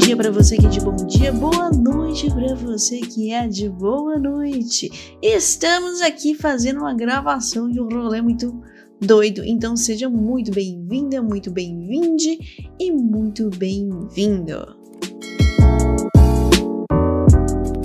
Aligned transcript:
dia 0.00 0.16
para 0.16 0.30
você 0.30 0.56
que 0.56 0.66
é 0.66 0.68
de 0.68 0.80
bom 0.80 0.96
dia, 0.96 1.30
boa 1.30 1.70
noite 1.70 2.30
para 2.30 2.54
você 2.54 3.00
que 3.00 3.32
é 3.32 3.46
de 3.46 3.68
boa 3.68 4.18
noite. 4.18 4.90
Estamos 5.22 6.00
aqui 6.00 6.34
fazendo 6.34 6.80
uma 6.80 6.94
gravação 6.94 7.70
de 7.70 7.78
um 7.80 7.86
rolê 7.86 8.22
muito 8.22 8.62
doido, 8.98 9.44
então 9.44 9.76
seja 9.76 10.08
muito 10.08 10.50
bem-vinda, 10.52 11.22
muito 11.22 11.50
bem-vinde 11.50 12.38
e 12.80 12.90
muito 12.90 13.50
bem-vindo. 13.50 14.79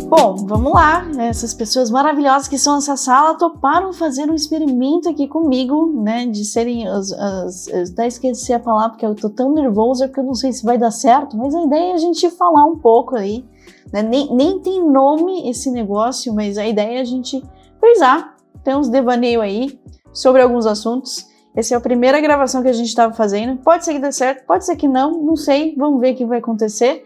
Bom, 0.07 0.35
vamos 0.35 0.71
lá. 0.71 1.03
Essas 1.17 1.51
pessoas 1.51 1.89
maravilhosas 1.89 2.47
que 2.47 2.59
são 2.59 2.75
nessa 2.75 2.95
sala 2.95 3.37
toparam 3.39 3.91
fazer 3.91 4.29
um 4.29 4.35
experimento 4.35 5.09
aqui 5.09 5.27
comigo, 5.27 5.91
né? 5.99 6.27
De 6.27 6.45
serem 6.45 6.87
as. 6.87 7.11
as 7.11 7.67
eu 7.67 7.83
até 7.91 8.05
esqueci 8.05 8.53
a 8.53 8.59
palavra 8.59 8.91
porque 8.91 9.05
eu 9.05 9.15
tô 9.15 9.29
tão 9.31 9.51
nervosa 9.51 10.07
porque 10.07 10.19
eu 10.19 10.23
não 10.23 10.35
sei 10.35 10.53
se 10.53 10.63
vai 10.63 10.77
dar 10.77 10.91
certo, 10.91 11.35
mas 11.35 11.55
a 11.55 11.63
ideia 11.63 11.91
é 11.91 11.95
a 11.95 11.97
gente 11.97 12.29
falar 12.29 12.65
um 12.65 12.77
pouco 12.77 13.15
aí. 13.15 13.43
Né? 13.91 14.03
Nem, 14.03 14.31
nem 14.35 14.59
tem 14.59 14.87
nome 14.87 15.49
esse 15.49 15.71
negócio, 15.71 16.33
mas 16.35 16.57
a 16.59 16.67
ideia 16.67 16.99
é 16.99 17.01
a 17.01 17.05
gente 17.05 17.43
frisar. 17.79 18.35
Tem 18.63 18.75
uns 18.75 18.89
devaneio 18.89 19.41
aí 19.41 19.79
sobre 20.13 20.41
alguns 20.41 20.67
assuntos. 20.67 21.25
Essa 21.55 21.73
é 21.73 21.77
a 21.77 21.81
primeira 21.81 22.21
gravação 22.21 22.61
que 22.61 22.69
a 22.69 22.73
gente 22.73 22.89
estava 22.89 23.13
fazendo. 23.13 23.57
Pode 23.57 23.83
ser 23.83 23.93
que 23.93 23.99
dê 23.99 24.11
certo, 24.11 24.45
pode 24.45 24.65
ser 24.65 24.75
que 24.75 24.87
não, 24.87 25.11
não 25.23 25.35
sei. 25.35 25.73
Vamos 25.75 25.99
ver 25.99 26.13
o 26.13 26.15
que 26.15 26.25
vai 26.25 26.37
acontecer. 26.37 27.03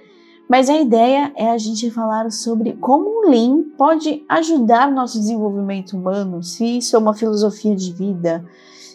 Mas 0.50 0.68
a 0.68 0.82
ideia 0.82 1.32
é 1.36 1.52
a 1.52 1.60
gente 1.60 1.92
falar 1.92 2.32
sobre 2.32 2.74
como 2.74 3.20
o 3.20 3.30
Lean 3.30 3.66
pode 3.78 4.26
ajudar 4.28 4.92
nosso 4.92 5.20
desenvolvimento 5.20 5.96
humano, 5.96 6.42
se 6.42 6.80
isso 6.80 6.96
é 6.96 7.00
uma 7.00 7.14
filosofia 7.14 7.76
de 7.76 7.94
vida, 7.94 8.44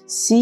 se 0.04 0.34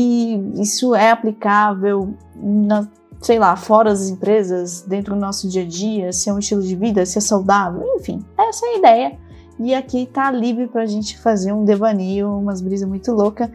isso 0.55 0.95
é 0.95 1.11
aplicável 1.11 2.15
na, 2.35 2.89
sei 3.21 3.39
lá, 3.39 3.55
fora 3.57 3.91
das 3.91 4.09
empresas, 4.09 4.81
dentro 4.81 5.15
do 5.15 5.21
nosso 5.21 5.47
dia 5.47 5.65
a 5.65 5.67
dia, 5.67 6.15
se 6.15 6.31
é 6.31 6.33
um 6.33 6.39
estilo 6.39 6.63
de 6.63 6.75
vida, 6.75 7.05
se 7.05 7.19
é 7.19 7.21
saudável, 7.21 7.85
enfim, 7.97 8.25
essa 8.39 8.65
é 8.65 8.69
a 8.71 8.79
ideia. 8.79 9.19
E 9.61 9.75
aqui 9.75 10.07
tá 10.07 10.31
livre 10.31 10.67
pra 10.67 10.87
gente 10.87 11.19
fazer 11.19 11.53
um 11.53 11.63
devaneio, 11.63 12.39
umas 12.39 12.63
brisas 12.63 12.89
muito 12.89 13.13
loucas. 13.13 13.51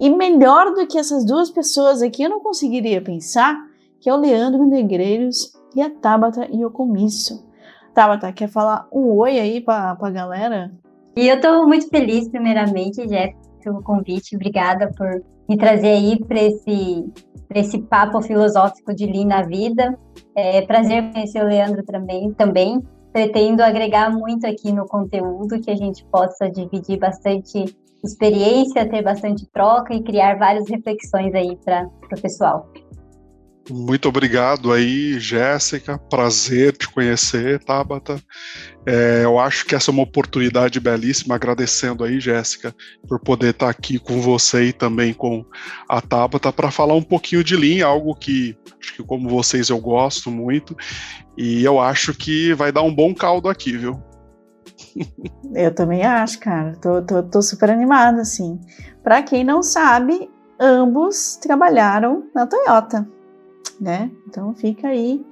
E 0.00 0.08
melhor 0.08 0.74
do 0.74 0.86
que 0.86 0.96
essas 0.96 1.22
duas 1.22 1.50
pessoas 1.50 2.00
aqui, 2.00 2.22
eu 2.22 2.30
não 2.30 2.40
conseguiria 2.40 3.02
pensar 3.02 3.62
que 4.00 4.08
é 4.08 4.14
o 4.14 4.16
Leandro 4.16 4.64
Negreiros 4.66 5.52
e 5.74 5.82
a 5.82 5.90
Tabata 5.90 6.48
e 6.50 6.64
o 6.64 6.70
comício. 6.70 7.36
Tabata, 7.94 8.32
quer 8.32 8.48
falar 8.48 8.88
um 8.92 9.16
oi 9.16 9.38
aí 9.38 9.60
pra, 9.60 9.94
pra 9.96 10.10
galera? 10.10 10.72
E 11.16 11.28
eu 11.28 11.40
tô 11.40 11.66
muito 11.66 11.88
feliz, 11.88 12.28
primeiramente, 12.28 13.06
Jeff, 13.06 13.36
pelo 13.62 13.82
convite. 13.82 14.34
Obrigada 14.34 14.90
por 14.96 15.22
me 15.48 15.56
trazer 15.56 15.88
aí 15.88 16.18
para 16.24 16.42
esse, 16.42 17.12
esse 17.54 17.78
papo 17.82 18.20
filosófico 18.20 18.94
de 18.94 19.06
Lean 19.06 19.26
na 19.26 19.42
vida. 19.42 19.96
É 20.34 20.62
prazer 20.62 21.12
conhecer 21.12 21.42
o 21.42 21.48
Leandro 21.48 21.84
também, 21.84 22.32
também. 22.32 22.82
Pretendo 23.12 23.62
agregar 23.62 24.10
muito 24.10 24.44
aqui 24.44 24.72
no 24.72 24.86
conteúdo, 24.86 25.60
que 25.60 25.70
a 25.70 25.76
gente 25.76 26.04
possa 26.06 26.50
dividir 26.50 26.98
bastante 26.98 27.64
experiência, 28.02 28.88
ter 28.88 29.02
bastante 29.02 29.46
troca 29.52 29.94
e 29.94 30.02
criar 30.02 30.36
várias 30.36 30.68
reflexões 30.68 31.32
aí 31.32 31.56
para 31.64 31.88
o 32.12 32.20
pessoal. 32.20 32.68
Muito 33.70 34.08
obrigado 34.08 34.72
aí, 34.72 35.18
Jéssica. 35.18 35.96
Prazer 35.96 36.76
te 36.76 36.86
conhecer, 36.86 37.62
Tabata. 37.64 38.20
É, 38.86 39.22
eu 39.24 39.38
acho 39.38 39.64
que 39.64 39.74
essa 39.74 39.90
é 39.90 39.92
uma 39.92 40.02
oportunidade 40.02 40.78
belíssima. 40.78 41.34
Agradecendo 41.34 42.04
aí, 42.04 42.20
Jéssica, 42.20 42.74
por 43.08 43.18
poder 43.20 43.50
estar 43.50 43.70
aqui 43.70 43.98
com 43.98 44.20
você 44.20 44.64
e 44.64 44.72
também 44.72 45.14
com 45.14 45.46
a 45.88 46.00
Tabata 46.02 46.52
para 46.52 46.70
falar 46.70 46.94
um 46.94 47.02
pouquinho 47.02 47.42
de 47.42 47.56
Lean, 47.56 47.86
algo 47.86 48.14
que 48.14 48.54
acho 48.78 48.96
que 48.96 49.02
como 49.02 49.30
vocês 49.30 49.70
eu 49.70 49.78
gosto 49.78 50.30
muito 50.30 50.76
e 51.36 51.64
eu 51.64 51.80
acho 51.80 52.12
que 52.12 52.52
vai 52.52 52.70
dar 52.70 52.82
um 52.82 52.94
bom 52.94 53.14
caldo 53.14 53.48
aqui, 53.48 53.76
viu? 53.76 54.02
Eu 55.54 55.72
também 55.72 56.04
acho, 56.04 56.38
cara. 56.40 56.76
Tô, 56.82 57.00
tô, 57.02 57.22
tô 57.22 57.40
super 57.40 57.70
animada, 57.70 58.22
assim. 58.22 58.60
Para 59.02 59.22
quem 59.22 59.44
não 59.44 59.62
sabe, 59.62 60.28
ambos 60.58 61.36
trabalharam 61.36 62.24
na 62.34 62.46
Toyota 62.46 63.06
né? 63.80 64.10
Então 64.28 64.54
fica 64.54 64.88
aí, 64.88 65.24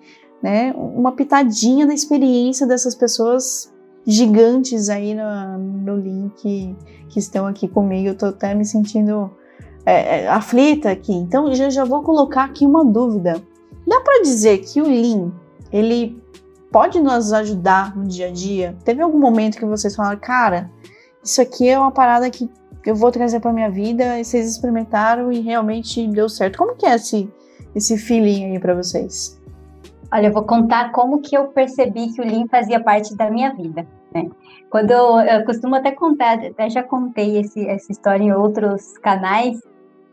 né, 0.43 0.72
uma 0.76 1.12
pitadinha 1.12 1.87
da 1.87 1.94
experiência 1.94 2.66
dessas 2.66 2.94
pessoas 2.94 3.72
gigantes 4.04 4.88
aí 4.88 5.15
no, 5.15 5.59
no 5.59 5.97
link 5.97 6.76
que 7.09 7.19
estão 7.19 7.47
aqui 7.47 7.69
comigo. 7.69 8.09
Eu 8.09 8.16
tô 8.16 8.26
até 8.26 8.54
me 8.54 8.65
sentindo 8.65 9.31
é, 9.87 10.21
é, 10.22 10.28
aflita 10.28 10.91
aqui. 10.91 11.12
Então 11.12 11.53
eu 11.53 11.71
já 11.71 11.84
vou 11.84 12.03
colocar 12.03 12.44
aqui 12.44 12.66
uma 12.66 12.84
dúvida. 12.84 13.42
Dá 13.87 14.00
para 14.00 14.22
dizer 14.22 14.59
que 14.59 14.81
o 14.81 14.87
Lean, 14.87 15.32
ele 15.72 16.21
pode 16.71 17.00
nos 17.00 17.32
ajudar 17.32 17.97
no 17.97 18.06
dia 18.06 18.28
a 18.28 18.31
dia? 18.31 18.76
Teve 18.84 19.03
algum 19.03 19.19
momento 19.19 19.59
que 19.59 19.65
vocês 19.66 19.94
falaram, 19.94 20.19
cara, 20.19 20.71
isso 21.22 21.41
aqui 21.41 21.69
é 21.69 21.78
uma 21.78 21.91
parada 21.91 22.31
que 22.31 22.48
eu 22.84 22.94
vou 22.94 23.12
trazer 23.12 23.41
para 23.41 23.53
minha 23.53 23.71
vida 23.71 24.19
e 24.19 24.25
vocês 24.25 24.48
experimentaram 24.48 25.31
e 25.31 25.41
realmente 25.41 26.06
deu 26.09 26.28
certo. 26.28 26.59
Como 26.59 26.75
que 26.75 26.87
é 26.87 26.94
esse, 26.94 27.31
esse 27.75 27.97
feeling 27.97 28.53
aí 28.53 28.59
para 28.59 28.75
vocês? 28.75 29.41
Olha, 30.12 30.27
eu 30.27 30.33
vou 30.33 30.44
contar 30.44 30.93
como 30.93 31.21
que 31.21 31.37
eu 31.37 31.49
percebi 31.49 32.12
que 32.12 32.21
o 32.21 32.25
Lean 32.25 32.47
fazia 32.47 32.83
parte 32.83 33.16
da 33.16 33.31
minha 33.31 33.55
vida, 33.55 33.87
né? 34.15 34.28
Quando 34.69 34.91
eu, 34.91 35.21
eu 35.21 35.44
costumo 35.44 35.75
até 35.75 35.91
contar, 35.91 36.38
até 36.38 36.69
já 36.69 36.83
contei 36.83 37.38
esse, 37.38 37.66
essa 37.66 37.91
história 37.91 38.22
em 38.22 38.33
outros 38.33 38.99
canais, 38.99 39.59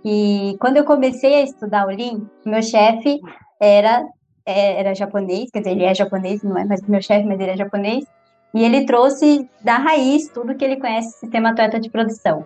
que 0.01 0.55
quando 0.59 0.77
eu 0.77 0.85
comecei 0.85 1.35
a 1.35 1.41
estudar 1.41 1.85
o 1.85 1.89
Lean, 1.89 2.21
meu 2.45 2.61
chefe 2.61 3.19
era 3.59 4.05
é, 4.45 4.79
era 4.79 4.95
japonês, 4.95 5.51
quer 5.51 5.59
dizer, 5.59 5.71
ele 5.71 5.83
é 5.83 5.93
japonês, 5.93 6.41
não 6.41 6.57
é 6.57 6.65
mais 6.65 6.81
meu 6.87 7.01
chefe, 7.01 7.25
mas 7.27 7.39
ele 7.39 7.51
é 7.51 7.57
japonês, 7.57 8.05
e 8.53 8.63
ele 8.63 8.85
trouxe 8.85 9.47
da 9.61 9.77
raiz 9.77 10.27
tudo 10.29 10.55
que 10.55 10.65
ele 10.65 10.77
conhece 10.77 11.19
sistema 11.19 11.49
atleta 11.49 11.79
de 11.79 11.89
produção. 11.89 12.45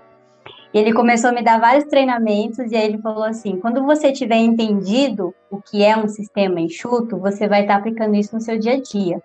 E 0.73 0.77
ele 0.79 0.91
começou 0.91 1.29
a 1.29 1.33
me 1.33 1.43
dar 1.43 1.59
vários 1.59 1.85
treinamentos 1.85 2.71
e 2.71 2.75
aí 2.75 2.85
ele 2.85 2.97
falou 2.97 3.23
assim: 3.23 3.59
quando 3.59 3.83
você 3.83 4.11
tiver 4.11 4.37
entendido 4.37 5.33
o 5.51 5.61
que 5.61 5.83
é 5.83 5.95
um 5.95 6.07
sistema 6.07 6.59
enxuto, 6.59 7.17
você 7.17 7.47
vai 7.47 7.61
estar 7.61 7.75
aplicando 7.75 8.15
isso 8.15 8.33
no 8.33 8.41
seu 8.41 8.57
dia 8.57 8.73
a 8.73 8.81
dia. 8.81 9.21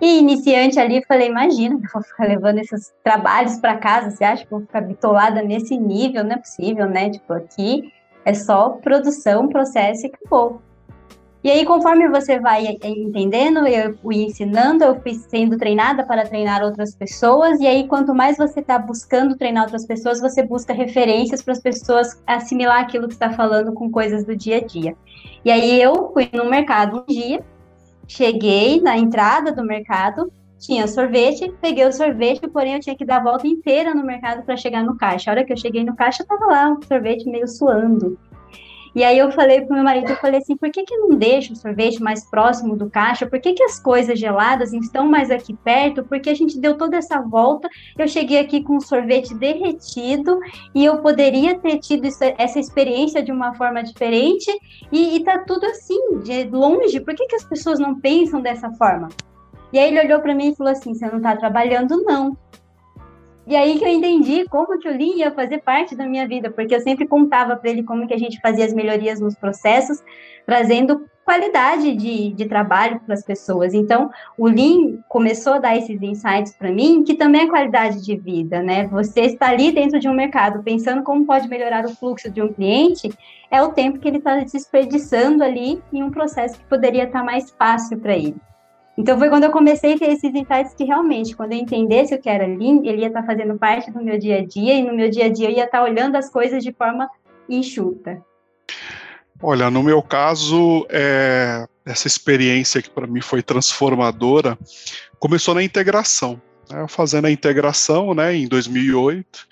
E 0.00 0.18
iniciante 0.18 0.80
ali, 0.80 1.04
falei: 1.04 1.28
imagina, 1.28 1.74
eu 1.82 1.90
vou 1.92 2.02
ficar 2.02 2.24
levando 2.24 2.58
esses 2.58 2.92
trabalhos 3.04 3.58
para 3.58 3.76
casa, 3.76 4.10
você 4.10 4.24
acha 4.24 4.46
que 4.46 4.52
eu 4.52 4.58
vou 4.58 4.66
ficar 4.66 4.80
bitolada 4.80 5.42
nesse 5.42 5.76
nível? 5.76 6.24
Não 6.24 6.32
é 6.32 6.38
possível, 6.38 6.88
né? 6.88 7.10
Tipo, 7.10 7.34
aqui 7.34 7.92
é 8.24 8.32
só 8.32 8.70
produção, 8.70 9.48
processo 9.48 10.06
e 10.06 10.10
acabou. 10.10 10.62
E 11.42 11.50
aí, 11.50 11.64
conforme 11.64 12.08
você 12.08 12.40
vai 12.40 12.66
entendendo, 12.66 13.64
eu 13.66 13.96
fui 13.98 14.24
ensinando, 14.24 14.82
eu 14.82 15.00
fui 15.00 15.14
sendo 15.14 15.56
treinada 15.56 16.04
para 16.04 16.26
treinar 16.26 16.64
outras 16.64 16.96
pessoas, 16.96 17.60
e 17.60 17.66
aí, 17.66 17.86
quanto 17.86 18.12
mais 18.12 18.36
você 18.36 18.58
está 18.58 18.76
buscando 18.76 19.36
treinar 19.36 19.62
outras 19.62 19.86
pessoas, 19.86 20.20
você 20.20 20.42
busca 20.42 20.72
referências 20.72 21.40
para 21.40 21.52
as 21.52 21.60
pessoas 21.60 22.20
assimilar 22.26 22.80
aquilo 22.80 23.06
que 23.06 23.14
está 23.14 23.30
falando 23.30 23.72
com 23.72 23.88
coisas 23.88 24.24
do 24.24 24.34
dia 24.34 24.56
a 24.56 24.60
dia. 24.60 24.96
E 25.44 25.50
aí, 25.50 25.80
eu 25.80 26.10
fui 26.12 26.28
no 26.32 26.50
mercado 26.50 27.04
um 27.08 27.12
dia, 27.12 27.40
cheguei 28.08 28.80
na 28.80 28.98
entrada 28.98 29.52
do 29.52 29.62
mercado, 29.64 30.32
tinha 30.58 30.88
sorvete, 30.88 31.54
peguei 31.60 31.86
o 31.86 31.92
sorvete, 31.92 32.48
porém 32.48 32.74
eu 32.74 32.80
tinha 32.80 32.96
que 32.96 33.04
dar 33.04 33.18
a 33.18 33.22
volta 33.22 33.46
inteira 33.46 33.94
no 33.94 34.04
mercado 34.04 34.42
para 34.42 34.56
chegar 34.56 34.82
no 34.82 34.96
caixa. 34.96 35.30
A 35.30 35.34
hora 35.34 35.44
que 35.44 35.52
eu 35.52 35.56
cheguei 35.56 35.84
no 35.84 35.94
caixa, 35.94 36.22
estava 36.22 36.46
lá 36.46 36.70
um 36.70 36.82
sorvete 36.82 37.30
meio 37.30 37.46
suando. 37.46 38.18
E 38.94 39.04
aí 39.04 39.18
eu 39.18 39.30
falei 39.32 39.60
pro 39.60 39.74
meu 39.74 39.84
marido, 39.84 40.10
eu 40.10 40.16
falei 40.16 40.40
assim, 40.40 40.56
por 40.56 40.70
que, 40.70 40.84
que 40.84 40.96
não 40.96 41.10
deixa 41.10 41.52
o 41.52 41.56
sorvete 41.56 42.02
mais 42.02 42.24
próximo 42.28 42.76
do 42.76 42.88
caixa? 42.90 43.26
Por 43.26 43.40
que, 43.40 43.52
que 43.52 43.62
as 43.62 43.78
coisas 43.78 44.18
geladas 44.18 44.72
estão 44.72 45.06
mais 45.06 45.30
aqui 45.30 45.54
perto? 45.54 46.04
Porque 46.04 46.30
a 46.30 46.34
gente 46.34 46.58
deu 46.58 46.76
toda 46.76 46.96
essa 46.96 47.20
volta, 47.20 47.68
eu 47.98 48.08
cheguei 48.08 48.38
aqui 48.38 48.62
com 48.62 48.76
o 48.76 48.80
sorvete 48.80 49.34
derretido 49.34 50.38
e 50.74 50.84
eu 50.84 50.98
poderia 50.98 51.58
ter 51.58 51.78
tido 51.78 52.06
essa 52.36 52.58
experiência 52.58 53.22
de 53.22 53.32
uma 53.32 53.54
forma 53.54 53.82
diferente 53.82 54.50
e, 54.90 55.16
e 55.16 55.24
tá 55.24 55.38
tudo 55.38 55.66
assim, 55.66 56.20
de 56.20 56.44
longe. 56.44 57.00
Por 57.00 57.14
que, 57.14 57.26
que 57.26 57.36
as 57.36 57.44
pessoas 57.44 57.78
não 57.78 57.98
pensam 58.00 58.40
dessa 58.40 58.70
forma? 58.72 59.08
E 59.72 59.78
aí 59.78 59.88
ele 59.88 60.00
olhou 60.00 60.20
para 60.20 60.34
mim 60.34 60.50
e 60.50 60.56
falou 60.56 60.72
assim, 60.72 60.94
você 60.94 61.06
não 61.06 61.18
está 61.18 61.36
trabalhando 61.36 62.02
não. 62.02 62.36
E 63.48 63.56
aí 63.56 63.78
que 63.78 63.84
eu 63.84 63.88
entendi 63.88 64.44
como 64.46 64.78
que 64.78 64.86
o 64.86 64.92
Lean 64.92 65.16
ia 65.16 65.30
fazer 65.30 65.62
parte 65.62 65.96
da 65.96 66.06
minha 66.06 66.28
vida, 66.28 66.50
porque 66.50 66.74
eu 66.74 66.80
sempre 66.80 67.08
contava 67.08 67.56
para 67.56 67.70
ele 67.70 67.82
como 67.82 68.06
que 68.06 68.12
a 68.12 68.18
gente 68.18 68.38
fazia 68.42 68.62
as 68.62 68.74
melhorias 68.74 69.20
nos 69.20 69.34
processos, 69.34 70.04
trazendo 70.44 71.08
qualidade 71.24 71.96
de, 71.96 72.34
de 72.34 72.44
trabalho 72.44 73.00
para 73.00 73.14
as 73.14 73.24
pessoas. 73.24 73.72
Então, 73.72 74.10
o 74.36 74.46
Lean 74.46 74.98
começou 75.08 75.54
a 75.54 75.58
dar 75.58 75.78
esses 75.78 76.02
insights 76.02 76.54
para 76.58 76.70
mim, 76.70 77.02
que 77.02 77.14
também 77.14 77.40
é 77.42 77.48
qualidade 77.48 78.04
de 78.04 78.16
vida, 78.16 78.62
né? 78.62 78.86
Você 78.88 79.22
está 79.22 79.48
ali 79.48 79.72
dentro 79.72 79.98
de 79.98 80.10
um 80.10 80.14
mercado 80.14 80.62
pensando 80.62 81.02
como 81.02 81.24
pode 81.24 81.48
melhorar 81.48 81.86
o 81.86 81.96
fluxo 81.96 82.30
de 82.30 82.42
um 82.42 82.52
cliente, 82.52 83.08
é 83.50 83.62
o 83.62 83.72
tempo 83.72 83.98
que 83.98 84.08
ele 84.08 84.18
está 84.18 84.36
desperdiçando 84.36 85.42
ali 85.42 85.82
em 85.90 86.02
um 86.02 86.10
processo 86.10 86.58
que 86.58 86.64
poderia 86.66 87.04
estar 87.04 87.24
mais 87.24 87.50
fácil 87.50 87.98
para 87.98 88.14
ele. 88.14 88.36
Então 88.98 89.16
foi 89.16 89.28
quando 89.28 89.44
eu 89.44 89.52
comecei 89.52 89.94
a 89.94 89.98
ter 89.98 90.10
esses 90.10 90.34
insights 90.34 90.74
que 90.74 90.82
realmente, 90.82 91.36
quando 91.36 91.52
eu 91.52 91.58
entendesse 91.58 92.12
o 92.16 92.20
que 92.20 92.28
era 92.28 92.44
Lean, 92.44 92.80
ele 92.82 93.02
ia 93.02 93.06
estar 93.06 93.22
fazendo 93.22 93.56
parte 93.56 93.92
do 93.92 94.02
meu 94.02 94.18
dia 94.18 94.38
a 94.38 94.44
dia, 94.44 94.74
e 94.74 94.82
no 94.82 94.92
meu 94.92 95.08
dia 95.08 95.26
a 95.26 95.28
dia 95.28 95.48
eu 95.48 95.52
ia 95.52 95.66
estar 95.66 95.84
olhando 95.84 96.16
as 96.16 96.28
coisas 96.28 96.64
de 96.64 96.72
forma 96.72 97.08
enxuta. 97.48 98.20
Olha, 99.40 99.70
no 99.70 99.84
meu 99.84 100.02
caso, 100.02 100.84
é, 100.90 101.64
essa 101.86 102.08
experiência 102.08 102.82
que 102.82 102.90
para 102.90 103.06
mim 103.06 103.20
foi 103.20 103.40
transformadora 103.40 104.58
começou 105.20 105.54
na 105.54 105.62
integração. 105.62 106.42
Né, 106.68 106.84
fazendo 106.88 107.26
a 107.26 107.30
integração 107.30 108.12
né, 108.14 108.34
em 108.34 108.48
2008. 108.48 109.46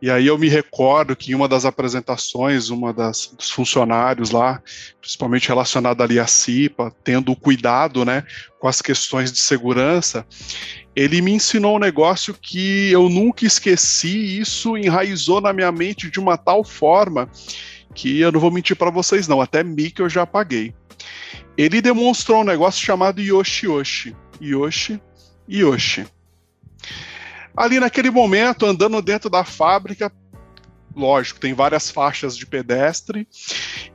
E 0.00 0.10
aí 0.10 0.26
eu 0.28 0.38
me 0.38 0.48
recordo 0.48 1.16
que 1.16 1.32
em 1.32 1.34
uma 1.34 1.48
das 1.48 1.64
apresentações, 1.64 2.70
uma 2.70 2.92
das 2.92 3.32
dos 3.36 3.50
funcionários 3.50 4.30
lá, 4.30 4.62
principalmente 5.00 5.48
relacionada 5.48 6.04
ali 6.04 6.20
à 6.20 6.26
CIPA, 6.26 6.94
tendo 7.02 7.34
cuidado, 7.34 8.04
né, 8.04 8.22
com 8.60 8.68
as 8.68 8.80
questões 8.80 9.32
de 9.32 9.38
segurança, 9.38 10.24
ele 10.94 11.20
me 11.20 11.32
ensinou 11.32 11.76
um 11.76 11.80
negócio 11.80 12.32
que 12.34 12.90
eu 12.90 13.08
nunca 13.08 13.44
esqueci, 13.44 14.16
e 14.16 14.40
isso 14.40 14.76
enraizou 14.76 15.40
na 15.40 15.52
minha 15.52 15.72
mente 15.72 16.10
de 16.10 16.20
uma 16.20 16.36
tal 16.36 16.62
forma 16.62 17.28
que 17.94 18.20
eu 18.20 18.30
não 18.30 18.38
vou 18.38 18.50
mentir 18.50 18.76
para 18.76 18.90
vocês 18.90 19.26
não, 19.26 19.40
até 19.40 19.64
que 19.64 20.02
eu 20.02 20.08
já 20.08 20.22
apaguei. 20.22 20.72
Ele 21.56 21.82
demonstrou 21.82 22.42
um 22.42 22.44
negócio 22.44 22.84
chamado 22.84 23.20
Yoshi 23.20 23.66
Yoshi. 23.66 24.16
Yoshi 24.40 25.00
Yoshi. 25.48 26.06
Ali 27.58 27.80
naquele 27.80 28.08
momento, 28.08 28.64
andando 28.64 29.02
dentro 29.02 29.28
da 29.28 29.42
fábrica, 29.42 30.12
lógico, 30.94 31.40
tem 31.40 31.52
várias 31.52 31.90
faixas 31.90 32.36
de 32.36 32.46
pedestre, 32.46 33.26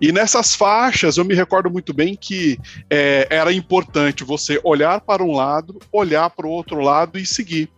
e 0.01 0.11
nessas 0.11 0.53
faixas 0.53 1.15
eu 1.15 1.23
me 1.23 1.33
recordo 1.33 1.71
muito 1.71 1.93
bem 1.93 2.13
que 2.13 2.59
é, 2.89 3.25
era 3.29 3.53
importante 3.53 4.25
você 4.25 4.59
olhar 4.65 4.99
para 4.99 5.23
um 5.23 5.31
lado, 5.31 5.79
olhar 5.93 6.29
para 6.29 6.45
o 6.45 6.49
outro 6.49 6.81
lado 6.81 7.17
e 7.17 7.25
seguir. 7.25 7.69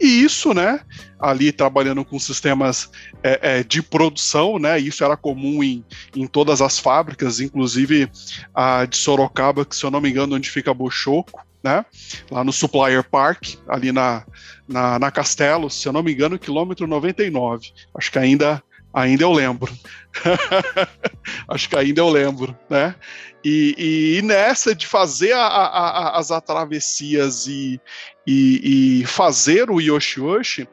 E 0.00 0.24
isso, 0.24 0.52
né, 0.52 0.80
ali 1.20 1.52
trabalhando 1.52 2.04
com 2.04 2.18
sistemas 2.18 2.90
é, 3.22 3.58
é, 3.58 3.62
de 3.62 3.80
produção, 3.80 4.58
né, 4.58 4.76
isso 4.76 5.04
era 5.04 5.16
comum 5.16 5.62
em, 5.62 5.84
em 6.16 6.26
todas 6.26 6.60
as 6.60 6.80
fábricas, 6.80 7.38
inclusive 7.38 8.10
a 8.52 8.86
de 8.86 8.96
Sorocaba, 8.96 9.64
que 9.64 9.76
se 9.76 9.84
eu 9.84 9.90
não 9.90 10.00
me 10.00 10.10
engano, 10.10 10.34
onde 10.34 10.50
fica 10.50 10.74
Bochoco, 10.74 11.46
né, 11.62 11.84
lá 12.28 12.42
no 12.42 12.52
Supplier 12.52 13.02
Park, 13.08 13.54
ali 13.68 13.92
na, 13.92 14.24
na, 14.68 14.98
na 14.98 15.10
Castelo, 15.10 15.70
se 15.70 15.88
eu 15.88 15.92
não 15.92 16.02
me 16.02 16.12
engano, 16.12 16.38
quilômetro 16.38 16.86
99. 16.86 17.72
Acho 17.94 18.12
que 18.12 18.18
ainda 18.18 18.62
ainda 18.92 19.22
eu 19.22 19.32
lembro. 19.32 19.72
Acho 21.48 21.68
que 21.68 21.76
ainda 21.76 22.00
eu 22.00 22.08
lembro, 22.08 22.56
né? 22.68 22.94
E, 23.44 23.74
e, 23.78 24.18
e 24.18 24.22
nessa 24.22 24.74
de 24.74 24.86
fazer 24.86 25.32
a, 25.32 25.46
a, 25.46 25.66
a, 25.66 26.18
as 26.18 26.30
atravessias 26.30 27.46
e, 27.46 27.80
e, 28.26 29.04
fazer 29.06 29.70
o 29.70 29.80
Yoshi 29.80 30.20
Yoshi, 30.20 30.68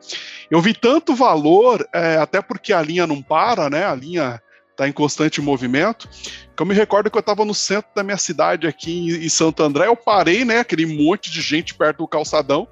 eu 0.50 0.60
vi 0.62 0.74
tanto 0.74 1.16
valor, 1.16 1.88
é, 1.94 2.18
até 2.18 2.42
porque 2.42 2.74
a 2.74 2.82
linha 2.82 3.06
não 3.06 3.22
para, 3.22 3.70
né? 3.70 3.86
A 3.86 3.94
linha 3.94 4.42
está 4.72 4.88
em 4.88 4.92
constante 4.92 5.42
movimento. 5.42 6.10
Que 6.56 6.62
eu 6.62 6.66
me 6.66 6.74
recordo 6.74 7.10
que 7.10 7.18
eu 7.18 7.22
estava 7.22 7.46
no 7.46 7.54
centro 7.54 7.90
da 7.96 8.04
minha 8.04 8.18
cidade 8.18 8.68
aqui 8.68 8.92
em, 8.92 9.26
em 9.26 9.30
Santo 9.30 9.64
André, 9.64 9.88
eu 9.88 9.96
parei, 9.96 10.44
né? 10.44 10.60
Aquele 10.60 10.86
monte 10.86 11.32
de 11.32 11.42
gente 11.42 11.74
perto 11.74 12.00
do 12.00 12.08
calçadão, 12.08 12.68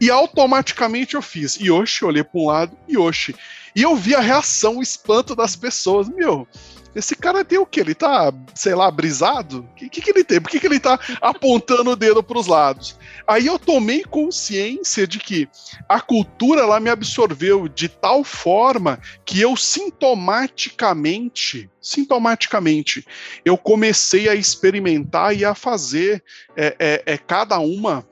e 0.00 0.10
automaticamente 0.10 1.14
eu 1.14 1.22
fiz 1.22 1.56
Yoshi, 1.56 2.04
olhei 2.04 2.24
para 2.24 2.40
um 2.40 2.46
lado, 2.46 2.76
Yoshi. 2.88 3.34
E 3.74 3.82
eu 3.82 3.96
vi 3.96 4.14
a 4.14 4.20
reação, 4.20 4.78
o 4.78 4.82
espanto 4.82 5.34
das 5.34 5.56
pessoas. 5.56 6.08
Meu, 6.08 6.46
esse 6.94 7.16
cara 7.16 7.44
tem 7.44 7.58
o 7.58 7.66
quê? 7.66 7.80
Ele 7.80 7.94
tá, 7.94 8.32
sei 8.54 8.72
lá, 8.74 8.90
brisado? 8.90 9.66
O 9.70 9.74
que, 9.74 9.88
que, 9.88 10.00
que, 10.00 10.10
ele 10.10 10.22
tem? 10.22 10.40
Por 10.40 10.48
que, 10.48 10.60
que 10.60 10.66
ele 10.66 10.78
tá 10.78 10.96
apontando 11.20 11.90
o 11.90 11.96
dedo 11.96 12.22
para 12.22 12.38
os 12.38 12.46
lados? 12.46 12.96
Aí 13.26 13.46
eu 13.46 13.58
tomei 13.58 14.04
consciência 14.04 15.04
de 15.06 15.18
que 15.18 15.48
a 15.88 16.00
cultura 16.00 16.60
ela 16.60 16.78
me 16.78 16.88
absorveu 16.88 17.66
de 17.68 17.88
tal 17.88 18.22
forma 18.22 19.00
que 19.24 19.40
eu 19.40 19.56
sintomaticamente, 19.56 21.68
sintomaticamente, 21.80 23.04
eu 23.44 23.58
comecei 23.58 24.28
a 24.28 24.36
experimentar 24.36 25.36
e 25.36 25.44
a 25.44 25.54
fazer 25.54 26.22
é, 26.56 26.76
é, 26.78 27.02
é 27.14 27.18
cada 27.18 27.58
uma 27.58 28.06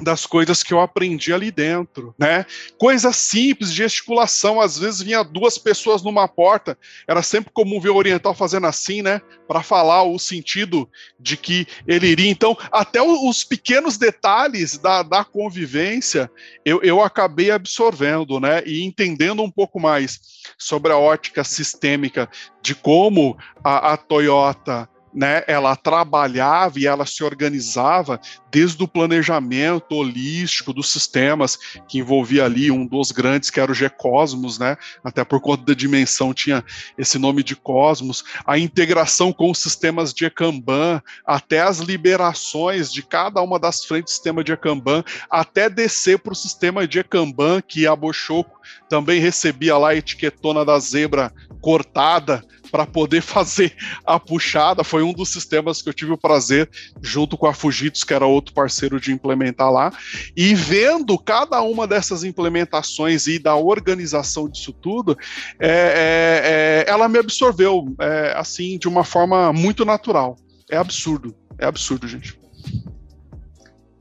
das 0.00 0.26
coisas 0.26 0.62
que 0.62 0.72
eu 0.72 0.80
aprendi 0.80 1.32
ali 1.32 1.50
dentro, 1.50 2.14
né? 2.18 2.44
Coisas 2.78 3.16
simples, 3.16 3.72
gesticulação, 3.72 4.60
às 4.60 4.78
vezes 4.78 5.02
vinha 5.02 5.22
duas 5.22 5.58
pessoas 5.58 6.02
numa 6.02 6.26
porta, 6.28 6.76
era 7.06 7.22
sempre 7.22 7.52
comum 7.52 7.80
ver 7.80 7.90
o 7.90 7.96
oriental 7.96 8.34
fazendo 8.34 8.66
assim, 8.66 9.02
né? 9.02 9.20
Para 9.46 9.62
falar 9.62 10.02
o 10.02 10.18
sentido 10.18 10.88
de 11.18 11.36
que 11.36 11.66
ele 11.86 12.08
iria. 12.08 12.30
Então, 12.30 12.56
até 12.70 13.00
os 13.02 13.44
pequenos 13.44 13.96
detalhes 13.96 14.78
da, 14.78 15.02
da 15.02 15.24
convivência 15.24 16.30
eu, 16.64 16.82
eu 16.82 17.00
acabei 17.02 17.50
absorvendo, 17.50 18.40
né? 18.40 18.62
E 18.64 18.82
entendendo 18.82 19.42
um 19.42 19.50
pouco 19.50 19.80
mais 19.80 20.20
sobre 20.58 20.92
a 20.92 20.98
ótica 20.98 21.44
sistêmica 21.44 22.28
de 22.60 22.74
como 22.74 23.36
a, 23.62 23.92
a 23.92 23.96
Toyota 23.96 24.88
né, 25.12 25.42
ela 25.46 25.76
trabalhava 25.76 26.78
e 26.78 26.86
ela 26.86 27.04
se 27.04 27.22
organizava 27.22 28.20
desde 28.50 28.82
o 28.82 28.88
planejamento 28.88 29.94
holístico 29.94 30.72
dos 30.72 30.90
sistemas, 30.90 31.58
que 31.88 31.98
envolvia 31.98 32.44
ali 32.44 32.70
um 32.70 32.86
dos 32.86 33.10
grandes, 33.12 33.50
que 33.50 33.60
era 33.60 33.70
o 33.70 33.74
G-Cosmos, 33.74 34.58
né, 34.58 34.76
até 35.02 35.24
por 35.24 35.40
conta 35.40 35.64
da 35.64 35.74
dimensão 35.74 36.32
tinha 36.34 36.64
esse 36.96 37.18
nome 37.18 37.42
de 37.42 37.56
Cosmos, 37.56 38.24
a 38.46 38.58
integração 38.58 39.32
com 39.32 39.50
os 39.50 39.58
sistemas 39.58 40.12
de 40.12 40.28
Kanban, 40.30 41.02
até 41.26 41.60
as 41.60 41.78
liberações 41.78 42.92
de 42.92 43.02
cada 43.02 43.40
uma 43.42 43.58
das 43.58 43.84
frentes 43.84 44.12
do 44.12 44.14
sistema 44.14 44.44
de 44.44 44.56
Kanban, 44.56 45.04
até 45.30 45.68
descer 45.68 46.18
para 46.18 46.32
o 46.32 46.36
sistema 46.36 46.86
de 46.86 47.02
Kanban, 47.02 47.60
que 47.60 47.86
a 47.86 47.96
Bochoco 47.96 48.60
também 48.88 49.20
recebia 49.20 49.76
lá 49.76 49.90
a 49.90 49.96
etiquetona 49.96 50.64
da 50.64 50.78
zebra 50.78 51.32
cortada, 51.60 52.44
para 52.72 52.86
poder 52.86 53.20
fazer 53.22 53.74
a 54.04 54.18
puxada. 54.18 54.82
Foi 54.82 55.02
um 55.02 55.12
dos 55.12 55.28
sistemas 55.28 55.82
que 55.82 55.88
eu 55.88 55.94
tive 55.94 56.12
o 56.12 56.18
prazer, 56.18 56.68
junto 57.02 57.36
com 57.36 57.46
a 57.46 57.52
Fujitsu, 57.52 58.06
que 58.06 58.14
era 58.14 58.26
outro 58.26 58.54
parceiro, 58.54 58.98
de 58.98 59.12
implementar 59.12 59.70
lá. 59.70 59.92
E 60.34 60.54
vendo 60.54 61.16
cada 61.18 61.60
uma 61.60 61.86
dessas 61.86 62.24
implementações 62.24 63.26
e 63.26 63.38
da 63.38 63.54
organização 63.54 64.48
disso 64.48 64.72
tudo, 64.72 65.16
é, 65.60 65.68
é, 65.68 66.84
é, 66.88 66.90
ela 66.90 67.08
me 67.08 67.18
absorveu 67.18 67.94
é, 68.00 68.32
assim 68.36 68.78
de 68.78 68.88
uma 68.88 69.04
forma 69.04 69.52
muito 69.52 69.84
natural. 69.84 70.36
É 70.70 70.76
absurdo, 70.78 71.34
é 71.58 71.66
absurdo, 71.66 72.08
gente. 72.08 72.40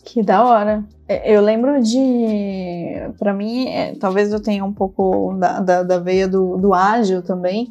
Que 0.06 0.24
da 0.24 0.44
hora. 0.44 0.84
É, 1.08 1.36
eu 1.36 1.42
lembro 1.42 1.82
de. 1.82 2.96
Para 3.20 3.34
mim, 3.34 3.68
é, 3.68 3.96
talvez 3.96 4.32
eu 4.32 4.42
tenha 4.42 4.64
um 4.64 4.72
pouco 4.74 5.34
da, 5.38 5.60
da, 5.60 5.84
da 5.84 6.00
veia 6.00 6.28
do, 6.28 6.58
do 6.58 6.74
ágil 6.74 7.22
também. 7.22 7.70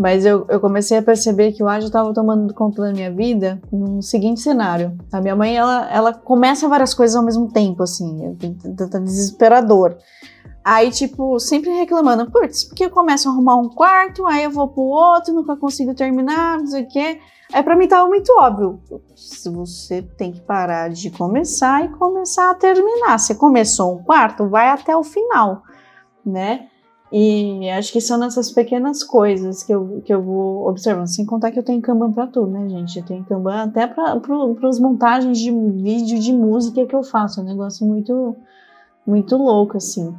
Mas 0.00 0.24
eu, 0.24 0.46
eu 0.48 0.58
comecei 0.58 0.96
a 0.96 1.02
perceber 1.02 1.52
que 1.52 1.62
o 1.62 1.68
ágil 1.68 1.88
estava 1.88 2.10
tomando 2.14 2.54
conta 2.54 2.80
da 2.80 2.90
minha 2.90 3.12
vida 3.12 3.60
no 3.70 4.00
seguinte 4.00 4.40
cenário. 4.40 4.96
A 5.12 5.20
minha 5.20 5.36
mãe, 5.36 5.54
ela, 5.54 5.90
ela 5.92 6.14
começa 6.14 6.66
várias 6.66 6.94
coisas 6.94 7.14
ao 7.14 7.22
mesmo 7.22 7.52
tempo, 7.52 7.82
assim, 7.82 8.34
tá, 8.78 8.88
tá 8.88 8.98
desesperador. 8.98 9.98
Aí, 10.64 10.90
tipo, 10.90 11.38
sempre 11.38 11.68
reclamando, 11.70 12.30
putz, 12.30 12.64
porque 12.64 12.86
eu 12.86 12.90
começo 12.90 13.28
a 13.28 13.32
arrumar 13.32 13.56
um 13.56 13.68
quarto, 13.68 14.26
aí 14.26 14.44
eu 14.44 14.50
vou 14.50 14.68
pro 14.68 14.82
outro, 14.82 15.34
nunca 15.34 15.54
consigo 15.54 15.94
terminar, 15.94 16.56
não 16.56 16.66
sei 16.66 16.82
o 16.82 16.88
quê. 16.88 17.20
Aí 17.52 17.62
pra 17.62 17.76
mim 17.76 17.86
tava 17.86 18.08
muito 18.08 18.32
óbvio. 18.38 18.80
Você 19.52 20.00
tem 20.16 20.32
que 20.32 20.40
parar 20.40 20.88
de 20.88 21.10
começar 21.10 21.84
e 21.84 21.88
começar 21.88 22.50
a 22.50 22.54
terminar. 22.54 23.18
Você 23.18 23.34
começou 23.34 23.96
um 23.96 24.02
quarto, 24.02 24.48
vai 24.48 24.68
até 24.68 24.96
o 24.96 25.04
final, 25.04 25.62
né? 26.24 26.68
E 27.12 27.68
acho 27.70 27.92
que 27.92 28.00
são 28.00 28.16
nessas 28.16 28.52
pequenas 28.52 29.02
coisas 29.02 29.64
que 29.64 29.74
eu, 29.74 30.00
que 30.04 30.14
eu 30.14 30.22
vou 30.22 30.68
observando. 30.68 31.08
Sem 31.08 31.26
contar 31.26 31.50
que 31.50 31.58
eu 31.58 31.62
tenho 31.64 31.82
Kanban 31.82 32.12
para 32.12 32.28
tudo, 32.28 32.52
né, 32.52 32.68
gente? 32.68 32.98
Eu 32.98 33.04
tenho 33.04 33.24
Kanban 33.24 33.64
até 33.64 33.86
para 33.86 34.20
as 34.68 34.78
montagens 34.78 35.38
de 35.38 35.50
vídeo 35.50 36.20
de 36.20 36.32
música 36.32 36.86
que 36.86 36.94
eu 36.94 37.02
faço. 37.02 37.40
É 37.40 37.42
um 37.42 37.46
negócio 37.46 37.84
muito, 37.84 38.36
muito 39.04 39.36
louco, 39.36 39.76
assim. 39.76 40.14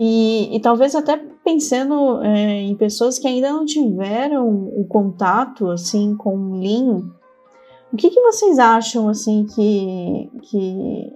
E, 0.00 0.56
e 0.56 0.60
talvez 0.60 0.94
até 0.94 1.16
pensando 1.44 2.22
é, 2.22 2.62
em 2.62 2.74
pessoas 2.74 3.18
que 3.18 3.28
ainda 3.28 3.52
não 3.52 3.66
tiveram 3.66 4.48
o 4.48 4.86
contato, 4.88 5.70
assim, 5.70 6.16
com 6.16 6.34
o 6.36 6.58
Lean, 6.58 7.02
o 7.92 7.96
que, 7.96 8.08
que 8.08 8.20
vocês 8.22 8.58
acham, 8.58 9.08
assim, 9.10 9.46
que... 9.54 10.30
que 10.42 11.12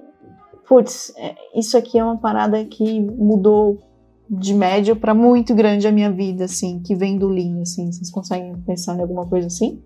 putz, 0.69 1.15
é, 1.17 1.35
isso 1.55 1.79
aqui 1.79 1.99
é 1.99 2.05
uma 2.05 2.19
parada 2.19 2.63
que 2.67 3.01
mudou 3.01 3.79
de 4.31 4.55
médio 4.55 4.95
para 4.95 5.15
muito 5.15 5.55
grande 5.55 5.87
a 5.87 5.93
minha 5.93 6.11
vida, 6.11 6.45
assim, 6.45 6.81
que 6.81 6.95
vem 6.95 7.17
do 7.17 7.29
Lean, 7.29 7.63
assim. 7.63 7.91
Vocês 7.91 8.11
conseguem 8.11 8.55
pensar 8.67 8.97
em 8.97 9.01
alguma 9.01 9.27
coisa 9.27 9.47
assim? 9.47 9.81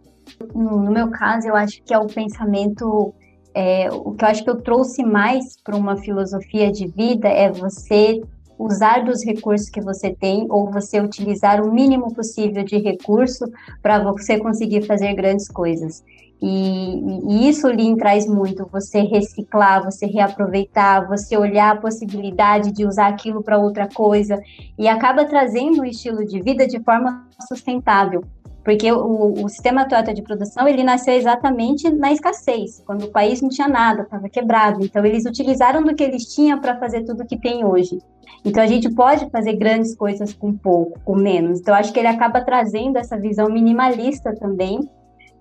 No, 0.54 0.82
no 0.82 0.90
meu 0.90 1.10
caso, 1.10 1.46
eu 1.46 1.54
acho 1.54 1.82
que 1.82 1.94
é 1.94 1.98
o 1.98 2.06
pensamento. 2.06 3.14
É, 3.54 3.90
o 3.92 4.12
que 4.12 4.24
eu 4.24 4.28
acho 4.28 4.42
que 4.42 4.50
eu 4.50 4.62
trouxe 4.62 5.04
mais 5.04 5.60
para 5.62 5.76
uma 5.76 5.96
filosofia 5.98 6.72
de 6.72 6.86
vida 6.86 7.28
é 7.28 7.50
você 7.50 8.22
usar 8.58 9.04
dos 9.04 9.24
recursos 9.24 9.68
que 9.68 9.80
você 9.80 10.14
tem 10.14 10.46
ou 10.48 10.70
você 10.70 11.00
utilizar 11.00 11.60
o 11.60 11.72
mínimo 11.72 12.14
possível 12.14 12.64
de 12.64 12.78
recurso 12.78 13.44
para 13.82 14.02
você 14.02 14.38
conseguir 14.38 14.82
fazer 14.82 15.12
grandes 15.14 15.48
coisas. 15.48 16.02
E, 16.42 16.98
e, 17.28 17.48
isso 17.48 17.68
o 17.68 17.70
Lean 17.70 17.94
traz 17.94 18.26
muito, 18.26 18.68
você 18.70 19.02
reciclar, 19.02 19.84
você 19.84 20.06
reaproveitar, 20.06 21.06
você 21.06 21.36
olhar 21.36 21.76
a 21.76 21.80
possibilidade 21.80 22.72
de 22.72 22.84
usar 22.84 23.06
aquilo 23.06 23.44
para 23.44 23.58
outra 23.58 23.88
coisa, 23.88 24.42
e 24.76 24.88
acaba 24.88 25.24
trazendo 25.24 25.82
um 25.82 25.84
estilo 25.84 26.26
de 26.26 26.42
vida 26.42 26.66
de 26.66 26.80
forma 26.80 27.28
sustentável. 27.46 28.24
Porque 28.64 28.90
o, 28.90 29.44
o, 29.44 29.48
sistema 29.48 29.88
Toyota 29.88 30.14
de 30.14 30.22
produção, 30.22 30.66
ele 30.66 30.84
nasceu 30.84 31.14
exatamente 31.14 31.88
na 31.90 32.12
escassez, 32.12 32.82
quando 32.86 33.04
o 33.04 33.10
país 33.10 33.40
não 33.40 33.48
tinha 33.48 33.68
nada, 33.68 34.02
estava 34.02 34.28
quebrado. 34.28 34.84
Então, 34.84 35.04
eles 35.04 35.24
utilizaram 35.24 35.82
do 35.82 35.94
que 35.94 36.02
eles 36.02 36.32
tinham 36.32 36.60
para 36.60 36.78
fazer 36.78 37.02
tudo 37.02 37.26
que 37.26 37.36
tem 37.36 37.64
hoje. 37.64 37.98
Então, 38.44 38.62
a 38.62 38.66
gente 38.66 38.88
pode 38.90 39.28
fazer 39.30 39.54
grandes 39.54 39.96
coisas 39.96 40.32
com 40.32 40.52
pouco, 40.52 40.98
com 41.04 41.16
menos. 41.16 41.60
Então, 41.60 41.74
acho 41.74 41.92
que 41.92 41.98
ele 41.98 42.08
acaba 42.08 42.40
trazendo 42.40 42.98
essa 42.98 43.16
visão 43.16 43.48
minimalista 43.48 44.32
também, 44.34 44.80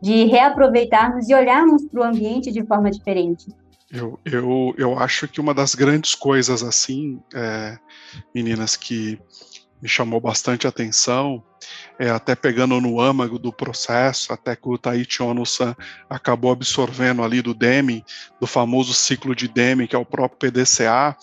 de 0.02 0.26
reaproveitarmos 0.26 1.30
e 1.30 1.36
olharmos 1.36 1.86
para 1.86 2.02
o 2.02 2.04
ambiente 2.04 2.52
de 2.52 2.66
forma 2.66 2.90
diferente. 2.90 3.48
Eu, 3.92 4.18
eu, 4.24 4.74
eu 4.78 4.98
acho 4.98 5.28
que 5.28 5.42
uma 5.42 5.54
das 5.54 5.76
grandes 5.76 6.16
coisas, 6.16 6.64
assim, 6.64 7.22
é, 7.34 7.78
meninas, 8.34 8.78
que 8.78 9.20
me 9.82 9.90
chamou 9.90 10.22
bastante 10.22 10.68
atenção, 10.68 11.44
é, 12.00 12.10
até 12.10 12.36
pegando 12.36 12.80
no 12.80 13.02
âmago 13.02 13.40
do 13.40 13.52
processo, 13.52 14.32
até 14.32 14.56
que 14.56 14.68
o 14.68 14.78
Taichi 14.78 15.24
Ono-san 15.24 15.76
acabou 16.10 16.52
absorvendo 16.52 17.24
ali 17.24 17.42
do 17.42 17.54
Deming, 17.54 18.04
do 18.40 18.46
famoso 18.46 18.94
ciclo 18.94 19.36
de 19.36 19.48
Deming, 19.48 19.88
que 19.88 19.96
é 19.96 20.00
o 20.00 20.06
próprio 20.06 20.52
PDCA, 20.52 21.16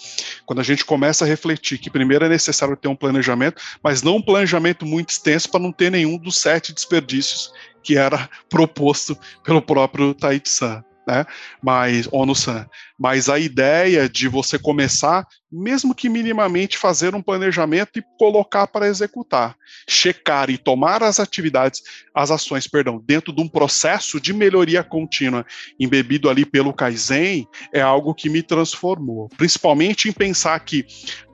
quando 0.45 0.59
a 0.59 0.65
gente 0.65 0.85
começa 0.85 1.25
a 1.25 1.29
refletir 1.29 1.79
que 1.79 1.91
primeiro 1.91 2.25
é 2.25 2.29
necessário 2.29 2.77
ter 2.77 2.89
um 2.89 2.97
planejamento, 2.97 3.63
mas 3.83 4.03
não 4.03 4.17
um 4.17 4.23
planejamento 4.23 4.85
muito 4.85 5.11
extenso 5.11 5.51
para 5.51 5.61
não 5.61 5.73
ter 5.73 5.91
nenhum 5.91 6.19
dos 6.19 6.37
sete 6.39 6.73
desperdícios 6.73 7.53
que 7.89 7.97
era 7.97 8.29
proposto 8.51 9.19
pelo 9.43 9.63
próprio 9.63 10.13
Taichi-san 10.13 10.85
né? 11.09 11.25
Mas 11.63 12.07
ONU-san, 12.13 12.69
mas 12.99 13.31
a 13.31 13.39
ideia 13.39 14.07
de 14.07 14.29
você 14.29 14.59
começar, 14.59 15.27
mesmo 15.51 15.95
que 15.95 16.07
minimamente, 16.07 16.77
fazer 16.77 17.15
um 17.15 17.23
planejamento 17.23 17.99
e 17.99 18.05
colocar 18.19 18.67
para 18.67 18.87
executar, 18.87 19.57
checar 19.89 20.51
e 20.51 20.59
tomar 20.59 21.03
as 21.03 21.19
atividades, 21.19 21.83
as 22.15 22.31
ações, 22.31 22.69
perdão, 22.69 23.03
dentro 23.03 23.33
de 23.33 23.41
um 23.41 23.49
processo 23.49 24.21
de 24.21 24.35
melhoria 24.35 24.85
contínua, 24.85 25.47
embebido 25.81 26.29
ali 26.29 26.45
pelo 26.45 26.75
Kaizen, 26.75 27.49
é 27.73 27.81
algo 27.81 28.15
que 28.15 28.29
me 28.29 28.43
transformou, 28.43 29.31
principalmente 29.31 30.11
em 30.11 30.13
pensar 30.13 30.61
que 30.61 30.85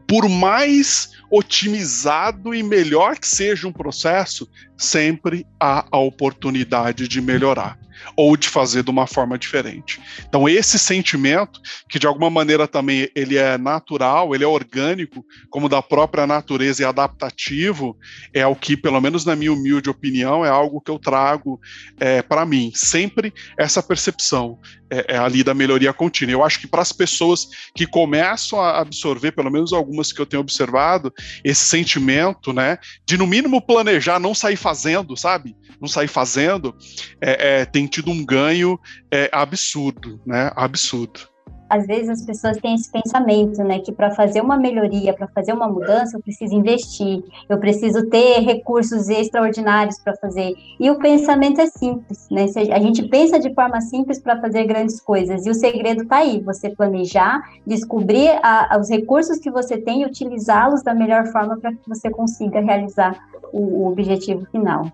por 0.06 0.28
mais 0.28 1.11
otimizado 1.30 2.54
e 2.54 2.62
melhor 2.62 3.18
que 3.18 3.26
seja 3.26 3.66
um 3.66 3.73
processo, 3.73 4.49
sempre 4.76 5.46
há 5.58 5.87
a 5.90 5.99
oportunidade 5.99 7.08
de 7.08 7.20
melhorar 7.20 7.84
ou 8.17 8.37
de 8.37 8.49
fazer 8.49 8.83
de 8.83 8.91
uma 8.91 9.07
forma 9.07 9.39
diferente. 9.39 10.01
Então 10.29 10.49
esse 10.49 10.79
sentimento, 10.79 11.61
que 11.89 11.99
de 11.99 12.07
alguma 12.07 12.31
maneira 12.31 12.67
também 12.67 13.09
ele 13.15 13.37
é 13.37 13.57
natural, 13.59 14.35
ele 14.35 14.45
é 14.45 14.47
orgânico, 14.47 15.25
como 15.51 15.69
da 15.69 15.83
própria 15.83 16.27
natureza 16.27 16.83
e 16.83 16.85
adaptativo, 16.85 17.97
é 18.33 18.47
o 18.47 18.55
que, 18.55 18.77
pelo 18.77 19.01
menos 19.01 19.25
na 19.25 19.37
minha 19.37 19.53
humilde 19.53 19.91
opinião, 19.91 20.45
é 20.45 20.49
algo 20.49 20.81
que 20.81 20.91
eu 20.91 20.99
trago 20.99 21.61
é, 21.99 22.23
para 22.23 22.45
mim. 22.45 22.73
Sempre 22.75 23.33
essa 23.59 23.83
percepção 23.83 24.59
é, 24.91 25.15
é 25.15 25.19
ali 25.19 25.43
da 25.43 25.55
melhoria 25.55 25.93
contínua. 25.93 26.33
Eu 26.33 26.45
acho 26.45 26.61
que 26.61 26.67
para 26.67 26.83
as 26.83 26.93
pessoas 26.93 27.49
que 27.75 27.87
começam 27.87 28.61
a 28.61 28.81
absorver, 28.81 29.33
pelo 29.33 29.51
menos 29.51 29.73
algumas 29.73 30.13
que 30.13 30.21
eu 30.21 30.27
tenho 30.27 30.41
observado, 30.41 31.13
esse 31.43 31.65
sentimento, 31.65 32.53
né, 32.53 32.79
de 33.07 33.17
no 33.17 33.27
mínimo 33.27 33.61
planejar, 33.61 34.19
não 34.19 34.35
sair 34.35 34.57
fazendo, 34.57 35.17
sabe? 35.17 35.57
Não 35.81 35.89
sair 35.89 36.09
fazendo, 36.09 36.75
é, 37.21 37.61
é, 37.61 37.65
tem 37.85 37.87
tido 37.87 38.11
um 38.11 38.25
ganho 38.25 38.79
é, 39.11 39.29
absurdo, 39.33 40.21
né? 40.26 40.50
Absurdo 40.57 41.35
às 41.69 41.87
vezes 41.87 42.09
as 42.09 42.23
pessoas 42.23 42.59
têm 42.59 42.75
esse 42.75 42.91
pensamento, 42.91 43.64
né, 43.64 43.81
que 43.81 43.91
para 43.91 44.11
fazer 44.11 44.41
uma 44.41 44.57
melhoria, 44.57 45.12
para 45.12 45.26
fazer 45.29 45.53
uma 45.53 45.69
mudança, 45.69 46.17
eu 46.17 46.23
preciso 46.23 46.55
investir, 46.55 47.23
eu 47.49 47.59
preciso 47.59 48.09
ter 48.09 48.41
recursos 48.41 49.09
extraordinários 49.09 49.99
para 49.99 50.14
fazer. 50.17 50.55
E 50.79 50.91
o 50.91 50.99
pensamento 50.99 51.61
é 51.61 51.67
simples, 51.67 52.29
né? 52.31 52.45
A 52.73 52.79
gente 52.79 53.03
pensa 53.09 53.41
de 53.41 53.53
forma 53.55 53.81
simples 53.81 54.21
para 54.21 54.41
fazer 54.41 54.64
grandes 54.67 55.00
coisas. 55.00 55.47
E 55.47 55.50
o 55.50 55.55
segredo 55.55 56.03
está 56.03 56.19
aí, 56.19 56.41
você 56.41 56.71
planejar, 56.71 57.43
descobrir 57.67 58.29
a, 58.43 58.79
os 58.81 58.88
recursos 58.88 59.38
que 59.38 59.50
você 59.50 59.76
tem 59.76 60.03
e 60.03 60.07
utilizá-los 60.07 60.83
da 60.83 60.95
melhor 60.95 61.26
forma 61.26 61.59
para 61.59 61.73
que 61.73 61.88
você 61.88 62.11
consiga 62.11 62.61
realizar 62.61 63.19
o, 63.53 63.83
o 63.83 63.88
objetivo 63.88 64.47
final. 64.53 64.93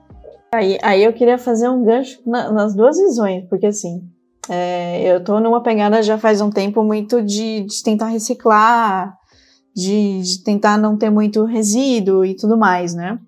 Aí, 0.52 0.78
aí 0.83 1.04
eu 1.04 1.12
queria 1.12 1.38
fazer 1.38 1.69
um 1.69 1.85
gancho 1.85 2.21
na, 2.26 2.50
nas 2.50 2.75
duas 2.75 2.99
visões, 2.99 3.45
porque 3.49 3.66
assim, 3.66 4.02
é, 4.49 5.02
eu 5.04 5.23
tô 5.23 5.38
numa 5.38 5.62
pegada 5.62 6.02
já 6.02 6.19
faz 6.19 6.40
um 6.40 6.50
tempo 6.50 6.83
muito 6.83 7.23
de, 7.23 7.61
de 7.61 7.83
tentar 7.85 8.07
reciclar, 8.07 9.16
de, 9.75 10.21
de, 10.21 10.42
tentar 10.42 10.76
não 10.76 10.97
ter 10.97 11.09
muito 11.09 11.45
resíduo 11.45 12.25
e 12.25 12.35
tudo 12.35 12.57
mais, 12.57 12.95
né? 12.95 13.19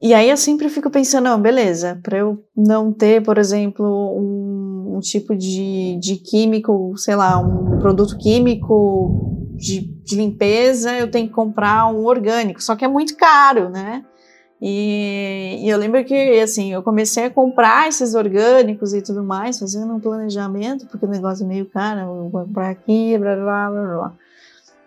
E 0.00 0.14
aí 0.14 0.30
eu 0.30 0.36
sempre 0.36 0.68
fico 0.68 0.90
pensando, 0.90 1.24
não, 1.24 1.40
beleza, 1.40 1.98
para 2.02 2.18
eu 2.18 2.44
não 2.56 2.92
ter, 2.92 3.22
por 3.22 3.38
exemplo, 3.38 3.86
um, 3.86 4.96
um, 4.96 5.00
tipo 5.00 5.36
de, 5.36 5.96
de 6.00 6.16
químico, 6.16 6.92
sei 6.96 7.14
lá, 7.16 7.38
um 7.38 7.78
produto 7.78 8.16
químico 8.18 9.48
de, 9.54 9.80
de 9.80 10.16
limpeza, 10.16 10.92
eu 10.92 11.10
tenho 11.10 11.28
que 11.28 11.34
comprar 11.34 11.86
um 11.86 12.04
orgânico, 12.04 12.62
só 12.62 12.74
que 12.74 12.84
é 12.84 12.88
muito 12.88 13.16
caro, 13.16 13.68
né? 13.68 14.04
E, 14.64 15.58
e, 15.60 15.68
eu 15.68 15.76
lembro 15.76 16.04
que, 16.04 16.38
assim, 16.38 16.72
eu 16.72 16.84
comecei 16.84 17.24
a 17.24 17.30
comprar 17.30 17.88
esses 17.88 18.14
orgânicos 18.14 18.94
e 18.94 19.02
tudo 19.02 19.20
mais, 19.20 19.58
fazendo 19.58 19.92
um 19.92 19.98
planejamento, 19.98 20.86
porque 20.86 21.04
o 21.04 21.08
negócio 21.08 21.42
é 21.44 21.48
meio 21.48 21.66
caro, 21.66 21.98
eu 21.98 22.28
vou 22.30 22.44
comprar 22.44 22.70
aqui, 22.70 23.18
blá, 23.18 23.34
blá, 23.34 23.70
blá, 23.70 23.82
blá. 23.82 24.12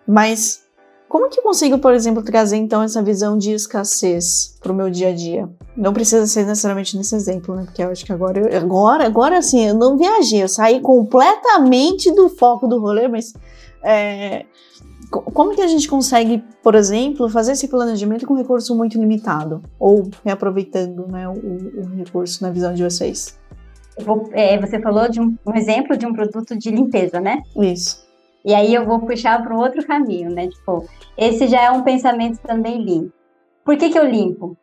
Mas 0.08 0.64
como 1.10 1.30
que 1.30 1.42
eu 1.42 1.44
consigo, 1.44 1.78
por 1.78 1.94
exemplo, 1.94 2.24
trazer, 2.24 2.56
então, 2.56 2.82
essa 2.82 3.04
visão 3.04 3.38
de 3.38 3.52
escassez 3.52 4.58
para 4.62 4.72
o 4.72 4.76
meu 4.76 4.90
dia 4.90 5.10
a 5.10 5.14
dia? 5.14 5.50
Não 5.76 5.92
precisa 5.92 6.26
ser 6.26 6.46
necessariamente 6.46 6.96
nesse 6.96 7.14
exemplo, 7.14 7.54
né? 7.54 7.64
Porque 7.66 7.84
eu 7.84 7.90
acho 7.90 8.06
que 8.06 8.14
agora, 8.14 8.40
eu, 8.40 8.58
agora, 8.58 9.06
agora, 9.06 9.40
assim, 9.40 9.68
eu 9.68 9.74
não 9.74 9.98
viajei, 9.98 10.42
eu 10.42 10.48
saí 10.48 10.80
completamente 10.80 12.16
do 12.16 12.30
foco 12.30 12.66
do 12.66 12.80
rolê, 12.80 13.10
mas... 13.10 13.34
É, 13.84 14.46
como 15.10 15.56
que 15.56 15.62
a 15.62 15.68
gente 15.68 15.88
consegue, 15.88 16.44
por 16.64 16.76
exemplo, 16.76 17.30
fazer 17.30 17.54
esse 17.54 17.68
planejamento 17.68 18.26
com 18.26 18.36
recurso 18.36 18.76
muito 18.76 19.00
limitado? 19.00 19.62
Ou 19.80 20.10
reaproveitando 20.24 21.08
né, 21.08 21.28
o, 21.28 21.34
o 21.34 21.96
recurso 21.96 22.44
na 22.44 22.50
visão 22.50 22.74
de 22.74 22.84
vocês? 22.84 23.38
Vou, 24.00 24.30
é, 24.34 24.60
você 24.60 24.80
falou 24.80 25.10
de 25.10 25.22
um, 25.22 25.36
um, 25.46 25.56
exemplo 25.56 25.98
de 25.98 26.06
um 26.06 26.14
produto 26.14 26.58
de 26.58 26.70
limpeza, 26.70 27.20
né? 27.20 27.42
Isso. 27.58 28.06
E 28.44 28.54
aí 28.54 28.74
eu 28.74 28.86
vou 28.86 29.00
puxar 29.00 29.42
para 29.42 29.56
um 29.56 29.60
outro 29.60 29.86
caminho, 29.86 30.30
né? 30.30 30.48
Tipo, 30.48 30.86
esse 31.18 31.48
já 31.48 31.64
é 31.64 31.72
um 31.72 31.82
pensamento 31.82 32.40
também 32.40 32.84
limpo. 32.84 33.14
Por 33.64 33.78
que, 33.78 33.90
que 33.90 33.98
eu 33.98 34.06
limpo? 34.06 34.58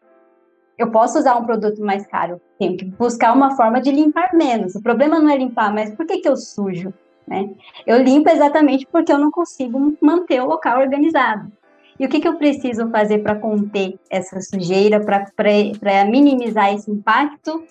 Eu 0.79 0.91
posso 0.91 1.19
usar 1.19 1.37
um 1.37 1.45
produto 1.45 1.81
mais 1.81 2.07
caro, 2.07 2.41
tenho 2.59 2.77
que 2.77 2.85
buscar 2.85 3.35
uma 3.35 3.57
forma 3.57 3.81
de 3.81 3.91
limpar 3.91 4.35
menos. 4.35 4.75
O 4.75 4.83
problema 4.83 5.19
não 5.19 5.31
é 5.31 5.37
limpar, 5.37 5.73
mas 5.73 5.95
por 5.95 6.07
que, 6.07 6.19
que 6.19 6.29
eu 6.29 6.37
sujo? 6.37 6.93
Né? 7.27 7.51
Eu 7.87 8.03
limpo 8.03 8.29
exatamente 8.29 8.87
porque 8.87 9.13
eu 9.13 9.19
não 9.19 9.31
consigo 9.31 9.97
manter 10.01 10.41
o 10.41 10.47
local 10.47 10.81
organizado. 10.81 11.51
E 11.99 12.07
o 12.07 12.09
que, 12.09 12.21
que 12.21 12.29
eu 12.29 12.37
preciso 12.37 12.91
fazer 12.91 13.19
para 13.19 13.37
conter 13.37 13.99
essa 14.11 14.41
sujeira, 14.41 15.01
para 15.01 16.05
minimizar 16.05 16.75
esse 16.75 16.91
impacto 16.91 17.65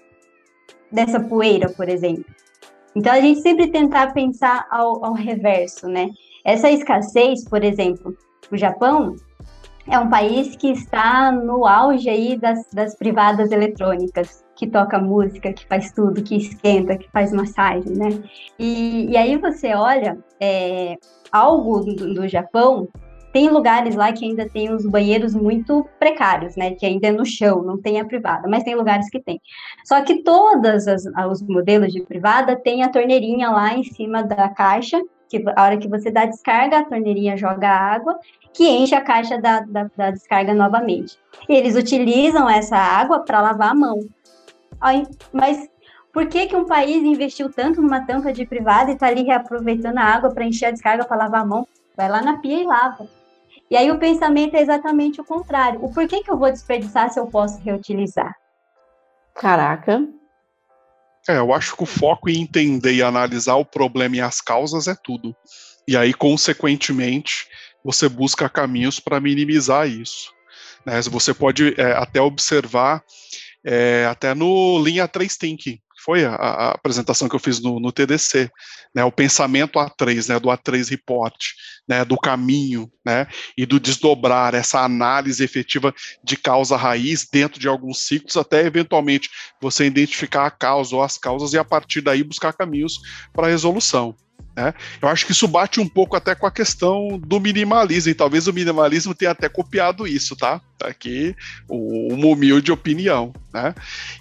dessa 0.91 1.20
poeira, 1.20 1.70
por 1.70 1.89
exemplo? 1.89 2.25
Então, 2.96 3.12
a 3.12 3.20
gente 3.20 3.41
sempre 3.41 3.67
tentar 3.67 4.13
pensar 4.13 4.67
ao, 4.70 5.03
ao 5.03 5.13
reverso, 5.13 5.88
né? 5.88 6.10
Essa 6.43 6.70
escassez, 6.70 7.43
por 7.48 7.63
exemplo, 7.63 8.15
o 8.51 8.58
Japão 8.58 9.15
é 9.88 9.97
um 10.00 10.09
país 10.09 10.55
que 10.55 10.71
está 10.71 11.31
no 11.31 11.65
auge 11.65 12.09
aí 12.09 12.38
das, 12.38 12.65
das 12.71 12.95
privadas 12.95 13.51
eletrônicas 13.51 14.43
que 14.55 14.67
toca 14.67 15.00
música, 15.00 15.53
que 15.53 15.65
faz 15.65 15.91
tudo, 15.91 16.21
que 16.21 16.35
esquenta, 16.35 16.97
que 16.97 17.09
faz 17.09 17.31
massagem, 17.31 17.93
né? 17.93 18.09
E, 18.59 19.09
e 19.09 19.17
aí 19.17 19.38
você 19.38 19.73
olha 19.73 20.17
é, 20.39 20.97
algo 21.31 21.79
do, 21.79 22.13
do 22.13 22.27
Japão, 22.27 22.88
tem 23.33 23.50
lugares 23.50 23.95
lá 23.95 24.11
que 24.11 24.25
ainda 24.25 24.47
tem 24.47 24.71
os 24.71 24.85
banheiros 24.85 25.33
muito 25.33 25.88
precários, 25.97 26.55
né? 26.55 26.71
Que 26.71 26.85
ainda 26.85 27.07
é 27.07 27.11
no 27.11 27.25
chão, 27.25 27.63
não 27.63 27.81
tem 27.81 28.00
a 28.00 28.05
privada, 28.05 28.47
mas 28.47 28.63
tem 28.63 28.75
lugares 28.75 29.09
que 29.09 29.21
tem. 29.21 29.39
Só 29.85 30.01
que 30.01 30.21
todos 30.21 30.85
os 30.85 31.41
modelos 31.41 31.91
de 31.91 32.03
privada 32.03 32.55
tem 32.55 32.83
a 32.83 32.89
torneirinha 32.89 33.50
lá 33.50 33.73
em 33.73 33.83
cima 33.83 34.21
da 34.21 34.50
caixa, 34.50 35.01
que 35.29 35.41
a 35.55 35.63
hora 35.63 35.77
que 35.77 35.88
você 35.88 36.11
dá 36.11 36.25
descarga, 36.25 36.79
a 36.79 36.85
torneirinha 36.85 37.38
joga 37.38 37.69
água, 37.69 38.19
que 38.53 38.67
enche 38.67 38.93
a 38.93 39.01
caixa 39.01 39.39
da, 39.39 39.62
da, 39.62 39.89
da 39.96 40.12
descarga 40.12 40.53
novamente. 40.53 41.17
E 41.48 41.55
eles 41.55 41.75
utilizam 41.75 42.50
essa 42.50 42.77
água 42.77 43.20
para 43.20 43.41
lavar 43.41 43.72
a 43.72 43.75
mão. 43.75 44.00
Mas 45.31 45.70
por 46.12 46.27
que, 46.27 46.48
que 46.48 46.55
um 46.55 46.65
país 46.65 47.03
investiu 47.03 47.51
tanto 47.51 47.81
numa 47.81 48.05
tampa 48.05 48.34
de 48.34 48.46
privada 48.46 48.91
e 48.91 48.93
está 48.93 49.08
ali 49.08 49.24
reaproveitando 49.24 49.98
a 49.98 50.03
água 50.03 50.31
para 50.31 50.46
encher 50.46 50.65
a 50.67 50.72
descarga 50.72 51.05
para 51.05 51.17
lavar 51.17 51.41
a 51.41 51.46
mão? 51.46 51.67
Vai 51.96 52.10
lá 52.10 52.22
na 52.22 52.38
pia 52.38 52.62
e 52.62 52.65
lava. 52.65 53.08
E 53.70 53.77
aí 53.77 53.89
o 53.89 53.98
pensamento 53.98 54.55
é 54.55 54.62
exatamente 54.62 55.22
o 55.22 55.25
contrário. 55.25 55.84
O 55.84 55.93
porquê 55.93 56.22
que 56.22 56.29
eu 56.29 56.38
vou 56.38 56.51
desperdiçar 56.51 57.10
se 57.10 57.20
eu 57.20 57.27
posso 57.27 57.62
reutilizar? 57.62 58.36
Caraca. 59.34 60.05
É, 61.29 61.38
eu 61.38 61.53
acho 61.53 61.77
que 61.77 61.84
o 61.84 61.86
foco 61.86 62.29
em 62.29 62.41
entender 62.41 62.93
e 62.93 63.03
analisar 63.03 63.55
o 63.55 63.63
problema 63.63 64.17
e 64.17 64.22
as 64.22 64.41
causas 64.41 64.88
é 64.88 64.96
tudo. 65.01 65.34
E 65.88 65.96
aí, 65.96 66.13
consequentemente, 66.13 67.48
você 67.83 68.07
busca 68.07 68.50
caminhos 68.50 69.00
para 69.00 69.19
minimizar 69.19 69.88
isso. 69.88 70.31
Né? 70.85 71.01
Você 71.03 71.33
pode 71.33 71.73
é, 71.79 71.93
até 71.93 72.21
observar 72.21 73.03
é, 73.63 74.05
até 74.09 74.33
no 74.33 74.81
Linha 74.83 75.07
3 75.07 75.38
Thinking, 75.38 75.79
foi 76.03 76.25
a, 76.25 76.33
a, 76.33 76.71
apresentação 76.71 77.29
que 77.29 77.35
eu 77.35 77.39
fiz 77.39 77.61
no, 77.61 77.79
no 77.79 77.91
TDC, 77.91 78.50
né, 78.93 79.03
o 79.03 79.11
pensamento 79.11 79.79
A3, 79.79 80.29
né, 80.29 80.39
do 80.39 80.50
A3 80.50 80.89
Report, 80.89 81.35
né, 81.88 82.03
do 82.03 82.17
caminho, 82.17 82.91
né, 83.05 83.27
e 83.55 83.65
do 83.65 83.79
desdobrar 83.79 84.55
essa 84.55 84.81
análise 84.81 85.43
efetiva 85.43 85.93
de 86.23 86.35
causa 86.35 86.75
raiz 86.75 87.27
dentro 87.31 87.59
de 87.59 87.67
alguns 87.67 88.00
ciclos, 88.00 88.35
até 88.35 88.65
eventualmente 88.65 89.29
você 89.61 89.85
identificar 89.85 90.47
a 90.47 90.51
causa 90.51 90.95
ou 90.95 91.03
as 91.03 91.17
causas 91.17 91.53
e 91.53 91.57
a 91.57 91.63
partir 91.63 92.01
daí 92.01 92.23
buscar 92.23 92.53
caminhos 92.53 93.00
para 93.31 93.47
resolução. 93.47 94.15
Né? 94.55 94.74
Eu 95.01 95.08
acho 95.08 95.25
que 95.25 95.31
isso 95.31 95.48
bate 95.48 95.79
um 95.79 95.88
pouco 95.88 96.15
até 96.15 96.36
com 96.36 96.46
a 96.46 96.51
questão 96.51 97.20
do 97.20 97.39
minimalismo, 97.39 98.12
e 98.12 98.15
talvez 98.15 98.48
o 98.48 98.53
minimalismo 98.53 99.15
tenha 99.15 99.31
até 99.31 99.48
copiado 99.48 100.05
isso, 100.05 100.36
tá? 100.36 100.62
tá 100.77 100.88
aqui 100.88 101.36
uma 101.70 102.27
humilde 102.27 102.72
opinião. 102.72 103.34
Né? 103.53 103.74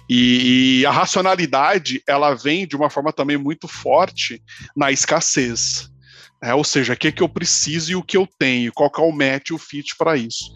E, 0.09 0.79
e 0.81 0.85
a 0.85 0.91
racionalidade 0.91 2.01
ela 2.07 2.33
vem 2.33 2.67
de 2.67 2.75
uma 2.75 2.89
forma 2.89 3.11
também 3.11 3.37
muito 3.37 3.67
forte 3.67 4.41
na 4.75 4.91
escassez. 4.91 5.89
É, 6.43 6.55
ou 6.55 6.63
seja, 6.63 6.93
o 6.93 6.97
que, 6.97 7.09
é 7.09 7.11
que 7.11 7.21
eu 7.21 7.29
preciso 7.29 7.91
e 7.91 7.95
o 7.95 8.01
que 8.01 8.17
eu 8.17 8.27
tenho, 8.39 8.73
qual 8.73 8.89
que 8.89 8.99
é 8.99 9.03
o 9.03 9.11
match, 9.11 9.51
o 9.51 9.59
fit 9.59 9.95
para 9.95 10.17
isso. 10.17 10.51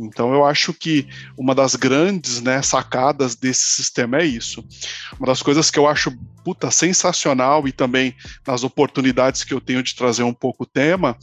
Então 0.00 0.32
eu 0.32 0.44
acho 0.44 0.72
que 0.72 1.06
uma 1.36 1.54
das 1.54 1.74
grandes 1.76 2.40
né, 2.40 2.62
sacadas 2.62 3.34
desse 3.36 3.64
sistema 3.64 4.18
é 4.18 4.24
isso. 4.24 4.64
Uma 5.18 5.26
das 5.26 5.42
coisas 5.42 5.70
que 5.70 5.78
eu 5.78 5.86
acho 5.86 6.10
puta, 6.42 6.70
sensacional 6.70 7.68
e 7.68 7.72
também 7.72 8.14
nas 8.46 8.64
oportunidades 8.64 9.44
que 9.44 9.52
eu 9.52 9.60
tenho 9.60 9.82
de 9.82 9.94
trazer 9.94 10.22
um 10.22 10.32
pouco 10.32 10.64
o 10.64 10.66
tema, 10.66 11.16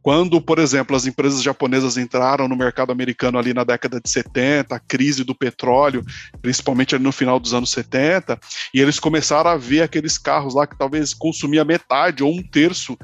quando, 0.00 0.40
por 0.40 0.58
exemplo, 0.58 0.96
as 0.96 1.06
empresas 1.06 1.42
japonesas 1.42 1.96
entraram 1.96 2.48
no 2.48 2.56
mercado 2.56 2.92
americano 2.92 3.38
ali 3.38 3.52
na 3.52 3.64
década 3.64 4.00
de 4.00 4.08
70, 4.08 4.74
a 4.74 4.78
crise 4.78 5.24
do 5.24 5.34
petróleo, 5.34 6.04
principalmente 6.40 6.94
ali 6.94 7.04
no 7.04 7.12
final 7.12 7.38
dos 7.38 7.52
anos 7.52 7.70
70, 7.70 8.38
e 8.72 8.80
eles 8.80 8.98
começaram 8.98 9.50
a 9.50 9.56
ver 9.56 9.82
aqueles 9.82 10.16
carros 10.16 10.54
lá 10.54 10.66
que 10.66 10.78
talvez 10.78 11.12
consumia 11.12 11.64
metade 11.64 12.22
ou 12.22 12.32
um 12.32 12.42
terço 12.42 12.96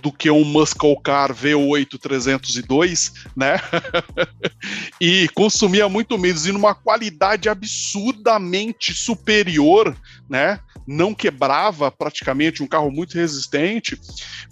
do 0.00 0.12
que 0.12 0.30
um 0.30 0.44
Muscle 0.44 1.00
Car 1.02 1.34
V8 1.34 1.98
302, 1.98 3.12
né? 3.36 3.56
e 5.00 5.28
consumia 5.34 5.88
muito 5.88 6.18
menos 6.18 6.46
e 6.46 6.52
numa 6.52 6.74
qualidade 6.74 7.48
absurdamente 7.48 8.94
superior, 8.94 9.96
né? 10.28 10.60
Não 10.86 11.14
quebrava 11.14 11.90
praticamente, 11.90 12.62
um 12.62 12.66
carro 12.66 12.90
muito 12.90 13.14
resistente, 13.14 14.00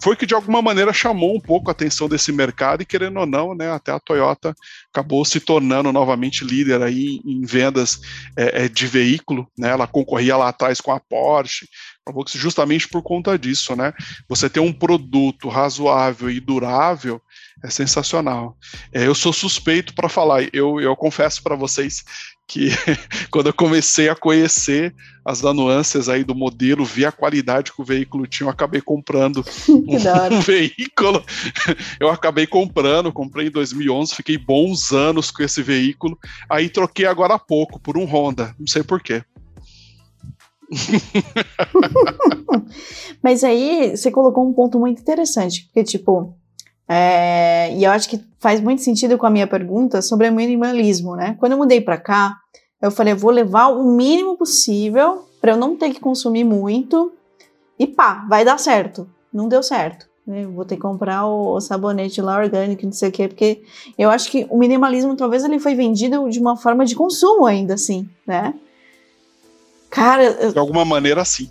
foi 0.00 0.14
que 0.14 0.26
de 0.26 0.34
alguma 0.34 0.62
maneira 0.62 0.92
chamou 0.92 1.34
um 1.34 1.40
pouco 1.40 1.68
a 1.68 1.72
atenção 1.72 2.08
desse 2.08 2.30
mercado 2.30 2.82
e 2.82 2.86
querendo 2.86 3.18
ou 3.18 3.26
não, 3.26 3.54
né? 3.54 3.70
Até 3.72 3.90
a 3.90 3.98
Toyota 3.98 4.54
acabou 4.92 5.24
se 5.24 5.40
tornando 5.40 5.92
novamente 5.92 6.44
líder 6.44 6.82
aí 6.82 7.20
em 7.24 7.44
vendas 7.44 8.00
é, 8.36 8.64
é 8.64 8.68
de 8.68 8.86
veículo, 8.86 9.48
né? 9.58 9.70
Ela 9.70 9.86
concorria 9.86 10.36
lá 10.36 10.48
atrás 10.48 10.80
com 10.80 10.92
a 10.92 11.00
Porsche, 11.00 11.66
justamente 12.34 12.88
por 12.88 13.02
conta 13.02 13.38
disso, 13.38 13.74
né? 13.76 13.92
Você 14.28 14.48
ter 14.48 14.60
um 14.60 14.72
produto 14.72 15.48
razoável 15.48 16.30
e 16.30 16.40
durável 16.40 17.20
é 17.62 17.70
sensacional. 17.70 18.56
É, 18.92 19.06
eu 19.06 19.14
sou 19.14 19.32
suspeito 19.32 19.94
para 19.94 20.08
falar. 20.08 20.48
Eu, 20.52 20.80
eu 20.80 20.94
confesso 20.94 21.42
para 21.42 21.56
vocês 21.56 22.04
que 22.48 22.70
quando 23.30 23.48
eu 23.48 23.52
comecei 23.52 24.08
a 24.08 24.16
conhecer 24.16 24.94
as 25.24 25.42
nuances 25.42 26.08
aí 26.08 26.24
do 26.24 26.34
modelo, 26.34 26.84
vi 26.84 27.04
a 27.04 27.12
qualidade 27.12 27.72
que 27.72 27.82
o 27.82 27.84
veículo 27.84 28.26
tinha, 28.26 28.46
eu 28.46 28.50
acabei 28.50 28.80
comprando 28.80 29.44
um, 29.68 29.84
um 29.94 30.40
veículo. 30.40 31.22
Eu 32.00 32.08
acabei 32.08 32.46
comprando, 32.46 33.12
comprei 33.12 33.48
em 33.48 33.50
2011, 33.50 34.14
fiquei 34.14 34.38
bons 34.38 34.92
anos 34.92 35.30
com 35.30 35.42
esse 35.42 35.62
veículo. 35.62 36.18
Aí 36.48 36.70
troquei 36.70 37.04
agora 37.04 37.34
há 37.34 37.38
pouco 37.38 37.78
por 37.78 37.98
um 37.98 38.04
Honda, 38.04 38.54
não 38.58 38.66
sei 38.66 38.82
porquê. 38.82 39.22
Mas 43.22 43.44
aí 43.44 43.96
você 43.96 44.10
colocou 44.10 44.46
um 44.46 44.52
ponto 44.52 44.78
muito 44.78 45.00
interessante, 45.00 45.64
porque, 45.66 45.84
tipo, 45.84 46.34
é, 46.88 47.74
e 47.74 47.84
eu 47.84 47.90
acho 47.90 48.08
que 48.08 48.20
faz 48.38 48.60
muito 48.60 48.82
sentido 48.82 49.18
com 49.18 49.26
a 49.26 49.30
minha 49.30 49.46
pergunta 49.46 50.00
sobre 50.00 50.28
o 50.28 50.32
minimalismo, 50.32 51.16
né? 51.16 51.36
Quando 51.38 51.52
eu 51.52 51.58
mudei 51.58 51.80
para 51.80 51.98
cá, 51.98 52.36
eu 52.80 52.90
falei, 52.90 53.12
eu 53.12 53.18
vou 53.18 53.30
levar 53.30 53.68
o 53.68 53.84
mínimo 53.84 54.36
possível 54.36 55.24
para 55.40 55.52
eu 55.52 55.56
não 55.56 55.76
ter 55.76 55.90
que 55.90 56.00
consumir 56.00 56.44
muito 56.44 57.12
e 57.78 57.86
pá, 57.86 58.24
vai 58.28 58.44
dar 58.44 58.58
certo. 58.58 59.08
Não 59.32 59.48
deu 59.48 59.62
certo. 59.62 60.08
Né? 60.26 60.44
Eu 60.44 60.52
vou 60.52 60.64
ter 60.64 60.76
que 60.76 60.82
comprar 60.82 61.26
o, 61.26 61.56
o 61.56 61.60
sabonete 61.60 62.22
lá 62.22 62.38
orgânico, 62.38 62.84
não 62.84 62.92
sei 62.92 63.08
o 63.08 63.12
quê, 63.12 63.28
porque 63.28 63.62
eu 63.96 64.10
acho 64.10 64.30
que 64.30 64.46
o 64.50 64.58
minimalismo 64.58 65.16
talvez 65.16 65.44
ele 65.44 65.58
foi 65.58 65.74
vendido 65.74 66.28
de 66.28 66.38
uma 66.38 66.56
forma 66.56 66.84
de 66.84 66.94
consumo 66.94 67.46
ainda 67.46 67.74
assim, 67.74 68.08
né? 68.26 68.54
Cara. 69.90 70.24
Eu... 70.24 70.52
De 70.52 70.58
alguma 70.58 70.84
maneira, 70.84 71.24
sim. 71.24 71.50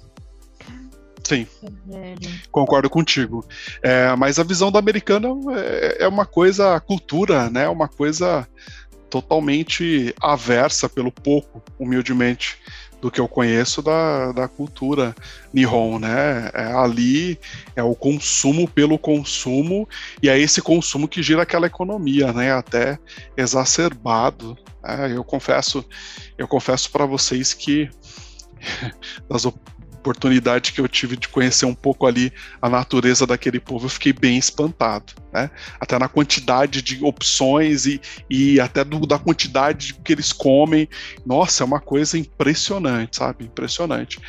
Sim. 1.23 1.45
Concordo 2.51 2.89
contigo. 2.89 3.45
É, 3.81 4.15
mas 4.15 4.39
a 4.39 4.43
visão 4.43 4.71
da 4.71 4.79
americana 4.79 5.27
é, 5.57 6.03
é 6.05 6.07
uma 6.07 6.25
coisa, 6.25 6.79
cultura, 6.79 7.49
né? 7.49 7.67
Uma 7.67 7.89
coisa 7.89 8.47
totalmente 9.09 10.13
aversa 10.21 10.87
pelo 10.87 11.11
pouco, 11.11 11.61
humildemente, 11.77 12.57
do 13.01 13.11
que 13.11 13.19
eu 13.19 13.27
conheço 13.27 13.81
da, 13.81 14.31
da 14.31 14.47
cultura 14.47 15.15
Nihon, 15.53 15.99
né? 15.99 16.49
É, 16.53 16.63
ali 16.73 17.37
é 17.75 17.83
o 17.83 17.93
consumo 17.93 18.67
pelo 18.67 18.97
consumo 18.97 19.87
e 20.21 20.29
é 20.29 20.39
esse 20.39 20.61
consumo 20.61 21.07
que 21.07 21.21
gira 21.21 21.43
aquela 21.43 21.67
economia, 21.67 22.31
né? 22.33 22.53
Até 22.53 22.97
exacerbado. 23.35 24.57
Né? 24.81 25.13
Eu 25.15 25.23
confesso, 25.23 25.85
eu 26.37 26.47
confesso 26.47 26.89
para 26.89 27.05
vocês 27.05 27.53
que 27.53 27.89
das 29.29 29.45
oportunidades 30.07 30.71
que 30.71 30.79
eu 30.79 30.87
tive 30.87 31.17
de 31.17 31.27
conhecer 31.27 31.65
um 31.65 31.73
pouco 31.73 32.05
ali 32.05 32.31
a 32.61 32.69
natureza 32.69 33.27
daquele 33.27 33.59
povo, 33.59 33.85
eu 33.85 33.89
fiquei 33.89 34.13
bem 34.13 34.37
espantado, 34.37 35.13
né? 35.33 35.49
Até 35.79 35.99
na 35.99 36.07
quantidade 36.07 36.81
de 36.81 37.03
opções 37.03 37.85
e, 37.85 37.99
e 38.29 38.59
até 38.59 38.83
do, 38.83 39.05
da 39.05 39.19
quantidade 39.19 39.93
que 39.95 40.13
eles 40.13 40.31
comem. 40.31 40.87
Nossa, 41.25 41.63
é 41.63 41.65
uma 41.65 41.81
coisa 41.81 42.17
impressionante, 42.17 43.17
sabe? 43.17 43.45
Impressionante. 43.45 44.19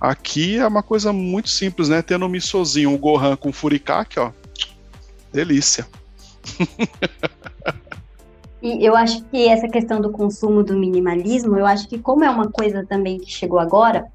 Aqui 0.00 0.56
é 0.58 0.66
uma 0.66 0.82
coisa 0.82 1.12
muito 1.12 1.48
simples, 1.48 1.88
né? 1.88 2.02
Tendo 2.02 2.26
um 2.26 2.28
misozinho, 2.28 2.90
um 2.90 2.98
Gohan 2.98 3.36
com 3.36 3.52
furikake, 3.52 4.20
ó. 4.20 4.32
Delícia. 5.32 5.86
E 8.64 8.82
eu 8.82 8.96
acho 8.96 9.22
que 9.26 9.46
essa 9.46 9.68
questão 9.68 10.00
do 10.00 10.10
consumo 10.10 10.62
do 10.64 10.74
minimalismo, 10.74 11.58
eu 11.58 11.66
acho 11.66 11.86
que 11.86 11.98
como 11.98 12.24
é 12.24 12.30
uma 12.30 12.50
coisa 12.50 12.82
também 12.82 13.18
que 13.18 13.30
chegou 13.30 13.58
agora, 13.58 14.06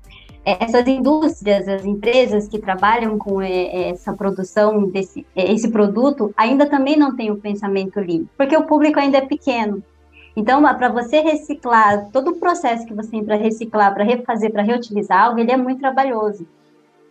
é, 0.44 0.64
essas 0.64 0.88
indústrias, 0.88 1.68
as 1.68 1.86
empresas 1.86 2.48
que 2.48 2.58
trabalham 2.58 3.16
com 3.20 3.40
é, 3.40 3.52
é, 3.52 3.90
essa 3.90 4.12
produção 4.12 4.88
desse 4.88 5.24
esse 5.36 5.70
produto 5.70 6.34
ainda 6.36 6.66
também 6.66 6.98
não 6.98 7.16
têm 7.16 7.30
o 7.30 7.36
pensamento 7.36 8.00
limpo, 8.00 8.28
porque 8.36 8.58
o 8.58 8.64
público 8.64 9.00
ainda 9.00 9.20
é 9.20 9.22
pequeno. 9.22 9.84
Então, 10.36 10.64
para 10.64 10.90
você 10.90 11.20
reciclar, 11.20 12.10
todo 12.12 12.32
o 12.32 12.36
processo 12.38 12.88
que 12.88 12.94
você 12.96 13.12
tem 13.12 13.24
para 13.24 13.36
reciclar, 13.36 13.94
para 13.94 14.04
refazer, 14.04 14.52
para 14.52 14.64
reutilizar 14.64 15.26
algo, 15.26 15.40
ele 15.40 15.52
é 15.52 15.58
muito 15.58 15.80
trabalhoso. 15.80 16.48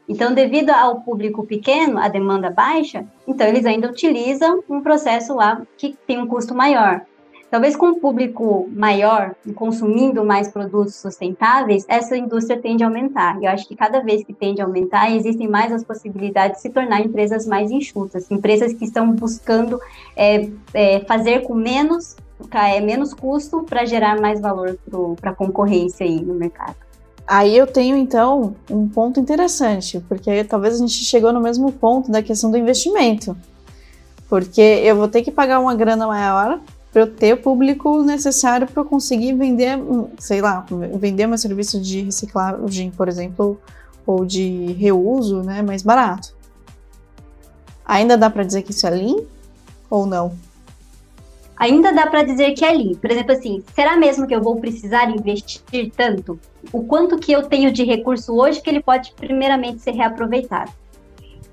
Então, 0.09 0.35
devido 0.35 0.71
ao 0.71 1.03
público 1.03 1.47
pequeno, 1.47 2.01
a 2.01 2.09
demanda 2.09 2.51
baixa, 2.51 3.05
então 3.29 3.47
eles 3.47 3.65
ainda 3.65 3.89
utilizam 3.89 4.65
um 4.69 4.81
processo 4.81 5.37
lá 5.37 5.63
que 5.77 5.97
tem 6.05 6.19
um 6.19 6.27
custo 6.27 6.53
maior. 6.53 7.07
Talvez 7.51 7.75
com 7.75 7.87
um 7.87 7.99
público 7.99 8.69
maior, 8.75 9.35
consumindo 9.55 10.23
mais 10.23 10.49
produtos 10.49 10.97
sustentáveis, 10.97 11.87
essa 11.89 12.15
indústria 12.15 12.61
tende 12.61 12.85
a 12.85 12.87
aumentar. 12.87 13.41
E 13.41 13.47
eu 13.47 13.51
acho 13.51 13.67
que 13.67 13.75
cada 13.75 14.01
vez 14.01 14.23
que 14.23 14.35
tende 14.35 14.61
a 14.61 14.67
aumentar, 14.67 15.11
existem 15.11 15.49
mais 15.49 15.73
as 15.73 15.83
possibilidades 15.83 16.59
de 16.59 16.63
se 16.63 16.71
tornar 16.71 17.01
empresas 17.01 17.47
mais 17.47 17.71
enxutas, 17.71 18.31
empresas 18.31 18.75
que 18.75 18.85
estão 18.85 19.13
buscando 19.13 19.81
é, 20.15 20.51
é, 20.75 21.01
fazer 21.01 21.41
com 21.45 21.55
menos, 21.55 22.17
é, 22.51 22.81
menos 22.83 23.15
custo 23.15 23.63
para 23.63 23.87
gerar 23.87 24.21
mais 24.21 24.41
valor 24.41 24.79
para 25.19 25.31
a 25.31 25.35
concorrência 25.35 26.05
aí 26.05 26.21
no 26.21 26.35
mercado. 26.35 26.77
Aí 27.27 27.57
eu 27.57 27.67
tenho 27.67 27.97
então 27.97 28.57
um 28.71 28.87
ponto 28.87 29.19
interessante, 29.21 30.01
porque 30.07 30.45
talvez 30.45 30.75
a 30.75 30.79
gente 30.79 30.93
chegou 30.93 31.33
no 31.33 31.41
mesmo 31.41 31.73
ponto 31.73 32.11
da 32.11 32.23
questão 32.23 32.51
do 32.51 32.59
investimento. 32.59 33.35
Porque 34.29 34.61
eu 34.61 34.97
vou 34.97 35.09
ter 35.09 35.23
que 35.23 35.31
pagar 35.31 35.61
uma 35.61 35.75
grana 35.75 36.07
maior 36.07 36.61
para 36.93 37.03
eu 37.03 37.07
ter 37.15 37.35
o 37.35 37.37
público 37.37 38.03
necessário 38.03 38.67
para 38.67 38.83
eu 38.83 38.87
conseguir 38.87 39.35
vender, 39.35 39.79
sei 40.19 40.41
lá, 40.41 40.65
vender 40.95 41.27
meu 41.27 41.39
serviço 41.39 41.81
de 41.81 42.03
reciclagem, 42.03 42.91
por 42.91 43.09
exemplo, 43.09 43.61
ou 44.07 44.25
de 44.25 44.73
reuso, 44.73 45.43
né, 45.43 45.61
mais 45.61 45.83
barato. 45.83 46.35
Ainda 47.85 48.17
dá 48.17 48.31
para 48.31 48.43
dizer 48.43 48.63
que 48.63 48.71
isso 48.71 48.87
é 48.87 48.91
lean 48.91 49.17
ou 49.91 50.07
não? 50.07 50.33
Ainda 51.57 51.93
dá 51.93 52.07
para 52.07 52.23
dizer 52.23 52.53
que 52.53 52.65
é 52.65 52.73
lean. 52.73 52.95
Por 52.95 53.11
exemplo, 53.11 53.33
assim, 53.33 53.63
será 53.75 53.97
mesmo 53.97 54.27
que 54.27 54.35
eu 54.35 54.43
vou 54.43 54.57
precisar 54.57 55.11
investir 55.11 55.93
tanto? 55.97 56.39
O 56.73 56.85
quanto 56.85 57.19
que 57.19 57.33
eu 57.33 57.43
tenho 57.49 57.73
de 57.73 57.85
recurso 57.85 58.35
hoje 58.35 58.63
que 58.63 58.71
ele 58.71 58.83
pode 58.83 59.13
primeiramente 59.13 59.83
ser 59.83 59.93
reaproveitado? 59.93 60.71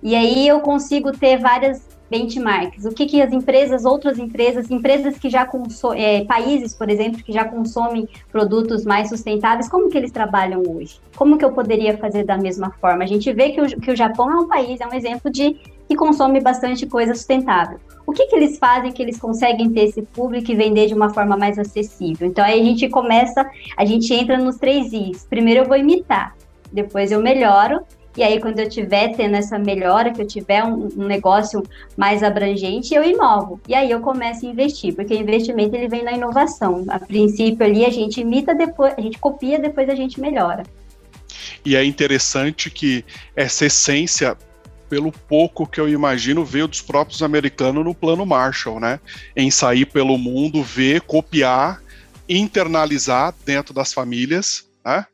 E 0.03 0.15
aí 0.15 0.47
eu 0.47 0.59
consigo 0.59 1.11
ter 1.11 1.37
várias 1.37 1.81
benchmarks, 2.15 2.85
o 2.85 2.91
que, 2.91 3.05
que 3.05 3.21
as 3.21 3.33
empresas, 3.33 3.83
outras 3.83 4.17
empresas, 4.17 4.71
empresas 4.71 5.17
que 5.17 5.29
já 5.29 5.45
consomem, 5.45 6.03
é, 6.03 6.25
países, 6.25 6.73
por 6.73 6.89
exemplo, 6.89 7.21
que 7.23 7.31
já 7.31 7.45
consomem 7.45 8.07
produtos 8.31 8.85
mais 8.85 9.09
sustentáveis, 9.09 9.67
como 9.67 9.89
que 9.89 9.97
eles 9.97 10.11
trabalham 10.11 10.63
hoje? 10.65 10.99
Como 11.15 11.37
que 11.37 11.43
eu 11.43 11.51
poderia 11.51 11.97
fazer 11.97 12.23
da 12.23 12.37
mesma 12.37 12.71
forma? 12.79 13.03
A 13.03 13.07
gente 13.07 13.31
vê 13.33 13.49
que 13.51 13.61
o, 13.61 13.67
que 13.67 13.91
o 13.91 13.95
Japão 13.95 14.31
é 14.31 14.35
um 14.35 14.47
país, 14.47 14.79
é 14.79 14.87
um 14.87 14.93
exemplo 14.93 15.29
de 15.29 15.57
que 15.87 15.95
consome 15.95 16.39
bastante 16.39 16.87
coisa 16.87 17.13
sustentável. 17.13 17.79
O 18.07 18.11
que, 18.11 18.25
que 18.27 18.35
eles 18.35 18.57
fazem 18.57 18.91
que 18.91 19.01
eles 19.01 19.19
conseguem 19.19 19.71
ter 19.71 19.85
esse 19.85 20.01
público 20.01 20.51
e 20.51 20.55
vender 20.55 20.87
de 20.87 20.93
uma 20.93 21.13
forma 21.13 21.35
mais 21.35 21.59
acessível? 21.59 22.27
Então 22.27 22.43
aí 22.43 22.59
a 22.59 22.63
gente 22.63 22.87
começa, 22.89 23.47
a 23.77 23.85
gente 23.85 24.13
entra 24.13 24.37
nos 24.37 24.57
três 24.57 24.93
Is. 24.93 25.25
Primeiro 25.29 25.61
eu 25.61 25.65
vou 25.65 25.77
imitar, 25.77 26.35
depois 26.71 27.11
eu 27.11 27.21
melhoro, 27.21 27.81
e 28.17 28.23
aí 28.23 28.39
quando 28.39 28.59
eu 28.59 28.69
tiver 28.69 29.15
tendo 29.15 29.35
essa 29.35 29.59
melhora, 29.59 30.11
que 30.11 30.21
eu 30.21 30.27
tiver 30.27 30.63
um, 30.63 30.87
um 30.97 31.05
negócio 31.05 31.63
mais 31.97 32.23
abrangente, 32.23 32.93
eu 32.93 33.03
inovo. 33.03 33.59
E 33.67 33.75
aí 33.75 33.91
eu 33.91 33.99
começo 33.99 34.45
a 34.45 34.49
investir, 34.49 34.95
porque 34.95 35.13
o 35.13 35.19
investimento 35.19 35.75
ele 35.75 35.87
vem 35.87 36.03
na 36.03 36.13
inovação. 36.13 36.85
A 36.87 36.99
princípio 36.99 37.65
ali 37.65 37.85
a 37.85 37.89
gente 37.89 38.21
imita, 38.21 38.55
depois 38.55 38.93
a 38.97 39.01
gente 39.01 39.19
copia, 39.19 39.59
depois 39.59 39.89
a 39.89 39.95
gente 39.95 40.19
melhora. 40.19 40.63
E 41.63 41.75
é 41.75 41.83
interessante 41.83 42.69
que 42.69 43.03
essa 43.35 43.65
essência 43.65 44.37
pelo 44.89 45.11
pouco 45.11 45.67
que 45.67 45.79
eu 45.79 45.89
imagino, 45.89 46.45
veio 46.45 46.67
dos 46.67 46.81
próprios 46.81 47.23
americanos 47.23 47.83
no 47.83 47.93
plano 47.93 48.25
Marshall, 48.25 48.79
né? 48.79 48.99
Em 49.35 49.49
sair 49.49 49.85
pelo 49.85 50.17
mundo, 50.17 50.63
ver, 50.63 51.01
copiar, 51.01 51.81
internalizar 52.29 53.33
dentro 53.45 53.73
das 53.73 53.93
famílias, 53.93 54.67
né? 54.85 55.05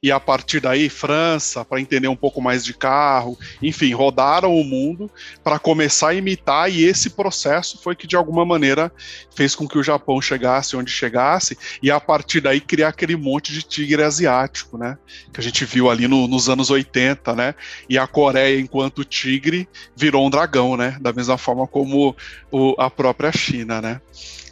E 0.00 0.12
a 0.12 0.20
partir 0.20 0.60
daí 0.60 0.88
França 0.88 1.64
para 1.64 1.80
entender 1.80 2.06
um 2.06 2.14
pouco 2.14 2.40
mais 2.40 2.64
de 2.64 2.72
carro, 2.72 3.36
enfim, 3.60 3.92
rodaram 3.92 4.54
o 4.54 4.62
mundo 4.62 5.10
para 5.42 5.58
começar 5.58 6.10
a 6.10 6.14
imitar 6.14 6.70
e 6.70 6.84
esse 6.84 7.10
processo 7.10 7.78
foi 7.82 7.96
que 7.96 8.06
de 8.06 8.14
alguma 8.14 8.44
maneira 8.44 8.92
fez 9.34 9.56
com 9.56 9.66
que 9.66 9.76
o 9.76 9.82
Japão 9.82 10.20
chegasse 10.20 10.76
onde 10.76 10.90
chegasse 10.90 11.58
e 11.82 11.90
a 11.90 11.98
partir 11.98 12.40
daí 12.40 12.60
criar 12.60 12.88
aquele 12.88 13.16
monte 13.16 13.52
de 13.52 13.62
tigre 13.62 14.02
asiático, 14.02 14.78
né? 14.78 14.96
Que 15.32 15.40
a 15.40 15.42
gente 15.42 15.64
viu 15.64 15.90
ali 15.90 16.06
no, 16.06 16.28
nos 16.28 16.48
anos 16.48 16.70
80, 16.70 17.34
né? 17.34 17.54
E 17.88 17.98
a 17.98 18.06
Coreia, 18.06 18.60
enquanto 18.60 19.04
tigre, 19.04 19.68
virou 19.96 20.24
um 20.24 20.30
dragão, 20.30 20.76
né? 20.76 20.96
Da 21.00 21.12
mesma 21.12 21.36
forma 21.36 21.66
como 21.66 22.14
o, 22.52 22.74
a 22.78 22.88
própria 22.88 23.32
China, 23.32 23.82
né? 23.82 24.00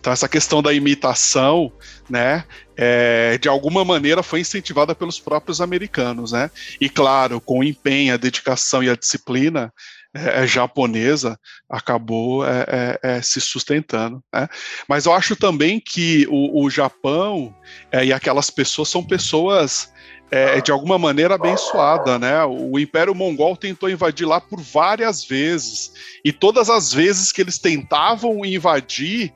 Então 0.06 0.12
essa 0.12 0.28
questão 0.28 0.62
da 0.62 0.72
imitação, 0.72 1.72
né, 2.08 2.44
é, 2.76 3.36
de 3.38 3.48
alguma 3.48 3.84
maneira 3.84 4.22
foi 4.22 4.38
incentivada 4.38 4.94
pelos 4.94 5.18
próprios 5.18 5.60
americanos, 5.60 6.30
né? 6.30 6.48
E 6.80 6.88
claro, 6.88 7.40
com 7.40 7.58
o 7.58 7.64
empenho, 7.64 8.14
a 8.14 8.16
dedicação 8.16 8.84
e 8.84 8.88
a 8.88 8.94
disciplina 8.94 9.74
é, 10.14 10.44
é 10.44 10.46
japonesa, 10.46 11.36
acabou 11.68 12.46
é, 12.46 12.98
é, 13.02 13.16
é 13.16 13.20
se 13.22 13.40
sustentando. 13.40 14.22
Né? 14.32 14.46
Mas 14.88 15.06
eu 15.06 15.12
acho 15.12 15.34
também 15.34 15.80
que 15.84 16.24
o, 16.30 16.62
o 16.62 16.70
Japão 16.70 17.52
e 17.92 18.12
aquelas 18.12 18.48
pessoas 18.48 18.88
são 18.88 19.02
pessoas 19.02 19.92
é, 20.30 20.60
de 20.60 20.70
alguma 20.70 20.98
maneira 20.98 21.34
abençoada, 21.34 22.16
né? 22.16 22.44
O 22.44 22.78
Império 22.78 23.12
Mongol 23.12 23.56
tentou 23.56 23.90
invadir 23.90 24.24
lá 24.24 24.40
por 24.40 24.60
várias 24.60 25.24
vezes 25.24 25.92
e 26.24 26.32
todas 26.32 26.70
as 26.70 26.92
vezes 26.92 27.32
que 27.32 27.40
eles 27.40 27.58
tentavam 27.58 28.44
invadir, 28.44 29.32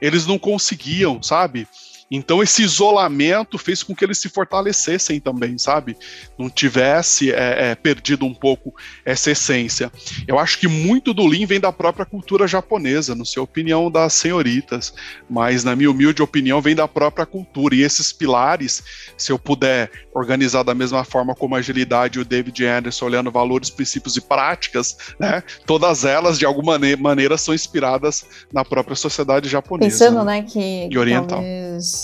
eles 0.00 0.26
não 0.26 0.38
conseguiam, 0.38 1.22
sabe? 1.22 1.66
Então 2.10 2.42
esse 2.42 2.62
isolamento 2.62 3.58
fez 3.58 3.82
com 3.82 3.94
que 3.94 4.04
eles 4.04 4.18
se 4.18 4.28
fortalecessem 4.28 5.20
também, 5.20 5.58
sabe? 5.58 5.96
Não 6.38 6.48
tivesse 6.48 7.30
é, 7.32 7.70
é, 7.70 7.74
perdido 7.74 8.24
um 8.24 8.32
pouco 8.32 8.74
essa 9.04 9.30
essência. 9.30 9.92
Eu 10.26 10.38
acho 10.38 10.58
que 10.58 10.66
muito 10.66 11.12
do 11.12 11.26
Lean 11.26 11.46
vem 11.46 11.60
da 11.60 11.72
própria 11.72 12.06
cultura 12.06 12.46
japonesa, 12.46 13.14
não 13.14 13.24
sei 13.24 13.40
a 13.40 13.44
opinião 13.44 13.90
das 13.90 14.14
senhoritas, 14.14 14.94
mas 15.28 15.64
na 15.64 15.76
minha 15.76 15.90
humilde 15.90 16.22
opinião 16.22 16.62
vem 16.62 16.74
da 16.74 16.88
própria 16.88 17.26
cultura. 17.26 17.74
E 17.74 17.82
esses 17.82 18.12
pilares, 18.12 18.82
se 19.16 19.30
eu 19.30 19.38
puder 19.38 19.90
organizar 20.14 20.62
da 20.62 20.74
mesma 20.74 21.04
forma 21.04 21.34
como 21.34 21.54
a 21.54 21.58
agilidade 21.58 22.18
e 22.18 22.22
o 22.22 22.24
David 22.24 22.64
Anderson 22.64 23.06
olhando 23.06 23.30
valores, 23.30 23.68
princípios 23.70 24.16
e 24.16 24.20
práticas, 24.20 24.96
né? 25.18 25.42
Todas 25.66 26.04
elas 26.04 26.38
de 26.38 26.46
alguma 26.46 26.78
maneira 26.98 27.36
são 27.36 27.54
inspiradas 27.54 28.24
na 28.52 28.64
própria 28.64 28.96
sociedade 28.96 29.48
japonesa. 29.48 29.90
Pensando, 29.90 30.24
né, 30.24 30.42
que 30.42 30.88
e 30.90 30.98
oriental. 30.98 31.38
Talvez 31.38 31.97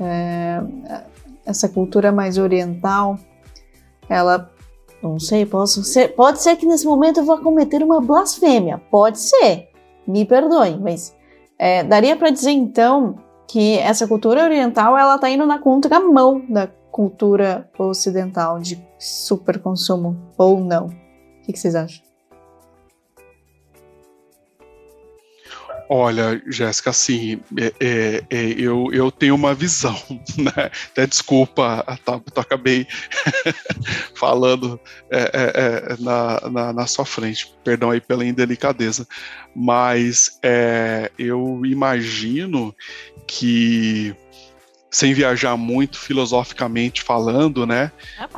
é, 0.00 0.62
essa 1.44 1.68
cultura 1.68 2.12
mais 2.12 2.38
oriental, 2.38 3.18
ela, 4.08 4.50
não 5.02 5.18
sei, 5.18 5.46
posso 5.46 5.82
ser, 5.84 6.14
pode 6.14 6.42
ser 6.42 6.56
que 6.56 6.66
nesse 6.66 6.86
momento 6.86 7.20
eu 7.20 7.24
vá 7.24 7.38
cometer 7.38 7.82
uma 7.82 8.00
blasfêmia, 8.00 8.78
pode 8.90 9.18
ser, 9.18 9.68
me 10.06 10.24
perdoe, 10.24 10.78
mas 10.78 11.14
é, 11.58 11.82
daria 11.82 12.16
para 12.16 12.30
dizer 12.30 12.52
então 12.52 13.16
que 13.46 13.78
essa 13.78 14.06
cultura 14.06 14.44
oriental 14.44 14.96
ela 14.96 15.16
está 15.16 15.28
indo 15.28 15.44
na 15.44 15.58
contramão 15.58 16.44
da 16.48 16.68
cultura 16.90 17.68
ocidental 17.78 18.58
de 18.58 18.80
super 18.98 19.60
consumo 19.60 20.16
ou 20.36 20.60
não? 20.60 20.86
O 20.86 21.42
que, 21.42 21.52
que 21.52 21.58
vocês 21.58 21.74
acham? 21.74 22.09
Olha, 25.92 26.40
Jéssica, 26.46 26.90
assim, 26.90 27.40
é, 27.58 27.74
é, 27.80 28.24
é, 28.30 28.54
eu, 28.56 28.90
eu 28.92 29.10
tenho 29.10 29.34
uma 29.34 29.52
visão, 29.52 30.00
né? 30.38 30.70
Até 30.92 31.04
desculpa, 31.04 31.84
tá, 32.04 32.20
acabei 32.36 32.86
falando 34.14 34.78
é, 35.10 35.18
é, 35.18 35.92
é, 35.92 35.96
na, 35.98 36.48
na, 36.48 36.72
na, 36.72 36.86
sua 36.86 37.04
frente, 37.04 37.52
perdão 37.64 37.90
aí 37.90 38.00
pela 38.00 38.24
indelicadeza, 38.24 39.04
mas 39.52 40.38
eu 41.18 41.60
imagino 41.66 42.72
que 43.26 44.14
sem 44.88 45.12
viajar 45.12 45.56
muito 45.56 45.98
filosoficamente 45.98 47.02
falando, 47.02 47.66
né? 47.66 47.90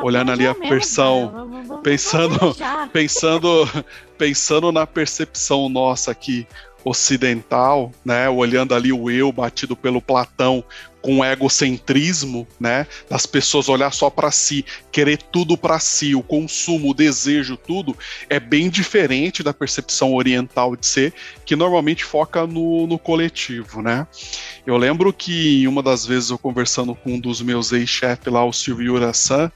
Olhando 0.03 0.33
ali 0.33 0.47
a 0.47 0.55
versão, 0.55 1.51
pensando, 1.83 2.39
pensando, 2.93 3.69
pensando 4.17 4.73
na 4.73 4.87
percepção 4.87 5.69
nossa 5.69 6.11
aqui 6.11 6.47
ocidental, 6.85 7.93
né, 8.05 8.29
olhando 8.29 8.75
ali 8.75 8.93
o 8.93 9.11
eu 9.11 9.33
batido 9.33 9.77
pelo 9.77 10.01
Platão 10.01 10.65
com 11.03 11.25
egocentrismo, 11.25 12.47
né, 12.59 12.87
das 13.11 13.27
pessoas 13.27 13.69
olhar 13.69 13.93
só 13.93 14.09
para 14.09 14.31
si, 14.31 14.65
querer 14.91 15.19
tudo 15.19 15.57
para 15.57 15.79
si, 15.81 16.15
o 16.15 16.23
consumo, 16.23 16.91
o 16.91 16.95
desejo, 16.95 17.57
tudo, 17.57 17.97
é 18.31 18.39
bem 18.39 18.71
diferente 18.71 19.43
da 19.43 19.53
percepção 19.53 20.15
oriental 20.15 20.77
de 20.77 20.87
ser, 20.87 21.13
que 21.45 21.57
normalmente 21.57 22.05
foca 22.05 22.47
no, 22.47 22.87
no 22.87 22.99
coletivo, 22.99 23.83
né. 23.83 24.07
Eu 24.65 24.77
lembro 24.77 25.13
que 25.13 25.67
uma 25.67 25.83
das 25.83 26.07
vezes 26.07 26.31
eu 26.31 26.39
conversando 26.39 26.95
com 26.95 27.15
um 27.15 27.21
dos 27.21 27.43
meus 27.43 27.73
ex-chefes 27.73 28.33
lá, 28.33 28.45
o 28.45 28.53
Silvio 28.53 28.95
Urasan, 28.95 29.51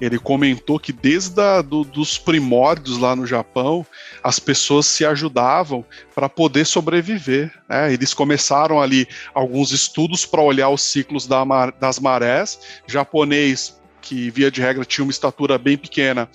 ele 0.00 0.18
comentou 0.18 0.78
que 0.78 0.92
desde 0.92 1.40
a, 1.40 1.62
do, 1.62 1.84
dos 1.84 2.18
primórdios 2.18 2.98
lá 2.98 3.16
no 3.16 3.26
Japão, 3.26 3.86
as 4.22 4.38
pessoas 4.38 4.86
se 4.86 5.04
ajudavam 5.06 5.84
para 6.14 6.28
poder 6.28 6.66
sobreviver. 6.66 7.52
Né? 7.68 7.92
Eles 7.92 8.12
começaram 8.12 8.80
ali 8.80 9.06
alguns 9.32 9.72
estudos 9.72 10.26
para 10.26 10.42
olhar 10.42 10.68
os 10.68 10.81
ciclos 10.84 11.26
da, 11.26 11.44
das 11.78 11.98
marés. 11.98 12.58
Japonês, 12.86 13.80
que 14.00 14.30
via 14.30 14.50
de 14.50 14.60
regra 14.60 14.84
tinha 14.84 15.04
uma 15.04 15.10
estatura 15.10 15.56
bem 15.58 15.76
pequena, 15.76 16.28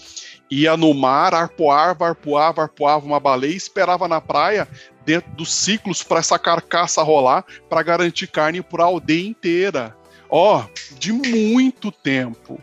ia 0.49 0.77
no 0.77 0.93
mar, 0.93 1.33
arpoava, 1.33 2.07
arpoava, 2.07 2.63
arpoava 2.63 3.05
uma 3.05 3.19
baleia 3.19 3.53
e 3.53 3.57
esperava 3.57 4.07
na 4.07 4.21
praia 4.21 4.67
dentro 5.05 5.31
dos 5.31 5.53
ciclos 5.53 6.03
para 6.03 6.19
essa 6.19 6.39
carcaça 6.39 7.01
rolar 7.01 7.45
para 7.69 7.83
garantir 7.83 8.27
carne 8.27 8.61
para 8.61 8.83
a 8.83 8.87
aldeia 8.87 9.27
inteira. 9.27 9.95
Ó, 10.29 10.59
oh, 10.59 10.95
de 10.97 11.13
muito 11.13 11.91
tempo. 11.91 12.59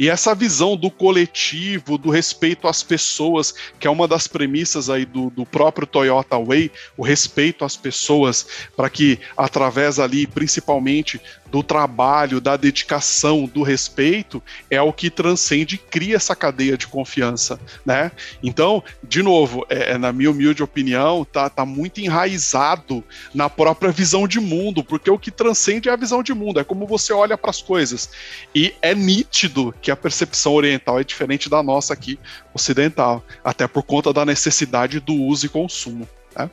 E 0.00 0.08
essa 0.08 0.34
visão 0.34 0.78
do 0.78 0.90
coletivo, 0.90 1.98
do 1.98 2.08
respeito 2.08 2.66
às 2.66 2.82
pessoas, 2.82 3.54
que 3.78 3.86
é 3.86 3.90
uma 3.90 4.08
das 4.08 4.26
premissas 4.26 4.88
aí 4.88 5.04
do, 5.04 5.28
do 5.28 5.44
próprio 5.44 5.86
Toyota 5.86 6.38
Way, 6.38 6.72
o 6.96 7.04
respeito 7.04 7.66
às 7.66 7.76
pessoas, 7.76 8.46
para 8.74 8.88
que 8.88 9.18
através 9.36 9.98
ali, 9.98 10.26
principalmente 10.26 11.20
do 11.50 11.62
trabalho, 11.62 12.40
da 12.40 12.56
dedicação, 12.56 13.44
do 13.44 13.62
respeito, 13.62 14.42
é 14.70 14.80
o 14.80 14.92
que 14.92 15.10
transcende 15.10 15.74
e 15.74 15.78
cria 15.78 16.16
essa 16.16 16.36
cadeia 16.36 16.78
de 16.78 16.86
confiança, 16.86 17.60
né? 17.84 18.12
Então, 18.42 18.82
de 19.02 19.22
novo, 19.22 19.66
é, 19.68 19.92
é, 19.92 19.98
na 19.98 20.12
minha 20.12 20.30
humilde 20.30 20.62
opinião, 20.62 21.24
tá, 21.24 21.50
tá 21.50 21.66
muito 21.66 22.00
enraizado 22.00 23.04
na 23.34 23.50
própria 23.50 23.90
visão 23.90 24.28
de 24.28 24.38
mundo, 24.38 24.84
porque 24.84 25.10
o 25.10 25.18
que 25.18 25.30
transcende 25.30 25.88
é 25.88 25.92
a 25.92 25.96
visão 25.96 26.22
de 26.22 26.32
mundo, 26.32 26.60
é 26.60 26.64
como 26.64 26.86
você 26.86 27.12
olha 27.12 27.36
para 27.36 27.50
as 27.50 27.60
coisas. 27.60 28.10
E 28.54 28.72
é 28.80 28.94
nítido 28.94 29.74
que 29.82 29.89
a 29.90 29.96
percepção 29.96 30.54
oriental 30.54 30.98
é 30.98 31.04
diferente 31.04 31.48
da 31.48 31.62
nossa 31.62 31.92
aqui 31.92 32.18
ocidental, 32.54 33.22
até 33.44 33.66
por 33.66 33.82
conta 33.82 34.12
da 34.12 34.24
necessidade 34.24 35.00
do 35.00 35.14
uso 35.14 35.46
e 35.46 35.48
consumo, 35.48 36.08
né? 36.36 36.50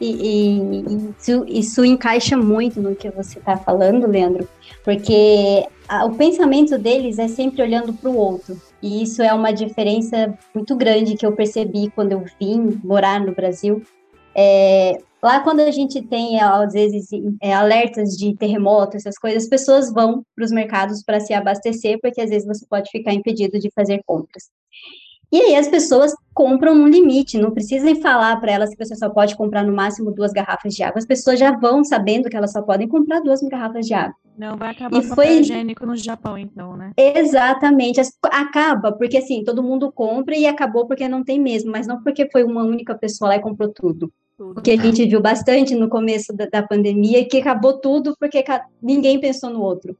E, 0.00 0.80
e 0.80 1.12
isso, 1.16 1.44
isso, 1.46 1.84
encaixa 1.84 2.36
muito 2.36 2.80
no 2.80 2.96
que 2.96 3.08
você 3.10 3.38
está 3.38 3.56
falando, 3.56 4.08
Leandro, 4.08 4.48
porque 4.82 5.64
a, 5.88 6.04
o 6.04 6.14
pensamento 6.16 6.76
deles 6.76 7.20
é 7.20 7.28
sempre 7.28 7.62
olhando 7.62 7.92
para 7.92 8.10
o 8.10 8.16
outro. 8.16 8.60
E 8.82 9.00
isso 9.00 9.22
é 9.22 9.32
uma 9.32 9.52
diferença 9.52 10.36
muito 10.52 10.74
grande 10.74 11.16
que 11.16 11.24
eu 11.24 11.30
percebi 11.30 11.88
quando 11.94 12.12
eu 12.12 12.24
vim 12.40 12.80
morar 12.82 13.20
no 13.20 13.32
Brasil. 13.32 13.80
É, 14.34 14.98
lá, 15.22 15.40
quando 15.40 15.60
a 15.60 15.70
gente 15.70 16.02
tem, 16.02 16.40
às 16.40 16.72
vezes, 16.72 17.08
é, 17.40 17.52
alertas 17.52 18.16
de 18.16 18.36
terremoto, 18.36 18.96
essas 18.96 19.18
coisas, 19.18 19.44
as 19.44 19.48
pessoas 19.48 19.92
vão 19.92 20.24
para 20.34 20.44
os 20.44 20.50
mercados 20.50 21.02
para 21.02 21.20
se 21.20 21.32
abastecer, 21.32 21.98
porque 22.00 22.20
às 22.20 22.30
vezes 22.30 22.46
você 22.46 22.66
pode 22.68 22.90
ficar 22.90 23.12
impedido 23.12 23.58
de 23.58 23.70
fazer 23.74 24.02
compras. 24.04 24.50
E 25.32 25.40
aí 25.40 25.56
as 25.56 25.66
pessoas 25.66 26.12
compram 26.34 26.74
no 26.74 26.86
limite, 26.86 27.38
não 27.38 27.52
precisem 27.52 28.02
falar 28.02 28.38
para 28.38 28.52
elas 28.52 28.68
que 28.68 28.84
você 28.84 28.94
só 28.94 29.08
pode 29.08 29.34
comprar 29.34 29.64
no 29.64 29.72
máximo 29.72 30.10
duas 30.12 30.30
garrafas 30.30 30.74
de 30.74 30.82
água. 30.82 30.98
As 30.98 31.06
pessoas 31.06 31.38
já 31.38 31.56
vão 31.56 31.82
sabendo 31.82 32.28
que 32.28 32.36
elas 32.36 32.52
só 32.52 32.60
podem 32.60 32.86
comprar 32.86 33.20
duas 33.20 33.40
garrafas 33.40 33.86
de 33.86 33.94
água. 33.94 34.14
Não 34.36 34.58
vai 34.58 34.72
acabar 34.72 34.98
o 34.98 35.02
foi... 35.02 35.38
higiênico 35.38 35.86
no 35.86 35.96
Japão, 35.96 36.36
então, 36.36 36.76
né? 36.76 36.92
Exatamente. 36.98 37.98
Acaba, 38.24 38.92
porque 38.92 39.16
assim, 39.16 39.42
todo 39.42 39.62
mundo 39.62 39.90
compra 39.90 40.36
e 40.36 40.46
acabou 40.46 40.86
porque 40.86 41.08
não 41.08 41.24
tem 41.24 41.40
mesmo, 41.40 41.70
mas 41.70 41.86
não 41.86 42.02
porque 42.02 42.28
foi 42.30 42.44
uma 42.44 42.62
única 42.62 42.94
pessoa 42.94 43.30
lá 43.30 43.36
e 43.36 43.40
comprou 43.40 43.70
tudo. 43.70 44.12
Tudo. 44.42 44.54
Porque 44.54 44.72
a 44.72 44.76
gente 44.76 45.06
viu 45.06 45.20
bastante 45.20 45.74
no 45.74 45.88
começo 45.88 46.32
da, 46.32 46.46
da 46.46 46.62
pandemia 46.62 47.24
que 47.24 47.38
acabou 47.38 47.78
tudo 47.78 48.16
porque 48.18 48.44
ninguém 48.82 49.20
pensou 49.20 49.50
no 49.50 49.62
outro. 49.62 49.96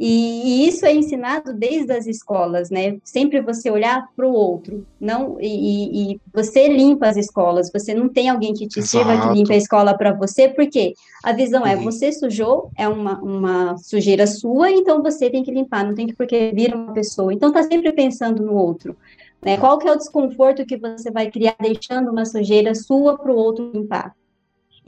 E, 0.00 0.64
e, 0.64 0.68
isso 0.68 0.86
é 0.86 0.94
ensinado 0.94 1.52
desde 1.52 1.92
as 1.92 2.06
escolas, 2.06 2.70
né? 2.70 2.98
Sempre 3.02 3.40
você 3.40 3.68
olhar 3.68 4.08
para 4.14 4.28
o 4.28 4.32
outro, 4.32 4.86
não 5.00 5.38
e, 5.40 6.12
e, 6.12 6.20
você 6.32 6.68
limpa 6.68 7.08
as 7.08 7.16
escolas. 7.16 7.68
Você 7.72 7.92
não 7.92 8.08
tem 8.08 8.28
alguém 8.28 8.54
que 8.54 8.68
te 8.68 8.78
Exato. 8.78 9.04
sirva 9.04 9.20
que 9.20 9.34
limpa 9.36 9.54
a 9.54 9.56
escola 9.56 9.98
para 9.98 10.12
você, 10.12 10.48
porque 10.48 10.94
a 11.24 11.32
visão 11.32 11.66
é, 11.66 11.74
uhum. 11.74 11.80
é 11.80 11.84
você 11.84 12.12
sujou, 12.12 12.70
é 12.76 12.86
uma, 12.86 13.20
uma 13.20 13.76
sujeira 13.76 14.24
sua, 14.28 14.70
então 14.70 15.02
você 15.02 15.28
tem 15.28 15.42
que 15.42 15.50
limpar. 15.50 15.84
Não 15.84 15.96
tem 15.96 16.06
que 16.06 16.14
porque 16.14 16.52
vir 16.54 16.72
uma 16.72 16.92
pessoa. 16.92 17.34
Então 17.34 17.52
tá 17.52 17.64
sempre 17.64 17.92
pensando 17.92 18.40
no 18.40 18.54
outro. 18.54 18.96
Né? 19.42 19.56
Qual 19.56 19.78
que 19.78 19.88
é 19.88 19.92
o 19.92 19.96
desconforto 19.96 20.66
que 20.66 20.76
você 20.76 21.10
vai 21.10 21.30
criar 21.30 21.56
deixando 21.60 22.10
uma 22.10 22.24
sujeira 22.24 22.74
sua 22.74 23.16
para 23.16 23.32
o 23.32 23.36
outro 23.36 23.70
limpar? 23.72 24.14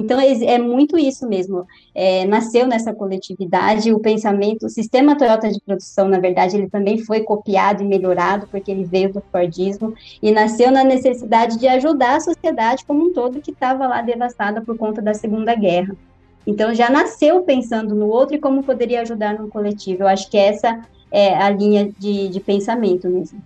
Então, 0.00 0.18
é, 0.18 0.32
é 0.44 0.58
muito 0.58 0.98
isso 0.98 1.28
mesmo. 1.28 1.66
É, 1.94 2.24
nasceu 2.24 2.66
nessa 2.66 2.92
coletividade 2.94 3.92
o 3.92 4.00
pensamento, 4.00 4.64
o 4.64 4.68
sistema 4.70 5.16
Toyota 5.16 5.50
de 5.50 5.60
produção, 5.60 6.08
na 6.08 6.18
verdade, 6.18 6.56
ele 6.56 6.70
também 6.70 6.98
foi 6.98 7.20
copiado 7.20 7.82
e 7.82 7.86
melhorado, 7.86 8.48
porque 8.50 8.70
ele 8.70 8.84
veio 8.84 9.12
do 9.12 9.22
Fordismo, 9.30 9.92
e 10.22 10.32
nasceu 10.32 10.70
na 10.70 10.82
necessidade 10.82 11.58
de 11.58 11.68
ajudar 11.68 12.16
a 12.16 12.20
sociedade 12.20 12.84
como 12.86 13.04
um 13.04 13.12
todo 13.12 13.42
que 13.42 13.50
estava 13.50 13.86
lá 13.86 14.00
devastada 14.00 14.62
por 14.62 14.76
conta 14.78 15.02
da 15.02 15.12
Segunda 15.12 15.54
Guerra. 15.54 15.94
Então, 16.46 16.74
já 16.74 16.88
nasceu 16.88 17.42
pensando 17.42 17.94
no 17.94 18.08
outro 18.08 18.34
e 18.34 18.40
como 18.40 18.62
poderia 18.62 19.02
ajudar 19.02 19.38
no 19.38 19.48
coletivo. 19.48 20.04
Eu 20.04 20.08
acho 20.08 20.30
que 20.30 20.38
essa 20.38 20.80
é 21.10 21.34
a 21.34 21.50
linha 21.50 21.92
de, 21.98 22.28
de 22.28 22.40
pensamento 22.40 23.06
mesmo. 23.06 23.42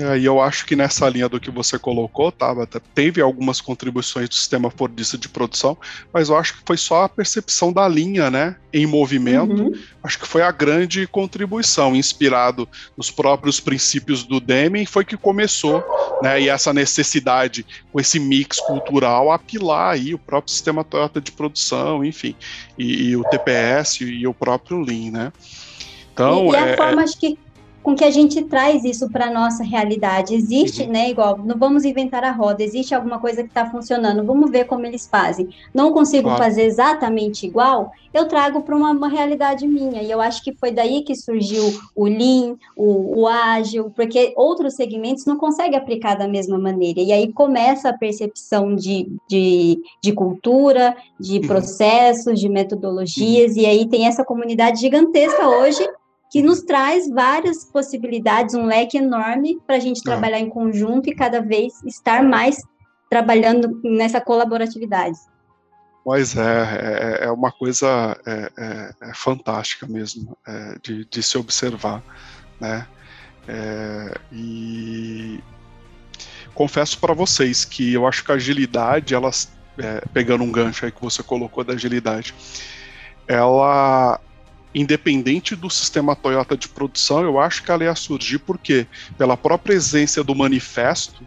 É, 0.00 0.18
e 0.18 0.24
eu 0.24 0.40
acho 0.40 0.64
que 0.64 0.74
nessa 0.74 1.06
linha 1.10 1.28
do 1.28 1.38
que 1.38 1.50
você 1.50 1.78
colocou, 1.78 2.32
Tabata, 2.32 2.80
teve 2.94 3.20
algumas 3.20 3.60
contribuições 3.60 4.30
do 4.30 4.34
sistema 4.34 4.70
fordista 4.70 5.18
de 5.18 5.28
produção, 5.28 5.76
mas 6.10 6.30
eu 6.30 6.38
acho 6.38 6.54
que 6.54 6.62
foi 6.64 6.78
só 6.78 7.04
a 7.04 7.08
percepção 7.08 7.70
da 7.70 7.86
linha, 7.86 8.30
né, 8.30 8.56
em 8.72 8.86
movimento. 8.86 9.62
Uhum. 9.62 9.78
Acho 10.02 10.18
que 10.18 10.26
foi 10.26 10.40
a 10.40 10.50
grande 10.50 11.06
contribuição, 11.06 11.94
inspirado 11.94 12.66
nos 12.96 13.10
próprios 13.10 13.60
princípios 13.60 14.22
do 14.22 14.40
Deming, 14.40 14.86
foi 14.86 15.04
que 15.04 15.18
começou, 15.18 15.84
né, 16.22 16.40
e 16.40 16.48
essa 16.48 16.72
necessidade 16.72 17.66
com 17.92 18.00
esse 18.00 18.18
mix 18.18 18.58
cultural 18.58 19.30
apilar 19.30 19.92
aí 19.92 20.14
o 20.14 20.18
próprio 20.18 20.50
sistema 20.50 20.82
Toyota 20.82 21.20
de 21.20 21.30
produção, 21.30 22.02
enfim, 22.02 22.34
e, 22.78 23.10
e 23.10 23.16
o 23.16 23.24
TPS 23.24 24.00
e 24.00 24.26
o 24.26 24.32
próprio 24.32 24.80
Lean, 24.80 25.10
né. 25.10 25.32
Então, 26.14 26.46
e, 26.46 26.52
e 26.52 26.56
a 26.56 26.66
é, 26.68 26.76
forma, 26.76 27.02
acho 27.02 27.18
que 27.18 27.38
com 27.82 27.94
que 27.94 28.04
a 28.04 28.10
gente 28.10 28.42
traz 28.44 28.84
isso 28.84 29.08
para 29.10 29.26
a 29.26 29.30
nossa 29.30 29.62
realidade. 29.62 30.34
Existe, 30.34 30.82
uhum. 30.82 30.90
né, 30.90 31.10
igual, 31.10 31.38
não 31.38 31.56
vamos 31.56 31.84
inventar 31.84 32.24
a 32.24 32.30
roda, 32.30 32.62
existe 32.62 32.94
alguma 32.94 33.18
coisa 33.18 33.42
que 33.42 33.48
está 33.48 33.66
funcionando, 33.70 34.24
vamos 34.24 34.50
ver 34.50 34.64
como 34.64 34.84
eles 34.86 35.06
fazem. 35.06 35.48
Não 35.72 35.92
consigo 35.92 36.24
claro. 36.24 36.42
fazer 36.42 36.62
exatamente 36.62 37.46
igual, 37.46 37.92
eu 38.12 38.26
trago 38.26 38.62
para 38.62 38.76
uma, 38.76 38.90
uma, 38.90 39.08
realidade 39.08 39.66
minha, 39.66 40.02
e 40.02 40.10
eu 40.10 40.20
acho 40.20 40.42
que 40.42 40.52
foi 40.52 40.70
daí 40.70 41.02
que 41.02 41.14
surgiu 41.14 41.62
o 41.94 42.04
Lean, 42.04 42.56
o, 42.76 43.20
o 43.20 43.28
Ágil, 43.28 43.90
porque 43.94 44.34
outros 44.36 44.74
segmentos 44.74 45.24
não 45.24 45.36
conseguem 45.36 45.78
aplicar 45.78 46.16
da 46.16 46.28
mesma 46.28 46.58
maneira, 46.58 47.00
e 47.00 47.12
aí 47.12 47.32
começa 47.32 47.88
a 47.88 47.96
percepção 47.96 48.74
de, 48.74 49.08
de, 49.28 49.80
de 50.02 50.12
cultura, 50.12 50.96
de 51.18 51.38
uhum. 51.38 51.46
processos, 51.46 52.38
de 52.38 52.48
metodologias, 52.48 53.52
uhum. 53.52 53.62
e 53.62 53.66
aí 53.66 53.88
tem 53.88 54.06
essa 54.06 54.24
comunidade 54.24 54.80
gigantesca 54.80 55.48
hoje 55.48 55.88
que 56.30 56.40
nos 56.40 56.62
traz 56.62 57.10
várias 57.10 57.64
possibilidades, 57.64 58.54
um 58.54 58.64
leque 58.64 58.96
enorme 58.96 59.58
para 59.66 59.76
a 59.76 59.80
gente 59.80 59.98
é. 59.98 60.02
trabalhar 60.04 60.38
em 60.38 60.48
conjunto 60.48 61.10
e 61.10 61.14
cada 61.14 61.42
vez 61.42 61.82
estar 61.84 62.22
mais 62.22 62.56
trabalhando 63.10 63.80
nessa 63.82 64.20
colaboratividade. 64.20 65.18
Pois 66.04 66.36
é, 66.36 67.20
é, 67.20 67.24
é 67.24 67.30
uma 67.30 67.50
coisa 67.50 68.16
é, 68.24 68.52
é, 68.56 69.10
é 69.10 69.14
fantástica 69.14 69.86
mesmo 69.86 70.36
é, 70.46 70.78
de, 70.80 71.04
de, 71.04 71.22
se 71.22 71.36
observar, 71.36 72.02
né? 72.60 72.86
É, 73.48 74.14
e 74.32 75.40
confesso 76.54 76.98
para 76.98 77.12
vocês 77.12 77.64
que 77.64 77.92
eu 77.92 78.06
acho 78.06 78.24
que 78.24 78.30
a 78.30 78.36
agilidade, 78.36 79.14
elas 79.14 79.52
pegando 80.12 80.44
um 80.44 80.52
gancho 80.52 80.84
aí 80.84 80.92
que 80.92 81.00
você 81.00 81.22
colocou 81.22 81.64
da 81.64 81.72
agilidade, 81.72 82.34
ela 83.26 84.20
independente 84.74 85.56
do 85.56 85.68
sistema 85.68 86.14
Toyota 86.14 86.56
de 86.56 86.68
produção, 86.68 87.22
eu 87.22 87.40
acho 87.40 87.62
que 87.62 87.70
ela 87.70 87.84
ia 87.84 87.94
surgir 87.94 88.38
porque, 88.38 88.86
pela 89.18 89.36
própria 89.36 89.74
essência 89.74 90.22
do 90.22 90.34
manifesto, 90.34 91.24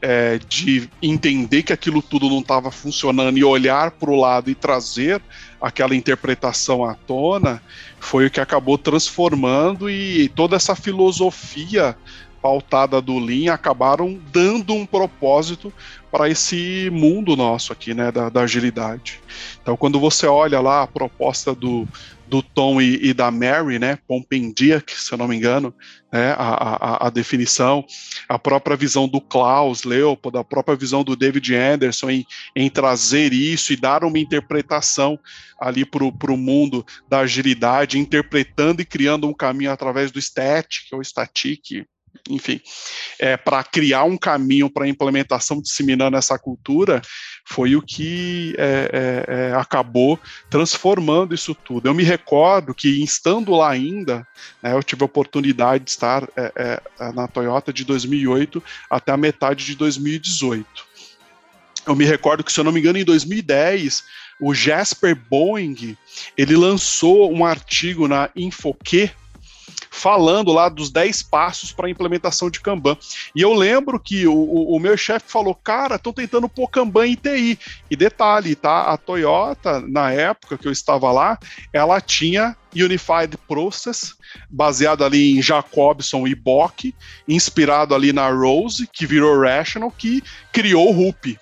é, 0.00 0.38
de 0.48 0.88
entender 1.02 1.64
que 1.64 1.72
aquilo 1.72 2.00
tudo 2.00 2.28
não 2.28 2.38
estava 2.38 2.70
funcionando 2.70 3.36
e 3.36 3.44
olhar 3.44 3.90
para 3.90 4.10
o 4.10 4.16
lado 4.16 4.48
e 4.48 4.54
trazer 4.54 5.20
aquela 5.60 5.94
interpretação 5.94 6.84
à 6.84 6.94
tona, 6.94 7.60
foi 7.98 8.26
o 8.26 8.30
que 8.30 8.40
acabou 8.40 8.78
transformando 8.78 9.90
e 9.90 10.28
toda 10.28 10.54
essa 10.54 10.76
filosofia 10.76 11.96
pautada 12.40 13.00
do 13.00 13.18
Lean 13.18 13.52
acabaram 13.52 14.16
dando 14.32 14.72
um 14.72 14.86
propósito 14.86 15.72
para 16.10 16.28
esse 16.28 16.88
mundo 16.92 17.36
nosso 17.36 17.72
aqui, 17.72 17.92
né, 17.92 18.12
da, 18.12 18.28
da, 18.28 18.42
agilidade. 18.42 19.20
Então, 19.60 19.76
quando 19.76 19.98
você 19.98 20.26
olha 20.26 20.60
lá 20.60 20.82
a 20.82 20.86
proposta 20.86 21.52
do, 21.52 21.86
do 22.28 22.42
Tom 22.42 22.80
e, 22.80 23.08
e 23.08 23.14
da 23.14 23.30
Mary, 23.30 23.78
né, 23.78 23.98
Pompendiak, 24.06 24.92
se 24.92 25.12
eu 25.12 25.18
não 25.18 25.26
me 25.26 25.36
engano, 25.36 25.74
né, 26.12 26.32
a, 26.32 27.04
a, 27.04 27.06
a, 27.06 27.10
definição, 27.10 27.84
a 28.28 28.38
própria 28.38 28.76
visão 28.76 29.08
do 29.08 29.20
Klaus 29.20 29.84
Leopold, 29.84 30.38
a 30.38 30.44
própria 30.44 30.76
visão 30.76 31.02
do 31.02 31.16
David 31.16 31.54
Anderson 31.54 32.10
em, 32.10 32.26
em 32.54 32.68
trazer 32.68 33.32
isso 33.32 33.72
e 33.72 33.76
dar 33.76 34.04
uma 34.04 34.18
interpretação 34.18 35.18
ali 35.60 35.84
para 35.84 36.04
o 36.04 36.36
mundo 36.36 36.84
da 37.08 37.20
agilidade, 37.20 37.98
interpretando 37.98 38.80
e 38.82 38.84
criando 38.84 39.26
um 39.26 39.34
caminho 39.34 39.72
através 39.72 40.12
do 40.12 40.20
static 40.20 40.92
ou 40.92 41.02
static, 41.02 41.86
enfim, 42.28 42.60
é, 43.18 43.36
para 43.36 43.62
criar 43.64 44.04
um 44.04 44.16
caminho 44.16 44.70
para 44.70 44.84
a 44.84 44.88
implementação 44.88 45.60
disseminando 45.60 46.16
essa 46.16 46.38
cultura, 46.38 47.00
foi 47.44 47.74
o 47.74 47.82
que 47.82 48.54
é, 48.58 48.90
é, 48.92 49.34
é, 49.34 49.54
acabou 49.54 50.18
transformando 50.50 51.34
isso 51.34 51.54
tudo. 51.54 51.88
Eu 51.88 51.94
me 51.94 52.02
recordo 52.02 52.74
que, 52.74 53.02
estando 53.02 53.52
lá 53.52 53.70
ainda, 53.70 54.26
né, 54.62 54.72
eu 54.72 54.82
tive 54.82 55.02
a 55.02 55.06
oportunidade 55.06 55.84
de 55.84 55.90
estar 55.90 56.28
é, 56.36 56.52
é, 57.00 57.12
na 57.12 57.26
Toyota 57.26 57.72
de 57.72 57.84
2008 57.84 58.62
até 58.90 59.12
a 59.12 59.16
metade 59.16 59.64
de 59.64 59.74
2018. 59.74 60.66
Eu 61.86 61.96
me 61.96 62.04
recordo 62.04 62.44
que, 62.44 62.52
se 62.52 62.60
eu 62.60 62.64
não 62.64 62.72
me 62.72 62.80
engano, 62.80 62.98
em 62.98 63.04
2010, 63.04 64.04
o 64.40 64.54
Jasper 64.54 65.16
Boeing 65.16 65.96
ele 66.36 66.56
lançou 66.56 67.32
um 67.32 67.44
artigo 67.44 68.06
na 68.06 68.30
Infoque, 68.36 69.10
falando 69.90 70.52
lá 70.52 70.68
dos 70.68 70.90
10 70.90 71.22
passos 71.24 71.72
para 71.72 71.86
a 71.86 71.90
implementação 71.90 72.50
de 72.50 72.60
Kanban. 72.60 72.96
E 73.34 73.40
eu 73.40 73.52
lembro 73.52 73.98
que 73.98 74.26
o, 74.26 74.34
o, 74.34 74.76
o 74.76 74.80
meu 74.80 74.96
chefe 74.96 75.30
falou, 75.30 75.54
cara, 75.54 75.96
estão 75.96 76.12
tentando 76.12 76.48
pôr 76.48 76.68
Kanban 76.68 77.06
em 77.06 77.14
TI. 77.14 77.58
E 77.90 77.96
detalhe, 77.96 78.54
tá? 78.54 78.82
A 78.82 78.96
Toyota, 78.96 79.80
na 79.80 80.10
época 80.12 80.58
que 80.58 80.66
eu 80.66 80.72
estava 80.72 81.10
lá, 81.10 81.38
ela 81.72 82.00
tinha 82.00 82.56
Unified 82.74 83.36
Process, 83.46 84.14
baseado 84.48 85.04
ali 85.04 85.38
em 85.38 85.42
Jacobson 85.42 86.26
e 86.26 86.34
Bock, 86.34 86.94
inspirado 87.26 87.94
ali 87.94 88.12
na 88.12 88.30
Rose, 88.30 88.86
que 88.86 89.06
virou 89.06 89.40
Rational, 89.40 89.90
que 89.90 90.22
criou 90.52 90.88
o 90.88 90.92
RUP. 90.92 91.38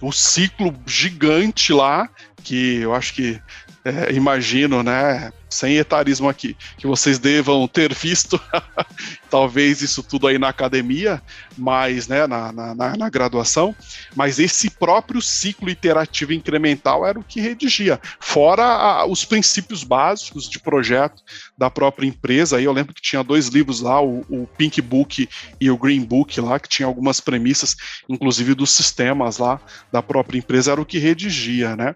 O 0.00 0.12
ciclo 0.12 0.74
gigante 0.86 1.72
lá, 1.72 2.08
que 2.42 2.76
eu 2.76 2.94
acho 2.94 3.14
que 3.14 3.40
é, 3.84 4.12
imagino, 4.12 4.82
né? 4.82 5.32
Sem 5.50 5.76
etarismo 5.76 6.28
aqui, 6.28 6.56
que 6.78 6.86
vocês 6.86 7.18
devam 7.18 7.66
ter 7.66 7.92
visto, 7.92 8.40
talvez 9.28 9.82
isso 9.82 10.02
tudo 10.02 10.26
aí 10.26 10.38
na 10.38 10.48
academia, 10.48 11.20
mas 11.58 12.08
né, 12.08 12.26
na, 12.26 12.52
na, 12.52 12.74
na, 12.74 13.10
graduação, 13.10 13.74
mas 14.14 14.38
esse 14.38 14.70
próprio 14.70 15.20
ciclo 15.20 15.68
iterativo 15.68 16.32
incremental 16.32 17.06
era 17.06 17.18
o 17.18 17.24
que 17.24 17.40
redigia, 17.40 18.00
fora 18.18 18.62
a, 18.62 19.06
os 19.06 19.24
princípios 19.24 19.82
básicos 19.82 20.48
de 20.48 20.58
projeto 20.58 21.22
da 21.58 21.68
própria 21.68 22.06
empresa. 22.06 22.56
Aí 22.56 22.64
eu 22.64 22.72
lembro 22.72 22.94
que 22.94 23.02
tinha 23.02 23.22
dois 23.24 23.48
livros 23.48 23.80
lá, 23.80 24.00
o, 24.00 24.20
o 24.28 24.48
Pink 24.56 24.80
Book 24.80 25.28
e 25.60 25.70
o 25.70 25.76
Green 25.76 26.04
Book 26.04 26.40
lá, 26.40 26.58
que 26.58 26.68
tinha 26.68 26.86
algumas 26.86 27.20
premissas, 27.20 27.76
inclusive 28.08 28.54
dos 28.54 28.70
sistemas 28.70 29.38
lá 29.38 29.60
da 29.92 30.02
própria 30.02 30.38
empresa, 30.38 30.72
era 30.72 30.80
o 30.80 30.86
que 30.86 30.98
redigia, 30.98 31.76
né? 31.76 31.94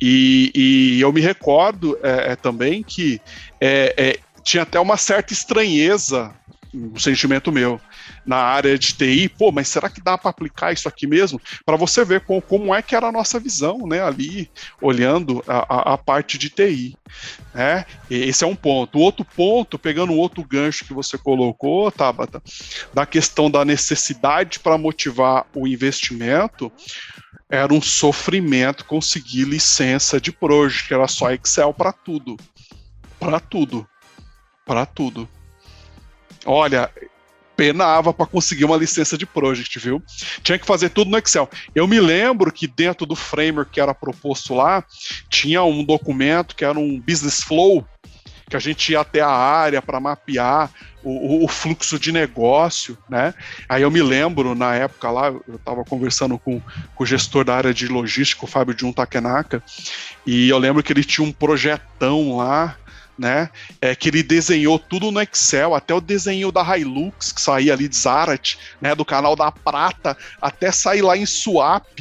E, 0.00 0.50
e 0.54 1.00
eu 1.00 1.12
me 1.12 1.20
recordo 1.20 1.98
é, 2.02 2.32
é, 2.32 2.36
também 2.36 2.79
que 2.82 3.20
é, 3.60 3.94
é 3.96 4.18
tinha 4.42 4.62
até 4.62 4.80
uma 4.80 4.96
certa 4.96 5.32
estranheza 5.32 6.34
um 6.72 6.98
sentimento 6.98 7.50
meu 7.50 7.80
na 8.24 8.36
área 8.36 8.78
de 8.78 8.94
TI, 8.94 9.28
pô, 9.28 9.50
mas 9.50 9.68
será 9.68 9.88
que 9.88 10.00
dá 10.00 10.16
para 10.16 10.30
aplicar 10.30 10.72
isso 10.72 10.88
aqui 10.88 11.06
mesmo? 11.06 11.40
Para 11.64 11.76
você 11.76 12.04
ver 12.04 12.20
como, 12.20 12.40
como, 12.40 12.74
é 12.74 12.80
que 12.80 12.94
era 12.94 13.08
a 13.08 13.12
nossa 13.12 13.40
visão, 13.40 13.86
né, 13.86 14.02
ali, 14.02 14.48
olhando 14.80 15.42
a, 15.46 15.58
a, 15.58 15.94
a 15.94 15.98
parte 15.98 16.38
de 16.38 16.48
TI. 16.48 16.96
Né? 17.52 17.84
Esse 18.08 18.44
é 18.44 18.46
um 18.46 18.54
ponto. 18.54 18.98
O 18.98 19.02
outro 19.02 19.24
ponto, 19.24 19.78
pegando 19.78 20.12
um 20.12 20.18
outro 20.18 20.44
gancho 20.44 20.84
que 20.84 20.94
você 20.94 21.18
colocou, 21.18 21.90
Tabata, 21.90 22.42
da 22.94 23.04
questão 23.04 23.50
da 23.50 23.64
necessidade 23.64 24.60
para 24.60 24.78
motivar 24.78 25.46
o 25.54 25.66
investimento, 25.66 26.70
era 27.48 27.74
um 27.74 27.82
sofrimento 27.82 28.84
conseguir 28.84 29.44
licença 29.44 30.20
de 30.20 30.30
project, 30.30 30.94
era 30.94 31.08
só 31.08 31.32
Excel 31.32 31.74
para 31.74 31.92
tudo. 31.92 32.36
Para 33.20 33.38
tudo. 33.38 33.86
Para 34.66 34.86
tudo. 34.86 35.28
Olha, 36.46 36.90
penava 37.60 38.14
para 38.14 38.24
conseguir 38.24 38.64
uma 38.64 38.78
licença 38.78 39.18
de 39.18 39.26
project, 39.26 39.78
viu? 39.78 40.02
Tinha 40.42 40.58
que 40.58 40.64
fazer 40.64 40.88
tudo 40.88 41.10
no 41.10 41.18
Excel. 41.18 41.46
Eu 41.74 41.86
me 41.86 42.00
lembro 42.00 42.50
que 42.50 42.66
dentro 42.66 43.04
do 43.04 43.14
framework 43.14 43.70
que 43.70 43.80
era 43.80 43.92
proposto 43.92 44.54
lá, 44.54 44.82
tinha 45.28 45.62
um 45.62 45.84
documento 45.84 46.56
que 46.56 46.64
era 46.64 46.78
um 46.78 46.98
business 46.98 47.42
flow, 47.42 47.86
que 48.48 48.56
a 48.56 48.58
gente 48.58 48.92
ia 48.92 49.00
até 49.00 49.20
a 49.20 49.28
área 49.28 49.82
para 49.82 50.00
mapear 50.00 50.70
o, 51.02 51.44
o, 51.44 51.48
fluxo 51.48 51.98
de 51.98 52.10
negócio, 52.10 52.96
né? 53.08 53.34
Aí 53.68 53.82
eu 53.82 53.90
me 53.90 54.02
lembro, 54.02 54.54
na 54.54 54.74
época 54.74 55.10
lá, 55.10 55.28
eu 55.28 55.56
estava 55.56 55.84
conversando 55.84 56.38
com, 56.38 56.60
com, 56.94 57.04
o 57.04 57.06
gestor 57.06 57.44
da 57.44 57.54
área 57.54 57.72
de 57.74 57.86
logística, 57.88 58.44
o 58.44 58.48
Fábio 58.48 58.76
Jun 58.78 58.92
Takenaka, 58.92 59.62
e 60.26 60.48
eu 60.48 60.58
lembro 60.58 60.82
que 60.82 60.92
ele 60.92 61.04
tinha 61.04 61.26
um 61.26 61.32
projetão 61.32 62.36
lá, 62.36 62.76
né? 63.20 63.50
É, 63.82 63.94
que 63.94 64.08
ele 64.08 64.22
desenhou 64.22 64.78
tudo 64.78 65.10
no 65.10 65.20
Excel, 65.20 65.74
até 65.74 65.92
o 65.92 66.00
desenho 66.00 66.50
da 66.50 66.62
Hilux, 66.78 67.32
que 67.32 67.40
saía 67.40 67.74
ali 67.74 67.86
de 67.86 67.94
Zarat, 67.94 68.56
né? 68.80 68.94
Do 68.94 69.04
canal 69.04 69.36
da 69.36 69.52
Prata, 69.52 70.16
até 70.40 70.72
sair 70.72 71.02
lá 71.02 71.18
em 71.18 71.26
Swap, 71.26 72.00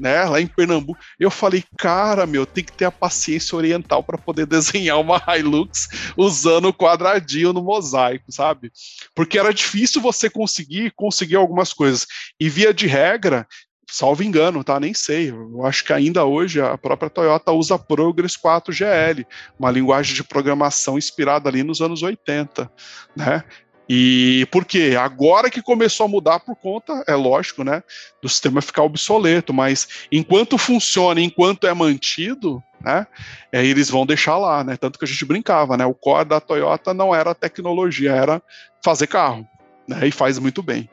né, 0.00 0.24
lá 0.24 0.40
em 0.40 0.46
Pernambuco. 0.46 0.98
Eu 1.20 1.30
falei, 1.30 1.62
cara, 1.76 2.26
meu, 2.26 2.46
tem 2.46 2.64
que 2.64 2.72
ter 2.72 2.86
a 2.86 2.90
paciência 2.90 3.54
oriental 3.54 4.02
para 4.02 4.16
poder 4.16 4.46
desenhar 4.48 4.98
uma 4.98 5.22
Hilux 5.36 5.86
usando 6.16 6.68
o 6.68 6.74
quadradinho 6.74 7.52
no 7.52 7.62
mosaico, 7.62 8.32
sabe? 8.32 8.72
Porque 9.14 9.38
era 9.38 9.52
difícil 9.52 10.00
você 10.00 10.30
conseguir 10.30 10.92
conseguir 10.96 11.36
algumas 11.36 11.74
coisas. 11.74 12.06
E 12.40 12.48
via 12.48 12.72
de 12.72 12.86
regra, 12.86 13.46
salvo 13.90 14.22
engano, 14.22 14.64
tá? 14.64 14.78
Nem 14.78 14.94
sei. 14.94 15.30
Eu 15.30 15.64
acho 15.66 15.84
que 15.84 15.92
ainda 15.92 16.24
hoje 16.24 16.60
a 16.60 16.76
própria 16.76 17.10
Toyota 17.10 17.52
usa 17.52 17.78
Progress 17.78 18.36
4 18.36 18.72
GL, 18.72 19.26
uma 19.58 19.70
linguagem 19.70 20.14
de 20.14 20.24
programação 20.24 20.98
inspirada 20.98 21.48
ali 21.48 21.62
nos 21.62 21.80
anos 21.80 22.02
80, 22.02 22.70
né? 23.16 23.44
E 23.88 24.46
por 24.50 24.64
quê? 24.64 24.96
Agora 24.98 25.50
que 25.50 25.60
começou 25.60 26.06
a 26.06 26.08
mudar 26.08 26.40
por 26.40 26.56
conta, 26.56 27.04
é 27.06 27.14
lógico, 27.14 27.62
né, 27.62 27.82
do 28.22 28.28
sistema 28.28 28.62
ficar 28.62 28.82
obsoleto, 28.82 29.52
mas 29.52 30.06
enquanto 30.10 30.56
funciona, 30.56 31.20
enquanto 31.20 31.66
é 31.66 31.74
mantido, 31.74 32.62
né, 32.80 33.06
é, 33.52 33.64
eles 33.64 33.90
vão 33.90 34.06
deixar 34.06 34.38
lá, 34.38 34.64
né? 34.64 34.76
Tanto 34.76 34.98
que 34.98 35.04
a 35.04 35.08
gente 35.08 35.24
brincava, 35.24 35.76
né? 35.76 35.84
O 35.84 35.94
core 35.94 36.28
da 36.28 36.40
Toyota 36.40 36.94
não 36.94 37.14
era 37.14 37.34
tecnologia, 37.34 38.12
era 38.12 38.42
fazer 38.82 39.06
carro, 39.06 39.46
né? 39.86 40.06
E 40.06 40.10
faz 40.10 40.38
muito 40.38 40.62
bem. 40.62 40.88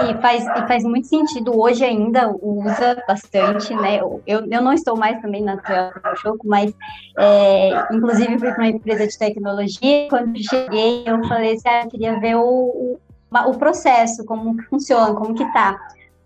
E 0.00 0.14
faz, 0.20 0.44
e 0.44 0.68
faz 0.68 0.84
muito 0.84 1.08
sentido, 1.08 1.58
hoje 1.58 1.84
ainda 1.84 2.30
usa 2.40 3.02
bastante, 3.08 3.74
né? 3.74 3.98
Eu, 3.98 4.22
eu 4.48 4.62
não 4.62 4.72
estou 4.72 4.96
mais 4.96 5.20
também 5.20 5.42
na 5.42 5.56
Toyota 5.56 6.14
Choco, 6.16 6.46
mas 6.46 6.72
é, 7.18 7.70
inclusive 7.92 8.38
fui 8.38 8.52
para 8.52 8.62
uma 8.62 8.68
empresa 8.68 9.06
de 9.06 9.18
tecnologia, 9.18 10.06
quando 10.08 10.38
cheguei 10.42 11.02
eu 11.06 11.22
falei 11.24 11.54
assim, 11.54 11.68
ah, 11.68 11.82
eu 11.84 11.90
queria 11.90 12.20
ver 12.20 12.36
o, 12.36 12.42
o, 12.42 13.00
o 13.48 13.58
processo, 13.58 14.24
como 14.24 14.56
que 14.56 14.64
funciona, 14.64 15.12
como 15.14 15.34
que 15.34 15.52
tá. 15.52 15.76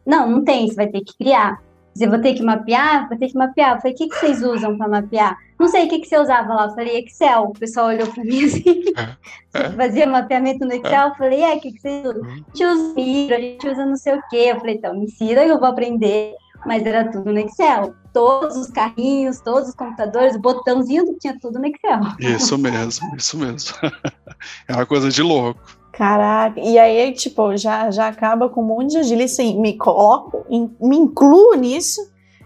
Não, 0.04 0.28
não 0.28 0.44
tem, 0.44 0.68
você 0.68 0.74
vai 0.74 0.88
ter 0.88 1.00
que 1.00 1.16
criar 1.16 1.58
dizer, 1.94 2.10
vou 2.10 2.20
ter 2.20 2.34
que 2.34 2.42
mapear? 2.42 3.08
Vou 3.08 3.16
ter 3.16 3.28
que 3.28 3.38
mapear. 3.38 3.74
Eu 3.76 3.80
falei, 3.80 3.94
o 3.94 3.96
que, 3.96 4.08
que 4.08 4.16
vocês 4.16 4.42
usam 4.42 4.76
para 4.76 4.88
mapear? 4.88 5.38
Não 5.58 5.68
sei, 5.68 5.86
o 5.86 5.88
que, 5.88 6.00
que 6.00 6.08
você 6.08 6.18
usava 6.18 6.52
lá? 6.52 6.64
Eu 6.64 6.74
falei, 6.74 6.98
Excel. 6.98 7.42
O 7.44 7.52
pessoal 7.52 7.86
olhou 7.86 8.06
para 8.08 8.24
mim 8.24 8.44
assim, 8.44 8.84
é, 8.96 9.16
é. 9.58 9.70
fazia 9.70 10.06
mapeamento 10.06 10.64
no 10.64 10.72
Excel. 10.72 11.08
Eu 11.08 11.14
falei, 11.14 11.42
é, 11.42 11.54
o 11.54 11.60
que, 11.60 11.72
que 11.72 11.80
vocês 11.80 12.04
usam? 12.04 12.22
Uhum. 12.22 12.30
A 12.30 12.36
gente 12.36 12.64
usa 12.64 12.94
micro, 12.94 13.36
a 13.36 13.40
gente 13.40 13.68
usa 13.68 13.86
não 13.86 13.96
sei 13.96 14.14
o 14.14 14.22
quê. 14.28 14.46
Eu 14.48 14.58
falei, 14.58 14.74
então, 14.74 14.94
me 14.94 15.04
ensina 15.04 15.44
que 15.44 15.50
eu 15.50 15.58
vou 15.58 15.68
aprender. 15.68 16.34
Mas 16.66 16.84
era 16.84 17.10
tudo 17.10 17.32
no 17.32 17.38
Excel. 17.38 17.94
Todos 18.12 18.56
os 18.56 18.68
carrinhos, 18.68 19.40
todos 19.40 19.68
os 19.68 19.74
computadores, 19.74 20.34
o 20.34 20.40
botãozinho, 20.40 21.04
tinha 21.20 21.38
tudo 21.40 21.58
no 21.58 21.66
Excel. 21.66 22.00
Isso 22.18 22.56
mesmo, 22.58 23.16
isso 23.16 23.38
mesmo. 23.38 23.76
é 24.68 24.72
uma 24.72 24.86
coisa 24.86 25.10
de 25.10 25.22
louco. 25.22 25.60
Caraca, 25.96 26.58
e 26.58 26.76
aí, 26.76 27.12
tipo, 27.12 27.56
já, 27.56 27.88
já 27.90 28.08
acaba 28.08 28.48
com 28.48 28.62
um 28.62 28.66
monte 28.66 28.90
de 28.90 28.98
agilista, 28.98 29.42
assim, 29.42 29.60
me 29.60 29.76
coloco, 29.76 30.44
in, 30.50 30.68
me 30.80 30.96
incluo 30.96 31.54
nisso, 31.54 32.00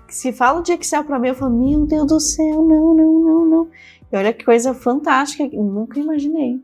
se 0.08 0.32
fala 0.32 0.62
de 0.62 0.72
Excel 0.72 1.04
para 1.04 1.18
mim, 1.18 1.28
eu 1.28 1.34
falo, 1.34 1.56
meu 1.56 1.86
Deus 1.86 2.06
do 2.06 2.20
céu, 2.20 2.62
não, 2.62 2.94
não, 2.94 3.20
não, 3.20 3.44
não. 3.44 3.68
E 4.10 4.16
olha 4.16 4.32
que 4.32 4.44
coisa 4.44 4.74
fantástica, 4.74 5.44
nunca 5.52 6.00
imaginei. 6.00 6.58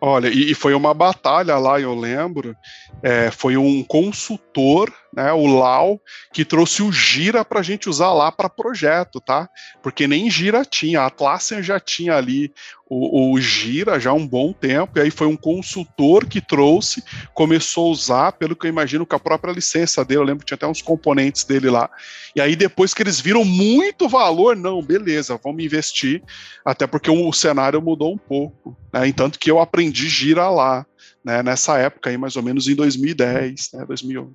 Olha, 0.00 0.28
e, 0.28 0.50
e, 0.50 0.54
foi 0.54 0.74
uma 0.74 0.92
batalha 0.92 1.56
lá, 1.58 1.80
eu 1.80 1.94
lembro. 1.94 2.54
É, 3.02 3.30
foi 3.30 3.56
um 3.56 3.82
consultor, 3.82 4.92
né, 5.12 5.32
o 5.32 5.46
Lau, 5.46 6.00
que 6.32 6.44
trouxe 6.44 6.82
o 6.82 6.92
Gira 6.92 7.44
para 7.44 7.60
a 7.60 7.62
gente 7.62 7.88
usar 7.88 8.12
lá 8.12 8.30
para 8.30 8.48
projeto, 8.48 9.20
tá? 9.20 9.48
Porque 9.82 10.06
nem 10.06 10.30
Gira 10.30 10.64
tinha, 10.64 11.00
a 11.02 11.06
Atlassian 11.06 11.62
já 11.62 11.80
tinha 11.80 12.14
ali 12.14 12.52
o, 12.94 13.32
o, 13.32 13.40
Gira 13.40 13.98
já 13.98 14.10
há 14.10 14.14
um 14.14 14.26
bom 14.26 14.52
tempo, 14.52 14.98
e 14.98 15.00
aí 15.00 15.10
foi 15.10 15.26
um 15.26 15.36
consultor 15.36 16.26
que 16.26 16.42
trouxe, 16.42 17.02
começou 17.32 17.88
a 17.88 17.90
usar, 17.90 18.32
pelo 18.32 18.54
que 18.54 18.66
eu 18.66 18.68
imagino, 18.68 19.06
com 19.06 19.16
a 19.16 19.20
própria 19.20 19.50
licença 19.50 20.04
dele, 20.04 20.20
eu 20.20 20.24
lembro 20.24 20.40
que 20.40 20.46
tinha 20.46 20.56
até 20.56 20.66
uns 20.66 20.82
componentes 20.82 21.42
dele 21.44 21.70
lá. 21.70 21.88
E 22.36 22.40
aí 22.40 22.54
depois 22.54 22.92
que 22.92 23.02
eles 23.02 23.18
viram 23.18 23.46
muito 23.46 24.10
valor, 24.10 24.54
não, 24.54 24.82
beleza, 24.82 25.40
vamos 25.42 25.64
investir, 25.64 26.22
até 26.62 26.86
porque 26.86 27.10
o, 27.10 27.32
cenário 27.32 27.80
mudou 27.80 28.12
um 28.12 28.18
pouco, 28.18 28.76
né? 28.92 29.08
Entanto 29.08 29.38
que 29.38 29.50
eu 29.50 29.58
aprendi 29.58 30.06
Gira 30.10 30.50
lá, 30.50 30.84
né, 31.24 31.42
nessa 31.42 31.78
época 31.78 32.10
aí, 32.10 32.18
mais 32.18 32.36
ou 32.36 32.42
menos 32.42 32.68
em 32.68 32.74
2010, 32.74 33.70
né, 33.74 33.84
2011. 33.86 34.34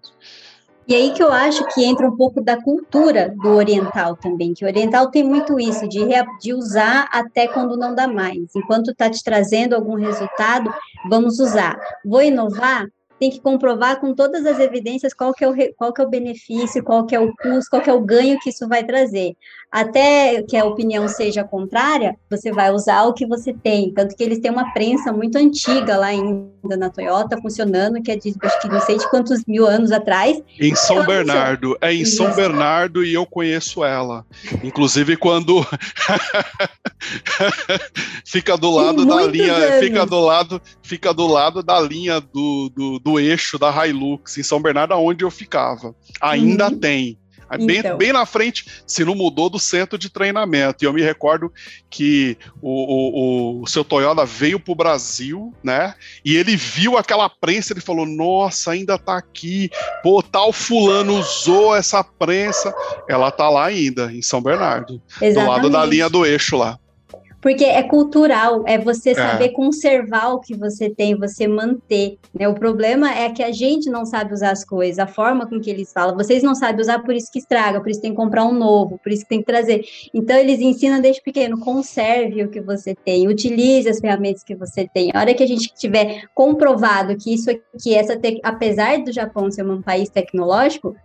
E 0.88 0.95
aí 0.95 1.12
que 1.13 1.21
eu 1.21 1.34
acho 1.34 1.67
que 1.73 1.84
entra 1.84 2.08
um 2.08 2.15
pouco 2.15 2.41
da 2.41 2.62
cultura 2.62 3.36
do 3.41 3.50
oriental 3.50 4.15
também, 4.15 4.54
que 4.54 4.63
o 4.63 4.67
oriental 4.67 5.12
tem 5.12 5.21
muito 5.21 5.60
isso, 5.60 5.86
de, 5.86 6.00
de 6.39 6.54
usar 6.54 7.10
até 7.12 7.45
quando 7.45 7.76
não 7.76 7.93
dá 7.93 8.08
mais. 8.08 8.56
Enquanto 8.56 8.91
está 8.91 9.10
te 9.10 9.21
trazendo 9.21 9.76
algum 9.76 9.95
resultado, 9.95 10.73
vamos 11.10 11.39
usar. 11.39 11.78
Vou 12.06 12.21
inovar? 12.21 12.88
Tem 13.19 13.30
que 13.30 13.39
comprovar 13.39 13.99
com 13.99 14.13
todas 14.13 14.45
as 14.45 14.60
evidências 14.60 15.13
qual 15.13 15.34
que 15.34 15.43
é 15.43 15.49
o, 15.49 15.56
qual 15.75 15.93
que 15.93 16.01
é 16.01 16.06
o 16.06 16.10
benefício, 16.10 16.84
qual 16.84 17.06
que 17.06 17.15
é 17.15 17.19
o 17.19 17.34
custo, 17.36 17.69
qual 17.69 17.82
que 17.82 17.89
é 17.89 17.93
o 17.93 18.01
ganho 18.01 18.39
que 18.39 18.49
isso 18.49 18.67
vai 18.67 18.84
trazer. 18.84 19.36
Até 19.69 20.41
que 20.43 20.56
a 20.56 20.63
opinião 20.63 21.08
seja 21.10 21.43
contrária, 21.43 22.15
você 22.30 22.51
vai 22.51 22.71
usar 22.71 23.03
o 23.03 23.13
que 23.13 23.25
você 23.27 23.53
tem. 23.53 23.93
Tanto 23.93 24.15
que 24.15 24.23
eles 24.23 24.39
têm 24.39 24.49
uma 24.49 24.71
prensa 24.71 25.12
muito 25.12 25.38
antiga 25.38 25.97
lá 25.97 26.08
ainda 26.08 26.77
na 26.77 26.89
Toyota, 26.89 27.38
funcionando, 27.41 28.01
que 28.01 28.12
é 28.12 28.15
de, 28.15 28.34
acho 28.41 28.62
que 28.62 28.69
não 28.69 28.80
sei 28.80 28.97
de 28.97 29.10
quantos 29.10 29.43
mil 29.45 29.67
anos 29.67 29.91
atrás. 29.91 30.41
Em 30.60 30.73
São 30.73 31.06
Bernardo. 31.06 31.73
Funciona. 31.73 31.91
É 31.91 31.93
em 31.93 32.01
Isso. 32.01 32.15
São 32.15 32.34
Bernardo 32.34 33.03
e 33.03 33.13
eu 33.13 33.25
conheço 33.25 33.84
ela. 33.84 34.25
Inclusive 34.63 35.17
quando 35.17 35.65
fica 38.25 38.58
do 38.58 38.71
lado 38.71 39.06
da 39.06 39.23
linha, 39.23 39.53
anos. 39.53 39.80
fica 39.80 40.06
do 40.06 40.19
lado, 40.19 40.62
fica 40.82 41.13
do 41.13 41.27
lado 41.27 41.62
da 41.62 41.80
linha 41.80 42.21
do, 42.21 42.71
do 42.73 42.99
do 43.08 43.17
eixo 43.17 43.58
da 43.58 43.88
Hilux 43.88 44.38
em 44.38 44.44
São 44.44 44.62
Bernardo, 44.62 44.94
onde 44.96 45.23
eu 45.23 45.31
ficava. 45.31 45.96
Ainda 46.19 46.67
uhum. 46.67 46.77
tem. 46.77 47.17
Bem, 47.65 47.77
então. 47.77 47.98
bem 47.98 48.12
na 48.12 48.25
frente, 48.25 48.65
se 48.86 49.06
não 49.06 49.15
mudou, 49.15 49.50
do 49.50 49.58
centro 49.58 49.98
de 49.98 50.10
treinamento. 50.10 50.84
E 50.84 50.86
eu 50.86 50.92
me 50.92 51.02
recordo 51.02 51.50
que 51.90 52.38
o, 52.62 53.62
o, 53.62 53.63
o 53.63 53.67
seu 53.67 53.86
Toyota 53.86 54.25
veio 54.25 54.60
para 54.60 54.73
o 54.73 54.75
Brasil, 54.75 55.54
né? 55.63 55.94
E 56.25 56.36
ele 56.36 56.58
viu 56.58 56.98
aquela 56.98 57.29
prensa, 57.29 57.71
ele 57.71 57.79
falou: 57.79 58.06
Nossa, 58.06 58.71
ainda 58.71 58.98
tá 58.98 59.15
aqui. 59.15 59.69
Pô, 60.04 60.21
tal 60.21 60.52
fulano 60.52 61.17
usou 61.17 61.73
essa 61.73 62.04
prensa. 62.04 62.75
Ela 63.08 63.31
tá 63.31 63.50
lá 63.50 63.67
ainda, 63.67 64.12
em 64.12 64.21
São 64.21 64.42
Bernardo, 64.42 65.02
Exatamente. 65.21 65.36
do 65.36 65.50
lado 65.50 65.69
da 65.69 65.86
linha 65.86 66.10
do 66.10 66.25
eixo 66.25 66.58
lá. 66.58 66.77
Porque 67.42 67.63
é 67.63 67.83
cultural, 67.83 68.63
é 68.65 68.77
você 68.77 69.12
é. 69.12 69.15
saber 69.15 69.50
conservar 69.50 70.33
o 70.33 70.40
que 70.40 70.56
você 70.56 70.90
tem, 70.90 71.15
você 71.15 71.48
manter. 71.48 72.17
Né? 72.33 72.48
O 72.48 72.54
problema 72.54 73.13
é 73.13 73.29
que 73.29 73.44
a 73.44 73.52
gente 73.52 73.90
não 73.90 74.06
sabe 74.06 74.33
usar 74.33 74.52
as 74.52 74.65
coisas, 74.65 75.00
a 75.00 75.08
forma 75.08 75.48
com 75.48 75.60
que 75.60 75.69
eles 75.69 75.94
falam. 75.94 76.15
Vocês 76.15 76.42
não 76.42 76.56
sabem 76.56 76.81
usar, 76.81 77.00
por 77.00 77.13
isso 77.13 77.31
que 77.31 77.40
estraga, 77.40 77.79
por 77.79 77.90
isso 77.90 78.02
tem 78.02 78.12
que 78.12 78.17
comprar 78.17 78.44
um 78.44 78.54
novo, 78.54 79.00
por 79.04 79.12
isso 79.12 79.23
que 79.23 79.29
tem 79.29 79.40
que 79.40 79.46
trazer. 79.46 79.85
Então, 80.13 80.35
eles 80.35 80.60
ensinam 80.60 81.00
desde 81.00 81.21
pequeno: 81.21 81.60
conserve 81.60 82.44
o 82.44 82.50
que 82.50 82.60
você 82.60 82.96
tem, 82.96 83.27
utilize 83.27 83.88
as 83.88 84.00
ferramentas 84.00 84.44
que 84.44 84.56
você 84.56 84.88
tem. 84.92 85.12
A 85.13 85.19
hora 85.19 85.33
que 85.33 85.44
a 85.44 85.48
gente 85.48 85.73
tiver 85.75 86.23
comprovado 86.33 87.15
que 87.15 87.33
isso 87.33 87.52
aqui, 87.52 87.94
essa 87.94 88.17
te... 88.17 88.40
apesar 88.44 88.98
do 89.04 89.12
Japão 89.12 89.52
ser 89.52 89.65
um 89.65 89.81
país 89.81 90.10
tecnológico, 90.10 90.96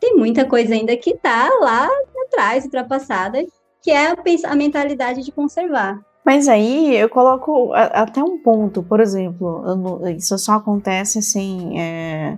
tem 0.00 0.16
muita 0.16 0.44
coisa 0.44 0.74
ainda 0.74 0.96
que 0.96 1.10
está 1.10 1.48
lá 1.60 1.88
atrás, 2.26 2.64
ultrapassada, 2.64 3.44
que 3.86 3.92
é 3.92 4.16
a, 4.46 4.56
mentalidade 4.56 5.22
de 5.22 5.30
conservar. 5.30 6.00
Mas 6.24 6.48
aí 6.48 6.96
eu 6.96 7.08
coloco 7.08 7.72
até 7.72 8.20
um 8.20 8.36
ponto, 8.36 8.82
por 8.82 8.98
exemplo, 8.98 9.62
isso 10.08 10.36
só 10.38 10.54
acontece 10.54 11.20
assim 11.20 11.78
é, 11.78 12.36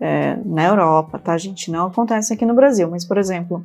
é, 0.00 0.38
na 0.44 0.66
Europa, 0.66 1.18
tá, 1.18 1.36
gente? 1.36 1.68
Não 1.68 1.88
acontece 1.88 2.32
aqui 2.32 2.46
no 2.46 2.54
Brasil, 2.54 2.88
mas 2.88 3.04
por 3.04 3.18
exemplo, 3.18 3.60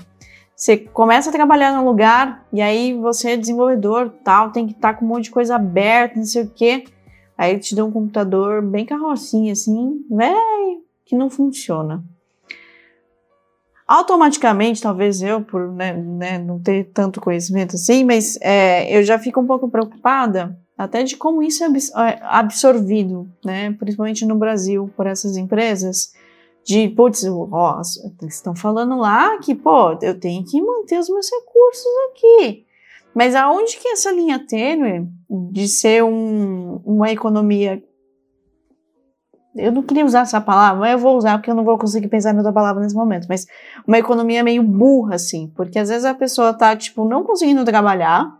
você 0.56 0.76
começa 0.76 1.30
a 1.30 1.34
trabalhar 1.34 1.72
num 1.74 1.86
lugar 1.86 2.48
e 2.52 2.64
aí 2.64 2.96
você 2.96 3.34
é 3.34 3.38
desenvolvedor, 3.38 4.10
tal, 4.24 4.52
tem 4.52 4.66
que 4.66 4.74
estar 4.74 4.94
tá 4.94 5.00
com 5.00 5.06
um 5.06 5.10
monte 5.10 5.26
de 5.26 5.32
coisa 5.32 5.58
aberta, 5.58 6.18
não 6.18 6.26
sei 6.26 6.42
o 6.42 6.50
quê. 6.50 6.84
Aí 7.38 7.60
te 7.60 7.76
dá 7.76 7.86
um 7.86 7.92
computador 7.92 8.64
bem 8.64 8.88
carrocinha 8.88 9.54
assim, 9.54 10.04
velho, 10.10 10.82
que 11.06 11.16
não 11.16 11.30
funciona 11.30 12.04
automaticamente, 13.94 14.82
talvez 14.82 15.22
eu, 15.22 15.42
por 15.42 15.72
né, 15.72 15.94
né, 15.94 16.40
não 16.40 16.60
ter 16.60 16.86
tanto 16.92 17.22
conhecimento 17.22 17.76
assim, 17.76 18.04
mas 18.04 18.40
é, 18.42 18.98
eu 18.98 19.04
já 19.04 19.20
fico 19.20 19.40
um 19.40 19.46
pouco 19.46 19.70
preocupada 19.70 20.58
até 20.76 21.04
de 21.04 21.16
como 21.16 21.44
isso 21.44 21.64
é, 21.64 21.68
é 21.68 22.20
absorvido, 22.24 23.30
né, 23.46 23.72
principalmente 23.74 24.26
no 24.26 24.36
Brasil, 24.36 24.90
por 24.98 25.06
essas 25.06 25.38
empresas, 25.38 26.12
de, 26.66 26.90
putz, 26.90 27.24
ó, 27.26 27.82
estão 28.24 28.56
falando 28.56 28.98
lá 28.98 29.38
que, 29.38 29.54
pô, 29.54 29.96
eu 30.02 30.20
tenho 30.20 30.44
que 30.44 30.60
manter 30.60 30.98
os 30.98 31.10
meus 31.10 31.30
recursos 31.30 31.92
aqui. 32.10 32.66
Mas 33.14 33.36
aonde 33.36 33.78
que 33.78 33.90
essa 33.90 34.12
linha 34.12 34.40
tênue 34.48 35.08
de 35.52 35.68
ser 35.68 36.04
um, 36.04 36.82
uma 36.84 37.12
economia 37.12 37.84
eu 39.56 39.72
não 39.72 39.84
queria 39.84 40.06
usar 40.06 40.22
essa 40.22 40.42
palavra, 40.42 40.80
mas 40.80 40.92
eu 40.94 41.00
vou 41.00 41.18
usar 41.18 41.38
porque 41.38 41.50
eu 41.50 41.56
não 41.56 41.64
vou 41.64 41.78
conseguir 41.78 42.08
pensar 42.08 42.34
em 42.34 42.38
outra 42.38 42.52
palavra 42.52 42.82
nesse 42.82 42.96
momento, 42.96 43.28
mas 43.30 43.46
uma 43.88 43.98
economia 43.98 44.44
meio 44.44 44.64
burra, 44.64 45.16
assim, 45.16 45.52
porque 45.56 45.78
às 45.80 45.90
vezes 45.90 46.06
a 46.06 46.14
pessoa 46.14 46.54
tá, 46.54 46.76
tipo, 46.76 47.08
não 47.08 47.24
conseguindo 47.24 47.64
trabalhar, 47.64 48.32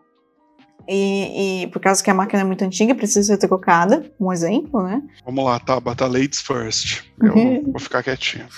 e, 0.88 1.64
e 1.64 1.68
por 1.68 1.80
causa 1.80 2.04
que 2.04 2.10
a 2.10 2.14
máquina 2.14 2.42
é 2.42 2.46
muito 2.46 2.64
antiga, 2.64 2.94
precisa 2.94 3.34
ser 3.34 3.38
trocada, 3.48 4.12
um 4.20 4.34
exemplo, 4.34 4.84
né? 4.84 5.02
Vamos 5.26 5.46
lá, 5.46 5.60
tá, 5.60 5.80
bata 5.80 6.06
ladies 6.08 6.42
first. 6.42 7.04
Eu 7.22 7.34
uhum. 7.34 7.64
vou 7.72 7.80
ficar 7.80 8.04
quietinho. 8.04 8.46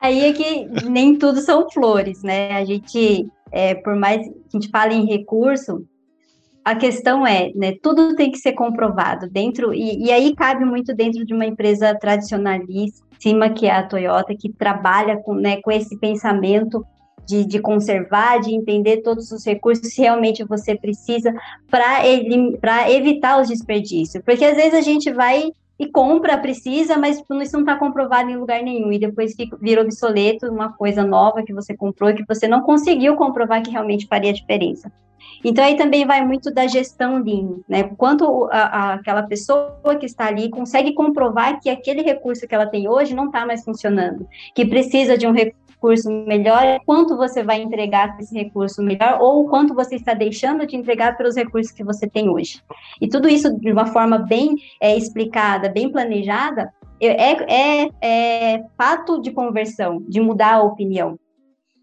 Aí 0.00 0.24
é 0.24 0.32
que 0.32 0.66
nem 0.88 1.16
tudo 1.16 1.40
são 1.40 1.68
flores, 1.70 2.22
né? 2.22 2.52
A 2.52 2.64
gente, 2.64 3.28
é, 3.50 3.74
por 3.74 3.96
mais 3.96 4.26
que 4.26 4.32
a 4.32 4.58
gente 4.58 4.70
fale 4.70 4.94
em 4.94 5.06
recurso, 5.06 5.84
a 6.66 6.74
questão 6.74 7.24
é, 7.24 7.52
né, 7.54 7.74
tudo 7.80 8.16
tem 8.16 8.28
que 8.28 8.38
ser 8.38 8.52
comprovado 8.52 9.30
dentro, 9.30 9.72
e, 9.72 10.06
e 10.06 10.10
aí 10.10 10.34
cabe 10.34 10.64
muito 10.64 10.92
dentro 10.92 11.24
de 11.24 11.32
uma 11.32 11.46
empresa 11.46 11.94
tradicionalíssima, 11.94 13.50
que 13.50 13.66
é 13.66 13.70
a 13.70 13.86
Toyota, 13.86 14.34
que 14.34 14.52
trabalha 14.52 15.16
com, 15.18 15.34
né, 15.34 15.60
com 15.62 15.70
esse 15.70 15.96
pensamento 15.96 16.84
de, 17.24 17.44
de, 17.44 17.60
conservar, 17.60 18.40
de 18.40 18.52
entender 18.52 18.96
todos 18.96 19.30
os 19.30 19.46
recursos 19.46 19.94
que 19.94 20.02
realmente 20.02 20.42
você 20.42 20.74
precisa 20.74 21.32
para 21.70 22.04
evitar 22.90 23.40
os 23.40 23.46
desperdícios. 23.46 24.24
Porque 24.24 24.44
às 24.44 24.56
vezes 24.56 24.74
a 24.74 24.80
gente 24.80 25.12
vai 25.12 25.52
e 25.78 25.86
compra, 25.86 26.36
precisa, 26.36 26.98
mas 26.98 27.18
isso 27.18 27.26
não 27.30 27.60
está 27.60 27.76
comprovado 27.76 28.28
em 28.28 28.36
lugar 28.36 28.60
nenhum. 28.64 28.90
E 28.90 28.98
depois 28.98 29.36
fica, 29.36 29.56
vira 29.60 29.82
obsoleto 29.82 30.46
uma 30.46 30.72
coisa 30.72 31.04
nova 31.04 31.44
que 31.44 31.54
você 31.54 31.76
comprou 31.76 32.12
que 32.12 32.24
você 32.26 32.48
não 32.48 32.62
conseguiu 32.62 33.14
comprovar 33.14 33.62
que 33.62 33.70
realmente 33.70 34.08
faria 34.08 34.32
diferença. 34.32 34.90
Então, 35.44 35.64
aí 35.64 35.76
também 35.76 36.06
vai 36.06 36.24
muito 36.24 36.52
da 36.52 36.66
gestão 36.66 37.22
Lean, 37.22 37.58
né? 37.68 37.84
Quanto 37.96 38.48
a, 38.50 38.58
a, 38.58 38.92
aquela 38.94 39.22
pessoa 39.22 39.78
que 39.98 40.06
está 40.06 40.26
ali 40.26 40.50
consegue 40.50 40.92
comprovar 40.92 41.60
que 41.60 41.70
aquele 41.70 42.02
recurso 42.02 42.46
que 42.46 42.54
ela 42.54 42.66
tem 42.66 42.88
hoje 42.88 43.14
não 43.14 43.26
está 43.26 43.46
mais 43.46 43.64
funcionando, 43.64 44.26
que 44.54 44.64
precisa 44.64 45.16
de 45.16 45.26
um 45.26 45.32
recurso 45.32 46.10
melhor, 46.10 46.80
quanto 46.84 47.16
você 47.16 47.42
vai 47.42 47.60
entregar 47.60 48.16
esse 48.18 48.34
recurso 48.34 48.82
melhor, 48.82 49.18
ou 49.20 49.48
quanto 49.48 49.74
você 49.74 49.96
está 49.96 50.14
deixando 50.14 50.66
de 50.66 50.74
entregar 50.74 51.16
pelos 51.16 51.36
recursos 51.36 51.70
que 51.70 51.84
você 51.84 52.08
tem 52.08 52.28
hoje. 52.28 52.60
E 53.00 53.08
tudo 53.08 53.28
isso 53.28 53.56
de 53.58 53.72
uma 53.72 53.86
forma 53.86 54.18
bem 54.18 54.56
é, 54.80 54.96
explicada, 54.96 55.68
bem 55.68 55.90
planejada, 55.90 56.72
é, 57.00 57.82
é, 57.84 57.90
é 58.02 58.64
fato 58.76 59.20
de 59.20 59.30
conversão, 59.30 60.02
de 60.08 60.20
mudar 60.20 60.54
a 60.54 60.62
opinião. 60.62 61.18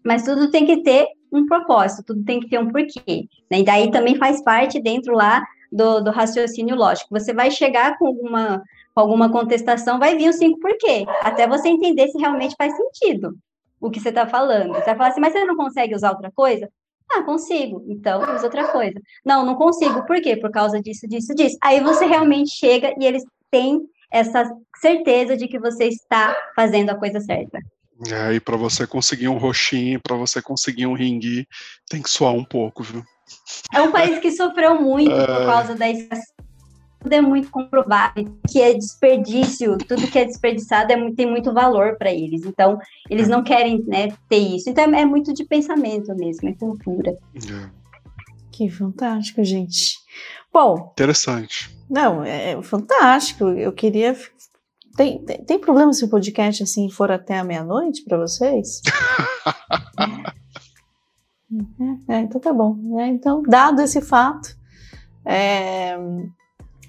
Mas 0.04 0.24
tudo 0.24 0.50
tem 0.50 0.66
que 0.66 0.82
ter 0.82 1.06
um 1.38 1.46
propósito, 1.46 2.04
tudo 2.04 2.24
tem 2.24 2.40
que 2.40 2.48
ter 2.48 2.58
um 2.58 2.70
porquê. 2.70 3.28
Né? 3.50 3.60
E 3.60 3.64
daí 3.64 3.90
também 3.90 4.16
faz 4.16 4.42
parte 4.42 4.80
dentro 4.80 5.14
lá 5.14 5.42
do, 5.70 6.00
do 6.00 6.10
raciocínio 6.10 6.76
lógico. 6.76 7.08
Você 7.10 7.32
vai 7.32 7.50
chegar 7.50 7.98
com 7.98 8.06
alguma, 8.06 8.62
com 8.94 9.00
alguma 9.00 9.30
contestação, 9.30 9.98
vai 9.98 10.16
vir 10.16 10.28
os 10.28 10.36
cinco 10.36 10.60
porquê, 10.60 11.04
até 11.22 11.46
você 11.46 11.68
entender 11.68 12.08
se 12.08 12.18
realmente 12.18 12.54
faz 12.56 12.74
sentido 12.76 13.36
o 13.80 13.90
que 13.90 14.00
você 14.00 14.08
está 14.08 14.26
falando. 14.26 14.72
Você 14.72 14.84
vai 14.84 14.96
falar 14.96 15.08
assim, 15.08 15.20
mas 15.20 15.32
você 15.32 15.44
não 15.44 15.56
consegue 15.56 15.94
usar 15.94 16.10
outra 16.10 16.30
coisa? 16.34 16.68
Ah, 17.10 17.22
consigo. 17.22 17.84
Então, 17.86 18.22
usa 18.34 18.44
outra 18.44 18.68
coisa. 18.68 18.98
Não, 19.24 19.44
não 19.44 19.54
consigo. 19.56 20.06
Por 20.06 20.20
quê? 20.22 20.36
Por 20.36 20.50
causa 20.50 20.80
disso, 20.80 21.06
disso, 21.06 21.34
disso. 21.34 21.58
Aí 21.62 21.80
você 21.80 22.06
realmente 22.06 22.50
chega 22.50 22.94
e 22.98 23.04
eles 23.04 23.22
têm 23.50 23.82
essa 24.10 24.50
certeza 24.80 25.36
de 25.36 25.46
que 25.48 25.58
você 25.58 25.84
está 25.84 26.34
fazendo 26.56 26.90
a 26.90 26.94
coisa 26.94 27.20
certa. 27.20 27.58
É, 28.10 28.34
e 28.34 28.40
para 28.40 28.56
você 28.56 28.86
conseguir 28.86 29.28
um 29.28 29.38
roxinho, 29.38 30.00
para 30.00 30.16
você 30.16 30.42
conseguir 30.42 30.86
um 30.86 30.94
ringui, 30.94 31.46
tem 31.88 32.02
que 32.02 32.10
suar 32.10 32.32
um 32.32 32.44
pouco, 32.44 32.82
viu? 32.82 33.04
É 33.72 33.80
um 33.80 33.92
país 33.92 34.18
que 34.18 34.30
sofreu 34.32 34.80
muito 34.80 35.12
é... 35.12 35.26
por 35.26 35.46
causa 35.46 35.74
da 35.74 35.88
escassez. 35.88 36.34
Tudo 37.00 37.12
é 37.12 37.20
muito 37.20 37.50
comprovado 37.50 38.40
que 38.50 38.62
é 38.62 38.72
desperdício, 38.72 39.76
tudo 39.76 40.08
que 40.08 40.18
é 40.18 40.24
desperdiçado 40.24 40.90
é 40.90 40.96
muito, 40.96 41.14
tem 41.14 41.30
muito 41.30 41.52
valor 41.52 41.98
para 41.98 42.10
eles. 42.10 42.46
Então, 42.46 42.78
eles 43.10 43.28
não 43.28 43.44
querem 43.44 43.84
né, 43.86 44.08
ter 44.26 44.38
isso. 44.38 44.70
Então, 44.70 44.84
é 44.84 45.04
muito 45.04 45.34
de 45.34 45.44
pensamento 45.44 46.14
mesmo, 46.16 46.48
é 46.48 46.54
cultura. 46.54 47.10
É. 47.36 47.70
Que 48.50 48.70
fantástico, 48.70 49.44
gente. 49.44 49.98
Bom. 50.50 50.92
Interessante. 50.92 51.70
Não, 51.90 52.24
é 52.24 52.60
fantástico. 52.62 53.48
Eu 53.50 53.72
queria 53.72 54.16
tem, 54.96 55.24
tem, 55.24 55.44
tem, 55.44 55.58
problema 55.58 55.92
se 55.92 56.04
o 56.04 56.08
podcast 56.08 56.62
assim 56.62 56.88
for 56.88 57.10
até 57.10 57.38
a 57.38 57.44
meia-noite 57.44 58.04
para 58.04 58.18
vocês? 58.18 58.80
é, 62.08 62.14
é, 62.14 62.20
então 62.20 62.40
tá 62.40 62.52
bom. 62.52 62.98
É, 63.00 63.08
então, 63.08 63.42
dado 63.42 63.80
esse 63.80 64.00
fato, 64.00 64.56
é, 65.24 65.96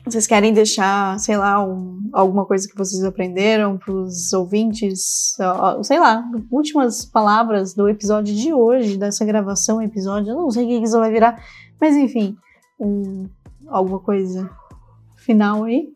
vocês 0.06 0.28
querem 0.28 0.54
deixar, 0.54 1.20
sei 1.20 1.36
lá, 1.36 1.66
um, 1.66 2.10
alguma 2.14 2.46
coisa 2.46 2.68
que 2.68 2.78
vocês 2.78 3.04
aprenderam 3.04 3.78
para 3.78 3.92
os 3.92 4.32
ouvintes, 4.34 5.36
sei 5.84 6.00
lá, 6.00 6.24
últimas 6.52 7.06
palavras 7.06 7.74
do 7.74 7.90
episódio 7.90 8.36
de 8.36 8.54
hoje, 8.54 8.98
dessa 8.98 9.26
gravação, 9.26 9.82
episódio, 9.82 10.32
eu 10.32 10.36
não 10.36 10.52
sei 10.52 10.66
o 10.66 10.68
que 10.68 10.86
isso 10.86 11.00
vai 11.00 11.12
virar, 11.12 11.44
mas 11.82 11.96
enfim, 11.96 12.38
um, 12.80 13.28
alguma 13.68 14.00
coisa 14.00 14.48
final 15.16 15.64
aí? 15.64 15.92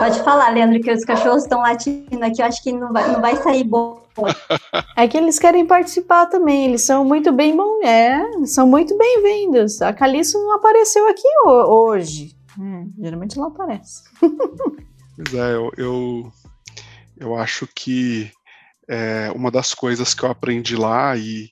Pode 0.00 0.22
falar, 0.22 0.48
Leandro, 0.48 0.80
que 0.80 0.90
os 0.90 1.04
cachorros 1.04 1.42
estão 1.42 1.60
latindo 1.60 2.24
aqui, 2.24 2.40
eu 2.40 2.46
acho 2.46 2.62
que 2.62 2.72
não 2.72 2.90
vai, 2.90 3.06
não 3.12 3.20
vai 3.20 3.36
sair 3.36 3.64
bom. 3.64 4.00
É 4.96 5.06
que 5.06 5.16
eles 5.16 5.38
querem 5.38 5.66
participar 5.66 6.26
também, 6.26 6.66
eles 6.66 6.84
são 6.84 7.04
muito 7.04 7.30
bem 7.32 7.56
bom, 7.56 7.82
é, 7.84 8.46
são 8.46 8.66
muito 8.66 8.96
bem-vindos. 8.96 9.80
A 9.82 9.92
Caliço 9.92 10.38
não 10.38 10.54
apareceu 10.54 11.06
aqui 11.08 11.28
hoje. 11.46 12.34
Hum, 12.58 12.90
geralmente 12.98 13.38
ela 13.38 13.48
aparece. 13.48 14.02
Pois 15.16 15.34
é, 15.34 15.54
eu, 15.54 15.70
eu, 15.76 16.32
eu 17.18 17.36
acho 17.36 17.68
que 17.74 18.30
é, 18.88 19.30
uma 19.34 19.50
das 19.50 19.74
coisas 19.74 20.14
que 20.14 20.22
eu 20.22 20.30
aprendi 20.30 20.76
lá, 20.76 21.14
e 21.14 21.50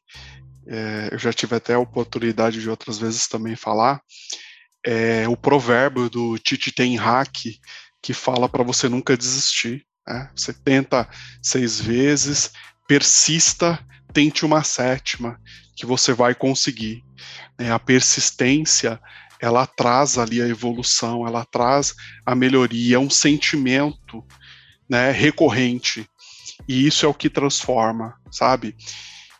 é, 0.66 1.10
eu 1.12 1.18
já 1.18 1.34
tive 1.34 1.54
até 1.56 1.74
a 1.74 1.78
oportunidade 1.78 2.62
de 2.62 2.70
outras 2.70 2.98
vezes 2.98 3.28
também 3.28 3.56
falar, 3.56 4.00
é 4.84 5.28
o 5.28 5.36
provérbio 5.36 6.08
do 6.08 6.38
Titi 6.38 6.72
Ten 6.72 6.96
Hack, 6.96 7.58
que 8.02 8.14
fala 8.14 8.48
para 8.48 8.62
você 8.62 8.88
nunca 8.88 9.16
desistir. 9.16 9.84
Né? 10.06 10.30
Você 10.34 10.52
tenta 10.52 11.08
seis 11.42 11.80
vezes, 11.80 12.52
persista, 12.86 13.78
tente 14.12 14.44
uma 14.44 14.62
sétima, 14.62 15.40
que 15.76 15.86
você 15.86 16.12
vai 16.12 16.34
conseguir. 16.34 17.04
Né? 17.58 17.70
A 17.70 17.78
persistência 17.78 19.00
ela 19.40 19.66
traz 19.66 20.18
ali 20.18 20.42
a 20.42 20.48
evolução, 20.48 21.26
ela 21.26 21.44
traz 21.44 21.94
a 22.26 22.34
melhoria, 22.34 22.96
é 22.96 22.98
um 22.98 23.10
sentimento 23.10 24.24
né, 24.88 25.10
recorrente. 25.10 26.06
E 26.66 26.86
isso 26.86 27.06
é 27.06 27.08
o 27.08 27.14
que 27.14 27.30
transforma, 27.30 28.14
sabe? 28.30 28.74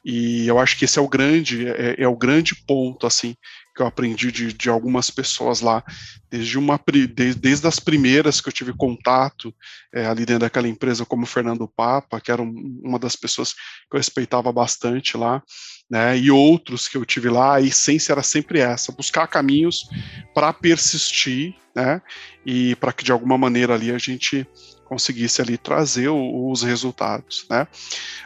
E 0.05 0.47
eu 0.47 0.59
acho 0.59 0.79
que 0.79 0.85
esse 0.85 0.99
é 0.99 1.03
o 1.03 1.09
grande, 1.09 1.69
é, 1.69 1.97
é 1.99 2.09
o 2.09 2.17
grande 2.17 2.55
ponto, 2.55 3.07
assim, 3.07 3.35
que 3.79 3.83
eu 3.83 3.87
aprendi 3.87 4.33
de, 4.33 4.53
de 4.53 4.69
algumas 4.69 5.09
pessoas 5.09 5.61
lá, 5.61 5.85
desde, 6.29 6.59
uma, 6.59 6.81
desde, 7.15 7.41
desde 7.41 7.65
as 7.69 7.79
primeiras 7.79 8.41
que 8.41 8.49
eu 8.49 8.53
tive 8.53 8.73
contato 8.73 9.55
é, 9.95 10.05
ali 10.05 10.27
dentro 10.27 10.41
daquela 10.41 10.67
empresa, 10.67 11.07
como 11.07 11.25
Fernando 11.25 11.69
Papa, 11.69 12.21
que 12.21 12.33
era 12.33 12.43
um, 12.43 12.81
uma 12.83 12.99
das 12.99 13.15
pessoas 13.15 13.53
que 13.53 13.95
eu 13.95 13.99
respeitava 13.99 14.51
bastante 14.51 15.17
lá, 15.17 15.41
né, 15.89 16.19
e 16.19 16.29
outros 16.29 16.89
que 16.89 16.97
eu 16.97 17.05
tive 17.05 17.31
lá, 17.31 17.55
a 17.55 17.61
essência 17.61 18.11
era 18.13 18.23
sempre 18.25 18.59
essa, 18.59 18.91
buscar 18.91 19.29
caminhos 19.29 19.89
para 20.35 20.53
persistir, 20.53 21.55
né, 21.73 22.03
e 22.45 22.75
para 22.77 22.93
que 22.93 23.05
de 23.05 23.13
alguma 23.13 23.39
maneira 23.39 23.75
ali 23.75 23.93
a 23.93 23.99
gente 23.99 24.45
conseguisse 24.89 25.43
ali 25.43 25.59
trazer 25.59 26.09
o, 26.09 26.51
os 26.51 26.63
resultados, 26.63 27.45
né? 27.51 27.69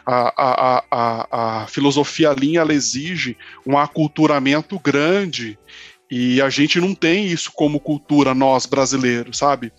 A, 0.05 0.33
a, 0.37 0.83
a, 0.91 1.61
a 1.63 1.67
filosofia 1.67 2.31
linha 2.31 2.63
exige 2.69 3.37
um 3.65 3.77
aculturamento 3.77 4.79
grande 4.79 5.57
e 6.15 6.39
a 6.41 6.49
gente 6.49 6.79
não 6.79 6.93
tem 6.93 7.25
isso 7.25 7.51
como 7.51 7.79
cultura, 7.79 8.35
nós 8.35 8.67
brasileiros, 8.67 9.37
sabe? 9.37 9.73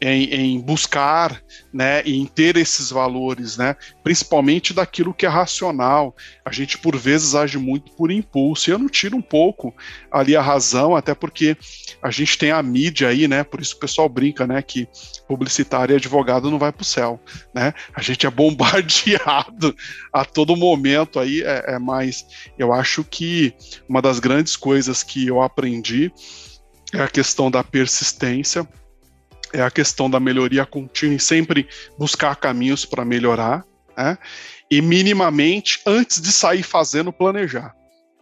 Em, 0.00 0.24
em, 0.32 0.60
buscar, 0.60 1.42
né, 1.72 2.02
em 2.02 2.24
ter 2.24 2.56
esses 2.56 2.90
valores, 2.90 3.56
né, 3.56 3.76
principalmente 4.02 4.72
daquilo 4.72 5.14
que 5.14 5.26
é 5.26 5.28
racional. 5.28 6.14
A 6.44 6.52
gente 6.52 6.78
por 6.78 6.96
vezes 6.96 7.34
age 7.34 7.58
muito 7.58 7.92
por 7.92 8.10
impulso. 8.10 8.68
E 8.68 8.72
eu 8.72 8.78
não 8.78 8.88
tiro 8.88 9.16
um 9.16 9.22
pouco 9.22 9.74
ali 10.10 10.36
a 10.36 10.42
razão, 10.42 10.94
até 10.94 11.14
porque 11.14 11.56
a 12.00 12.10
gente 12.10 12.38
tem 12.38 12.50
a 12.50 12.62
mídia 12.62 13.08
aí, 13.08 13.26
né? 13.26 13.42
Por 13.42 13.60
isso 13.60 13.76
o 13.76 13.80
pessoal 13.80 14.08
brinca, 14.08 14.46
né, 14.46 14.60
que 14.62 14.88
publicitário 15.26 15.94
e 15.94 15.96
advogado 15.96 16.50
não 16.50 16.58
vai 16.58 16.70
para 16.72 16.82
o 16.82 16.84
céu, 16.84 17.20
né? 17.54 17.72
A 17.94 18.02
gente 18.02 18.26
é 18.26 18.30
bombardeado 18.30 19.74
a 20.12 20.24
todo 20.24 20.56
momento 20.56 21.18
aí, 21.18 21.42
é, 21.42 21.74
é 21.74 21.78
mais. 21.78 22.24
Eu 22.58 22.72
acho 22.72 23.02
que 23.02 23.54
uma 23.88 24.02
das 24.02 24.18
grandes 24.20 24.56
coisas 24.56 25.02
que 25.02 25.26
eu 25.26 25.40
aprendi 25.40 25.61
é 26.92 27.02
a 27.02 27.08
questão 27.08 27.50
da 27.50 27.64
persistência, 27.64 28.68
é 29.52 29.62
a 29.62 29.70
questão 29.70 30.08
da 30.08 30.18
melhoria 30.18 30.64
contínua 30.64 31.16
e 31.16 31.20
sempre 31.20 31.68
buscar 31.98 32.36
caminhos 32.36 32.84
para 32.84 33.04
melhorar, 33.04 33.64
né? 33.96 34.18
E 34.70 34.80
minimamente, 34.80 35.80
antes 35.86 36.20
de 36.20 36.32
sair 36.32 36.62
fazendo, 36.62 37.12
planejar. 37.12 37.74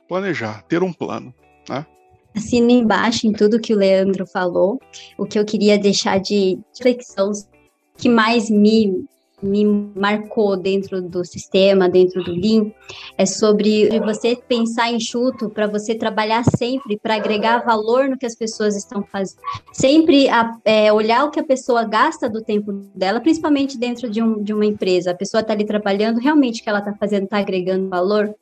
Planejar, 0.08 0.62
ter 0.62 0.82
um 0.82 0.92
plano, 0.92 1.32
né? 1.68 1.86
Assino 2.34 2.70
embaixo 2.70 3.26
em 3.26 3.32
tudo 3.32 3.60
que 3.60 3.72
o 3.72 3.76
Leandro 3.76 4.26
falou. 4.26 4.80
O 5.16 5.26
que 5.26 5.38
eu 5.38 5.44
queria 5.44 5.78
deixar 5.78 6.18
de 6.18 6.58
reflexão 6.76 7.30
que 7.96 8.08
mais 8.08 8.48
me, 8.48 9.04
me 9.42 9.64
marcou 9.64 10.56
dentro 10.56 11.00
do 11.00 11.24
sistema, 11.24 11.88
dentro 11.88 12.22
do 12.22 12.32
Lean, 12.32 12.70
é 13.16 13.26
sobre 13.26 13.88
você 14.00 14.36
pensar 14.36 14.90
enxuto 14.90 15.50
para 15.50 15.66
você 15.66 15.94
trabalhar 15.94 16.44
sempre 16.56 16.98
para 16.98 17.14
agregar 17.14 17.64
valor 17.64 18.08
no 18.08 18.18
que 18.18 18.26
as 18.26 18.34
pessoas 18.34 18.76
estão 18.76 19.02
fazendo. 19.02 19.40
Sempre 19.72 20.28
a, 20.28 20.56
é, 20.64 20.92
olhar 20.92 21.24
o 21.24 21.30
que 21.30 21.40
a 21.40 21.44
pessoa 21.44 21.84
gasta 21.84 22.28
do 22.28 22.42
tempo 22.42 22.72
dela, 22.94 23.20
principalmente 23.20 23.78
dentro 23.78 24.08
de, 24.08 24.22
um, 24.22 24.42
de 24.42 24.52
uma 24.52 24.66
empresa. 24.66 25.10
A 25.10 25.14
pessoa 25.14 25.40
está 25.40 25.52
ali 25.52 25.64
trabalhando, 25.64 26.18
realmente 26.18 26.60
o 26.60 26.64
que 26.64 26.68
ela 26.68 26.80
está 26.80 26.94
fazendo 26.94 27.24
está 27.24 27.38
agregando 27.38 27.88
valor? 27.88 28.34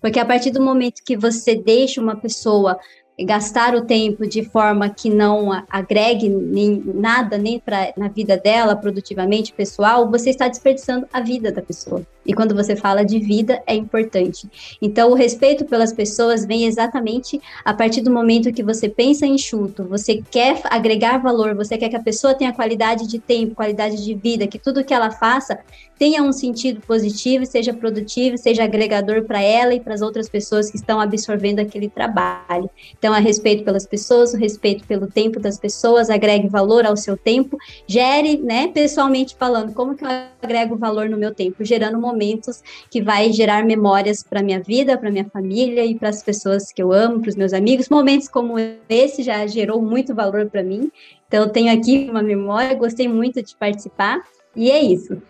Porque 0.00 0.18
a 0.18 0.24
partir 0.24 0.50
do 0.50 0.62
momento 0.62 1.02
que 1.04 1.16
você 1.16 1.54
deixa 1.54 2.00
uma 2.00 2.16
pessoa 2.16 2.78
gastar 3.24 3.74
o 3.74 3.82
tempo 3.82 4.26
de 4.26 4.44
forma 4.44 4.90
que 4.90 5.08
não 5.08 5.50
agregue 5.70 6.28
nem 6.28 6.82
nada 6.84 7.38
nem 7.38 7.58
para 7.58 7.92
na 7.96 8.08
vida 8.08 8.36
dela 8.36 8.76
produtivamente 8.76 9.52
pessoal, 9.52 10.10
você 10.10 10.30
está 10.30 10.48
desperdiçando 10.48 11.06
a 11.12 11.20
vida 11.20 11.50
da 11.50 11.62
pessoa. 11.62 12.02
E 12.26 12.34
quando 12.34 12.54
você 12.54 12.74
fala 12.74 13.04
de 13.04 13.18
vida 13.18 13.62
é 13.66 13.74
importante. 13.74 14.48
Então 14.82 15.10
o 15.10 15.14
respeito 15.14 15.64
pelas 15.64 15.92
pessoas 15.92 16.44
vem 16.44 16.66
exatamente 16.66 17.40
a 17.64 17.72
partir 17.72 18.02
do 18.02 18.10
momento 18.10 18.52
que 18.52 18.62
você 18.62 18.88
pensa 18.88 19.24
em 19.24 19.36
enxuto, 19.36 19.84
você 19.84 20.22
quer 20.30 20.60
agregar 20.64 21.18
valor, 21.18 21.54
você 21.54 21.78
quer 21.78 21.88
que 21.88 21.96
a 21.96 22.02
pessoa 22.02 22.34
tenha 22.34 22.52
qualidade 22.52 23.06
de 23.06 23.18
tempo, 23.18 23.54
qualidade 23.54 24.04
de 24.04 24.14
vida, 24.14 24.46
que 24.46 24.58
tudo 24.58 24.84
que 24.84 24.92
ela 24.92 25.10
faça 25.10 25.58
tenha 25.98 26.22
um 26.22 26.32
sentido 26.32 26.80
positivo, 26.80 27.46
seja 27.46 27.72
produtivo, 27.72 28.36
seja 28.36 28.64
agregador 28.64 29.24
para 29.24 29.40
ela 29.40 29.74
e 29.74 29.80
para 29.80 29.94
as 29.94 30.02
outras 30.02 30.28
pessoas 30.28 30.70
que 30.70 30.76
estão 30.76 31.00
absorvendo 31.00 31.60
aquele 31.60 31.88
trabalho. 31.88 32.68
Então, 32.98 33.14
a 33.14 33.18
respeito 33.18 33.64
pelas 33.64 33.86
pessoas, 33.86 34.34
o 34.34 34.36
respeito 34.36 34.86
pelo 34.86 35.06
tempo 35.06 35.40
das 35.40 35.58
pessoas, 35.58 36.10
agregue 36.10 36.48
valor 36.48 36.84
ao 36.84 36.96
seu 36.96 37.16
tempo, 37.16 37.56
gere, 37.86 38.36
né, 38.36 38.68
pessoalmente 38.68 39.34
falando, 39.38 39.72
como 39.72 39.94
que 39.94 40.04
eu 40.04 40.08
agrego 40.42 40.76
valor 40.76 41.08
no 41.08 41.16
meu 41.16 41.34
tempo? 41.34 41.64
Gerando 41.64 41.98
momentos 41.98 42.62
que 42.90 43.02
vai 43.02 43.32
gerar 43.32 43.64
memórias 43.64 44.22
para 44.22 44.42
minha 44.42 44.60
vida, 44.60 44.98
para 44.98 45.10
minha 45.10 45.24
família 45.24 45.84
e 45.84 45.94
para 45.94 46.10
as 46.10 46.22
pessoas 46.22 46.72
que 46.72 46.82
eu 46.82 46.92
amo, 46.92 47.20
para 47.20 47.30
os 47.30 47.36
meus 47.36 47.52
amigos. 47.52 47.88
Momentos 47.88 48.28
como 48.28 48.56
esse 48.88 49.22
já 49.22 49.46
gerou 49.46 49.80
muito 49.80 50.14
valor 50.14 50.46
para 50.46 50.62
mim. 50.62 50.90
Então, 51.26 51.44
eu 51.44 51.48
tenho 51.48 51.72
aqui 51.72 52.06
uma 52.10 52.22
memória, 52.22 52.74
gostei 52.74 53.08
muito 53.08 53.42
de 53.42 53.56
participar. 53.56 54.20
E 54.54 54.70
é 54.70 54.80
isso. 54.80 55.20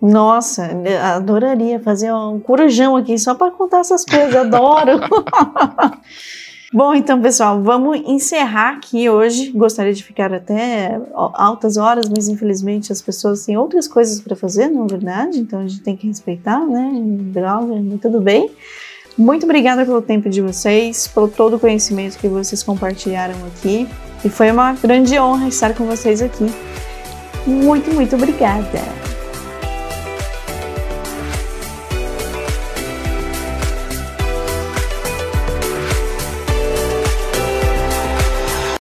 Nossa, 0.00 0.70
adoraria 1.14 1.78
fazer 1.78 2.12
um 2.12 2.40
corujão 2.40 2.96
aqui 2.96 3.18
só 3.18 3.34
para 3.34 3.50
contar 3.50 3.80
essas 3.80 4.04
coisas, 4.04 4.34
adoro. 4.34 5.00
Bom, 6.72 6.94
então, 6.94 7.20
pessoal, 7.20 7.60
vamos 7.60 8.00
encerrar 8.06 8.76
aqui 8.76 9.10
hoje. 9.10 9.50
Gostaria 9.50 9.92
de 9.92 10.04
ficar 10.04 10.32
até 10.32 11.00
altas 11.12 11.76
horas, 11.76 12.08
mas 12.08 12.28
infelizmente 12.28 12.92
as 12.92 13.02
pessoas 13.02 13.44
têm 13.44 13.56
outras 13.56 13.88
coisas 13.88 14.20
para 14.20 14.36
fazer, 14.36 14.68
não 14.68 14.84
é 14.84 14.88
verdade? 14.88 15.40
Então 15.40 15.58
a 15.58 15.66
gente 15.66 15.82
tem 15.82 15.96
que 15.96 16.06
respeitar, 16.06 16.64
né? 16.64 16.92
Droga, 17.32 17.74
tudo 18.00 18.20
bem. 18.20 18.48
Muito 19.18 19.44
obrigada 19.44 19.84
pelo 19.84 20.00
tempo 20.00 20.30
de 20.30 20.40
vocês, 20.40 21.08
pelo 21.08 21.26
todo 21.26 21.56
o 21.56 21.58
conhecimento 21.58 22.16
que 22.16 22.28
vocês 22.28 22.62
compartilharam 22.62 23.34
aqui. 23.48 23.88
E 24.24 24.28
foi 24.28 24.52
uma 24.52 24.72
grande 24.72 25.18
honra 25.18 25.48
estar 25.48 25.74
com 25.74 25.84
vocês 25.86 26.22
aqui. 26.22 26.46
Muito, 27.46 27.92
muito 27.92 28.14
obrigada. 28.14 28.80